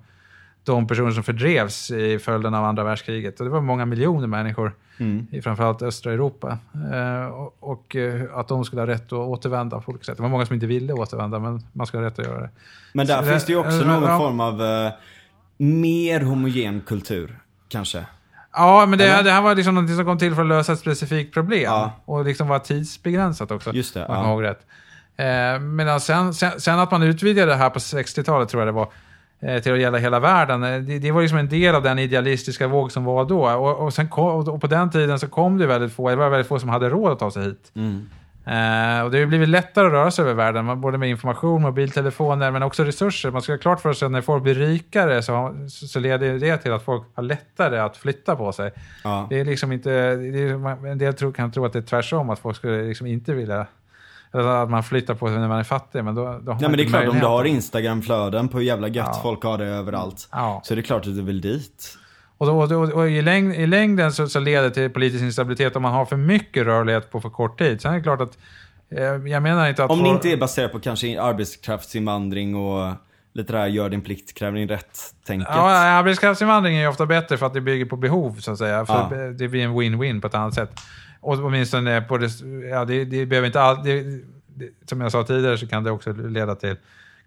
[0.74, 3.40] de personer som fördrevs i följden av andra världskriget.
[3.40, 5.28] Och det var många miljoner människor Mm.
[5.32, 6.58] i framförallt östra Europa.
[6.94, 10.18] Eh, och och eh, att de skulle ha rätt att återvända på olika sätt.
[10.18, 12.50] Det var många som inte ville återvända, men man skulle ha rätt att göra det.
[12.94, 14.18] Men där Så finns det ju också eh, någon ja.
[14.18, 14.92] form av eh,
[15.58, 18.06] mer homogen kultur, kanske.
[18.54, 20.80] Ja, men det, det här var liksom något som kom till för att lösa ett
[20.80, 21.64] specifikt problem.
[21.64, 21.92] Ja.
[22.06, 23.74] Och liksom var tidsbegränsat också.
[23.74, 24.50] Just det, jag ja.
[24.50, 24.66] rätt.
[25.18, 28.72] Eh, medan sen, sen, sen att man utvidgade det här på 60-talet tror jag det
[28.72, 28.90] var.
[29.42, 30.64] Eh, Till att gälla hela världen.
[30.64, 33.50] Eh, Det, det var liksom en del av den idealistiska våg som var då.
[33.50, 36.30] Och, och, sen kom, och på den tiden så kom det väldigt få, det var
[36.30, 37.72] väldigt få som hade råd att ta sig hit.
[37.76, 38.10] Mm.
[38.46, 42.52] Eh, och det har blivit lättare att röra sig över världen, både med information, mobiltelefoner,
[42.52, 43.32] men också resurser.
[43.32, 46.58] Man ska ha klart för sig att när folk blir rikare så, så leder det
[46.58, 48.72] till att folk har lättare att flytta på sig.
[49.04, 49.28] Ja.
[49.30, 52.30] Det är liksom inte, det är, en del tror, kan tro att det är tvärtom,
[52.30, 53.68] att folk skulle liksom inte vilja,
[54.32, 56.70] att man flyttar på sig när man är fattig, men då, då har man Nej
[56.70, 57.46] men det är klart, om du har.
[57.46, 59.20] Instagram-flöden på hur jävla gött Ja.
[59.24, 60.28] folk har det överallt.
[60.32, 60.62] Ja.
[60.64, 61.98] Så är det klart att du vill dit.
[62.38, 65.24] Och, då, och, då, och i, längd, i längden så, så leder det till politisk
[65.24, 67.82] instabilitet om man har för mycket rörlighet på för kort tid.
[67.82, 68.38] Sen är det klart att,
[68.96, 69.92] eh, jag menar inte att...
[69.92, 72.94] Om det inte är baserat på kanske arbetskraftsinvandring och
[73.34, 75.48] lite där gör din plikt, kräv din rätt-tänket.
[75.52, 78.86] Ja, arbetskraftsinvandring är ju ofta bättre för att det bygger på behov, så att säga.
[78.86, 79.32] För Ja.
[79.32, 80.72] det blir en win-win på ett annat sätt.
[81.22, 82.30] Och åtminstone på det,
[82.72, 84.04] ja, det, det behöver inte all, det,
[84.56, 86.76] det, Som jag sa tidigare så kan det också leda till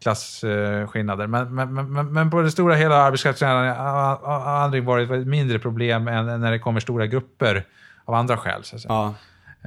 [0.03, 1.27] klasskillnader.
[1.27, 6.41] Men, men, men, men på det stora hela har arbetskraftsinvandring varit ett mindre problem än
[6.41, 7.65] när det kommer stora grupper
[8.05, 8.65] av andra skäl.
[8.65, 8.79] Så.
[8.89, 9.15] Ja.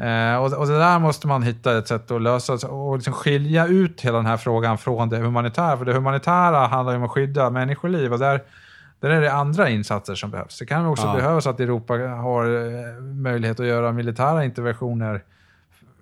[0.04, 3.68] Eh, och, och det där måste man hitta ett sätt att lösa och liksom skilja
[3.68, 5.78] ut hela den här frågan från det humanitära.
[5.78, 8.42] För det humanitära handlar ju om att skydda människoliv och där,
[9.00, 10.60] där är det andra insatser som behövs.
[10.60, 11.16] Det kan också Ja.
[11.16, 15.24] behövas att Europa har eh, möjlighet att göra militära interventioner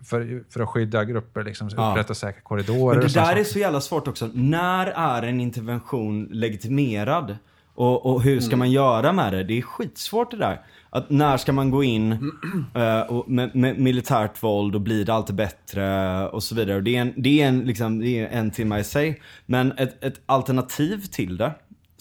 [0.06, 1.92] för, för att skydda grupper, liksom, Ja.
[1.92, 2.98] upprätta säkra korridorer.
[2.98, 4.30] Men det där är så jävla svårt också.
[4.34, 7.38] När är en intervention legitimerad?
[7.76, 9.44] Och, och hur ska man göra med det?
[9.44, 10.62] Det är skitsvårt det där.
[10.90, 12.12] Att när ska man gå in
[12.76, 16.76] eh, och med, med militärt våld och blir det alltid bättre och så vidare.
[16.76, 19.22] Och det är en, det är en, liksom, det är en timma i sig.
[19.46, 21.52] Men ett, ett alternativ till det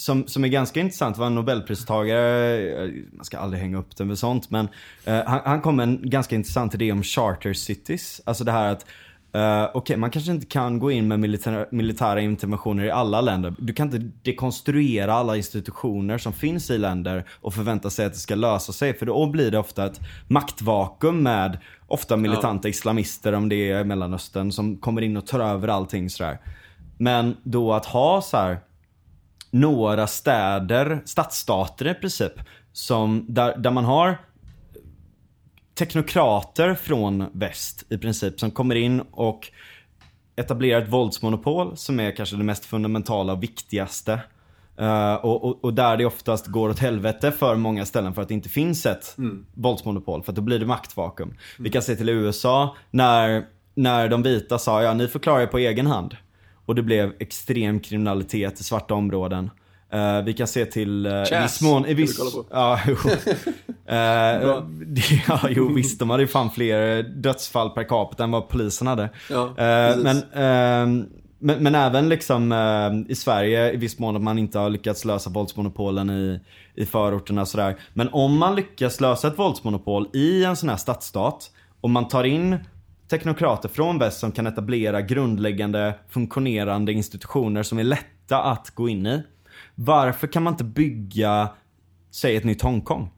[0.03, 4.09] som, som är ganska intressant var en nobelpristagare, eh, man ska aldrig hänga upp den
[4.09, 4.69] med sånt, men
[5.05, 8.21] eh, han, han kom med en ganska intressant idé om charter cities.
[8.25, 8.87] Alltså det här att
[9.37, 13.55] Uh, Okej, man kanske inte kan gå in med militära, militära interventioner i alla länder.
[13.59, 18.19] Du kan inte dekonstruera alla institutioner som finns i länder och förvänta sig att det
[18.19, 18.95] ska lösa sig.
[18.95, 24.53] För då blir det ofta ett maktvakuum med ofta militanta islamister om det är Mellanöstern
[24.53, 26.39] som kommer in och tar över allting sådär.
[26.99, 28.59] Men då att ha så här
[29.53, 32.33] några städer, stadsstater i princip,
[32.73, 34.19] som, där, där man har
[35.75, 39.51] teknokrater från väst i princip som kommer in och
[40.37, 44.21] etablerar ett våldsmonopol som är kanske det mest fundamentala och viktigaste.
[44.79, 48.29] Eh, och, och, och där det oftast går åt helvete för många ställen för att
[48.29, 49.17] det inte finns ett
[49.55, 50.23] våldsmonopol.
[50.23, 51.35] För att då blir det maktvakuum.
[51.59, 55.47] Vi kan se till USA när, när de vita sa ja ni får klara er
[55.47, 56.17] på egen hand.
[56.67, 59.51] Och det blev extrem kriminalitet i svarta områden.
[59.93, 62.31] Eh, vi kan se till uh, i Chas, viss mån, i kan vi viss, kolla
[62.31, 62.45] på.
[62.51, 62.97] Ja, jo.
[64.87, 68.87] Det- ja, jo visst, de hade ju fan fler dödsfall per capita än vad polisen
[68.87, 69.11] hade.
[69.31, 70.03] Ja, precis.
[70.05, 71.07] men, ehm,
[71.39, 72.53] men, men även liksom
[73.09, 76.41] i Sverige i viss mån att man inte har lyckats lösa våldsmonopolen i,
[76.75, 77.77] i förorterna och sådär.
[77.95, 82.25] Men om man lyckas lösa ett våldsmonopol i en sån här stadsstat och man tar
[82.25, 82.59] in
[83.13, 89.07] teknokrater från väst som kan etablera grundläggande funktionerande institutioner som är lätta att gå in
[89.07, 89.23] i.
[89.75, 91.49] Varför kan man inte bygga,
[92.11, 93.11] säg ett nytt Hongkong?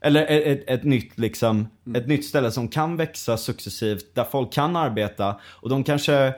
[0.00, 4.52] Eller ett, ett, ett nytt liksom, ett nytt ställe som kan växa successivt, där folk
[4.52, 6.34] kan arbeta och de kanske,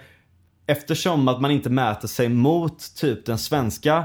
[0.66, 4.04] eftersom att man inte mäter sig mot typ den svenska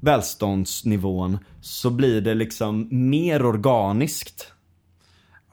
[0.00, 4.53] välståndsnivån, så blir det liksom mer organiskt.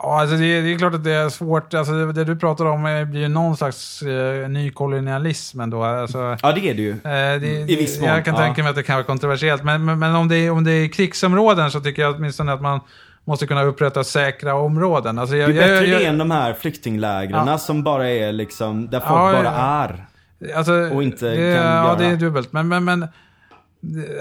[0.03, 1.73] Ja, alltså det, det är klart att det är svårt.
[1.73, 5.83] Alltså det, det du pratar om blir ju någon slags eh, nykolonialism ändå.
[5.83, 6.91] Alltså, Ja, det är det ju.
[6.91, 8.39] Eh, det, I viss mån, Jag kan ja.
[8.41, 9.63] tänka mig att det kan vara kontroversiellt.
[9.63, 12.61] Men, men, men om, det är, om det är krigsområden så tycker jag åtminstone att
[12.61, 12.79] man
[13.25, 15.19] måste kunna upprätta säkra områden.
[15.19, 17.57] Alltså jag, Det är bättre jag, det jag, än de här flyktinglägren Ja.
[17.57, 20.05] som bara är liksom, där folk Ja, bara är.
[20.55, 21.95] alltså, och inte det, kan Ja, göra.
[21.95, 22.53] det är dubbelt.
[22.53, 23.07] Men, men, men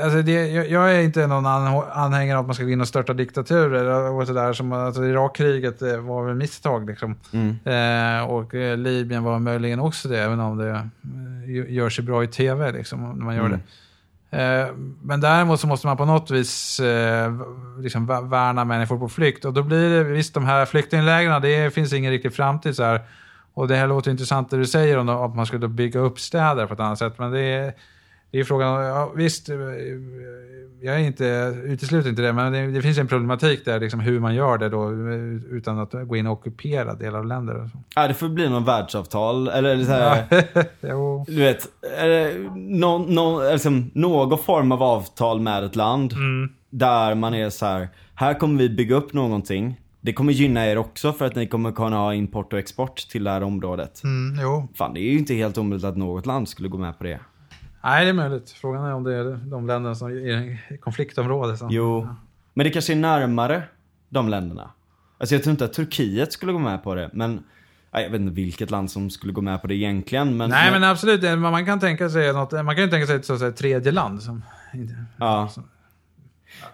[0.02, 2.80] alltså det, jag, jag är inte någon an, anhängare av att man ska gå in
[2.80, 4.10] och störta diktaturer.
[4.10, 6.86] Och sådär, som, alltså, Irakkriget eh, var väl misstag.
[6.86, 7.14] Liksom.
[7.32, 7.56] Mm.
[7.64, 12.24] Eh, och eh, Libyen var möjligen också det, även om det eh, gör sig bra
[12.24, 12.72] i tv.
[12.72, 13.58] Liksom, när man gör Mm.
[13.60, 13.64] det.
[14.32, 14.68] Eh,
[15.02, 17.32] men däremot så måste man på något vis eh,
[17.78, 19.44] liksom vä- värna människor på flykt.
[19.44, 23.00] Och då blir det, visst de här flyktinglägren, det finns ingen riktig framtid så här.
[23.54, 26.66] Och det här låter intressant det du säger om att man skulle bygga upp städer
[26.66, 27.18] på ett annat sätt.
[27.18, 27.72] Men det är,
[28.30, 29.56] det är frågan, ja, visst, eh,
[30.82, 34.20] jag är inte, utesluter inte det, men det, det finns en problematik där, liksom hur
[34.20, 37.62] man gör det då eh, utan att gå in och ockupera delar av länder.
[37.62, 37.78] Och så.
[37.94, 40.24] Ja, det får bli någon världsavtal, eller så här,
[41.26, 41.68] du vet,
[42.54, 46.12] någon, någon, liksom, någon form av avtal med ett land.
[46.12, 46.52] Mm.
[46.70, 49.80] Där man är så här, här kommer vi bygga upp någonting.
[50.00, 53.24] Det kommer gynna er också för att ni kommer kunna ha import och export till
[53.24, 54.04] det här området.
[54.04, 54.68] Mm, jo.
[54.74, 57.20] Fan, det är ju inte helt omöjligt att något land skulle gå med på det.
[57.82, 58.50] Nej, det är möjligt.
[58.50, 60.14] Frågan är om det är de länder som är
[60.72, 61.58] i konfliktområdet.
[61.58, 61.70] Som...
[61.70, 62.08] Jo,
[62.54, 63.62] men det kanske är närmare
[64.08, 64.70] de länderna.
[65.18, 67.44] Alltså jag tror inte att Turkiet skulle gå med på det, men
[67.92, 70.36] jag vet inte vilket land som skulle gå med på det egentligen.
[70.36, 71.20] Men, Nej, men absolut.
[71.20, 73.52] det- Man kan tänka sig något, man kan ju tänka sig ett så att säga,
[73.52, 74.22] tredje land.
[74.22, 74.42] Som,
[74.74, 75.50] inte- Ja.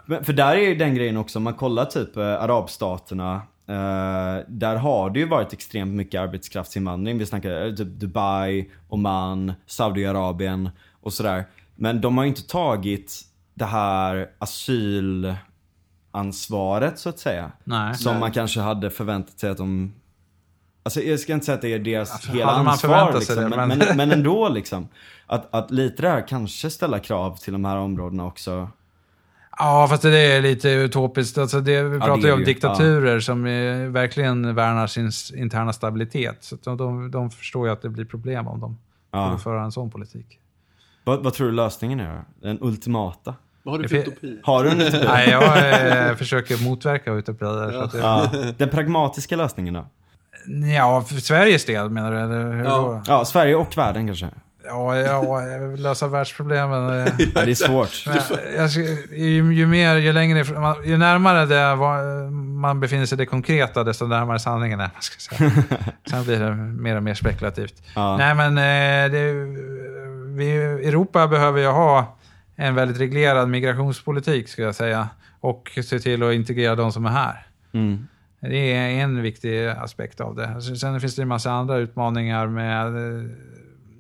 [0.07, 3.35] Men, för där är ju den grejen också, om man kollar typ eh, arabstaterna.
[3.69, 7.19] Eh, där har det ju varit extremt mycket arbetskraftsinvandring.
[7.19, 10.71] Vi snackar eh, typ Dubai, Oman, Saudiarabien
[11.07, 11.45] och sådär.
[11.77, 13.21] Men de har ju inte tagit
[13.55, 17.53] det här asylansvaret så att säga.
[17.65, 17.95] Nej.
[17.95, 18.21] Som Nej.
[18.21, 19.95] man kanske hade förväntat sig att de...
[20.83, 23.69] Alltså jag ska inte säga att det är deras Alltså, hela ansvar liksom, det, men,
[23.79, 24.89] men- men, ändå liksom.
[25.27, 28.71] Att, att lite det här kanske ställa krav till de här områdena också.
[29.59, 31.39] Ja, fast det är lite utopiskt.
[31.39, 35.11] Alltså det, vi pratar det ju är om diktaturer som eh, verkligen värnar sin
[35.43, 36.37] interna stabilitet.
[36.41, 38.79] Så de, de, förstår ju att det blir problem om de
[39.11, 39.39] Ja.
[39.39, 40.39] föra en sån politik.
[41.07, 42.23] Vad, vad tror du lösningen är?
[42.43, 43.35] Den ultimata?
[43.63, 44.39] Vad har du för utopi?
[44.43, 45.05] Har du en utopi?
[45.07, 47.73] Nej, jag eh, försöker motverka utopier.
[47.73, 48.31] Så att det, ja.
[48.57, 49.87] Den pragmatiska lösningen då?
[50.77, 52.19] ja, för Sveriges del menar du?
[52.21, 52.71] Eller hur Ja.
[52.77, 53.03] då?
[53.07, 54.29] Ja, Sverige och världen kanske?
[54.65, 57.07] Ja, ja, jag vill lösa världsproblemen.
[57.35, 58.05] Ja, det är svårt.
[58.57, 58.71] Jag,
[59.19, 60.39] ju, ju mer, ju längre,
[60.85, 62.31] ju närmare det var,
[62.61, 64.91] man befinner sig det konkreta, desto närmare sanningen är man.
[65.03, 65.51] Ska säga.
[66.11, 67.83] Sen blir det mer och mer spekulativt.
[67.95, 68.17] Ja.
[68.17, 69.33] Nej, men eh, det,
[70.37, 70.57] vi,
[70.89, 72.17] Europa behöver ju ha
[72.57, 75.09] en väldigt reglerad migrationspolitik, skulle jag säga.
[75.41, 77.47] Och se till att integrera de som är här.
[77.73, 78.07] Mm.
[78.41, 80.49] Det är en viktig aspekt av det.
[80.49, 83.25] Alltså, Sen finns det en massa andra utmaningar med eh,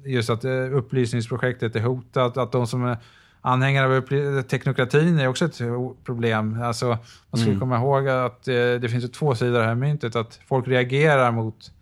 [0.04, 2.96] just att eh, upplysningsprojektet är hotat, att de som är
[3.40, 5.60] anhängare av teknokratin är också ett
[6.04, 6.62] problem.
[6.62, 6.86] Alltså,
[7.30, 7.60] man ska Mm.
[7.60, 11.72] komma ihåg att eh, det finns två sidor här myntet, att folk reagerar mot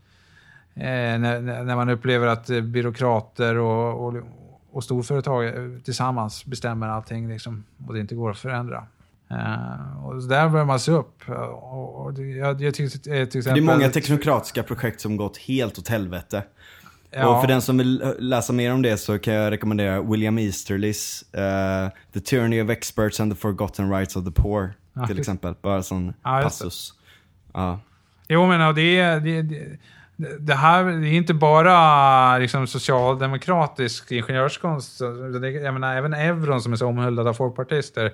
[0.76, 4.14] när, man upplever att byråkrater och,
[4.76, 5.52] och, storföretag eh,
[5.84, 8.86] tillsammans bestämmer allting liksom, och det inte går att förändra.
[9.30, 11.28] Eh, och där bör man se upp.
[11.28, 13.42] Eh, Och, och det, jag, jag eh, till exempel...
[13.42, 16.42] Det är många teknokratiska projekt som gått helt åt helvete.
[17.10, 17.28] Ja.
[17.28, 21.22] Och för den som vill läsa mer om det så kan jag rekommendera William Easterlys
[21.34, 24.74] eh, The Tyranny of Experts and the Forgotten Rights of the Poor.
[24.92, 25.54] Ja, till exempel.
[25.62, 26.94] Bara sån Ja, passus.
[27.52, 27.80] Ja.
[28.28, 29.78] Jo, men det, är- det, det,
[30.16, 35.00] det här det är inte bara liksom, socialdemokratisk ingenjörskonst.
[35.00, 38.12] Jag menar, även euron som är så omhuldad av folkpartister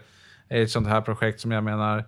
[0.48, 2.04] är ett sånt här projekt som jag menar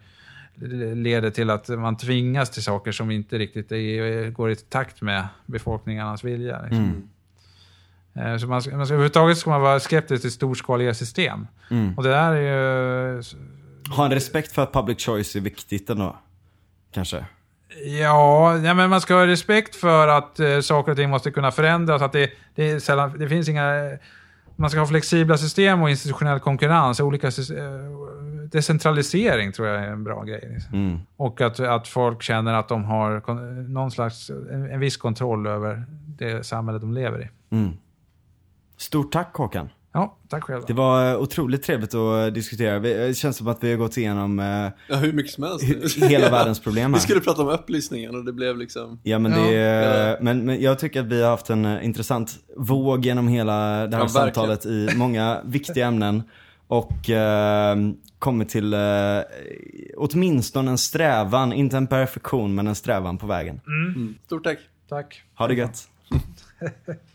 [0.94, 5.28] leder till att man tvingas till saker som inte riktigt är, går i takt med
[5.46, 6.62] befolkningarnas vilja.
[6.62, 7.08] Liksom.
[8.14, 8.32] Mm.
[8.32, 11.46] Eh, Så man, man ska, överhuvudtaget ska man vara skeptisk till storskaliga system.
[11.70, 11.94] Mm.
[11.96, 13.22] Och det där är ju...
[13.90, 16.16] Ha en respekt för att public choice är viktigt ändå.
[16.92, 17.24] Kanske.
[17.84, 21.50] Ja, ja, men man ska ha respekt för att eh, saker och ting måste kunna
[21.50, 22.02] förändras.
[22.02, 23.98] Att det, det, sällan, det finns inga...
[24.56, 27.00] Man ska ha flexibla system och institutionell konkurrens.
[27.00, 27.32] Olika, eh,
[28.52, 30.50] decentralisering tror jag är en bra grej.
[30.54, 30.74] Liksom.
[30.74, 30.98] Mm.
[31.16, 33.22] Och att, att folk känner att de har
[33.68, 35.84] någon slags, en, en viss kontroll över
[36.18, 37.56] det samhälle de lever i.
[37.56, 37.72] Mm.
[38.76, 39.68] Stort tack Håkan.
[39.94, 40.62] Ja, tack själv.
[40.66, 42.78] Det var eh, otroligt trevligt att eh, diskutera.
[42.78, 44.46] Vi- Det känns som att vi har gått igenom eh,
[44.88, 45.64] Ja, hur mycket som helst.
[45.64, 47.02] he- hela världens problem Vi här.
[47.04, 49.00] skulle prata om upplysningen och det blev liksom...
[49.02, 49.38] Ja men, Ja.
[49.50, 53.86] det, men, men jag tycker att vi har haft en eh, intressant våg genom hela
[53.86, 56.22] det här Ja, samtalet i många viktiga ämnen.
[56.66, 57.76] och eh,
[58.18, 58.80] kommit till eh,
[59.96, 63.60] åtminstone en strävan, inte en perfektion men en strävan på vägen.
[64.26, 64.58] Stort tack.
[64.88, 65.22] Tack.
[65.34, 65.88] Ha det gött.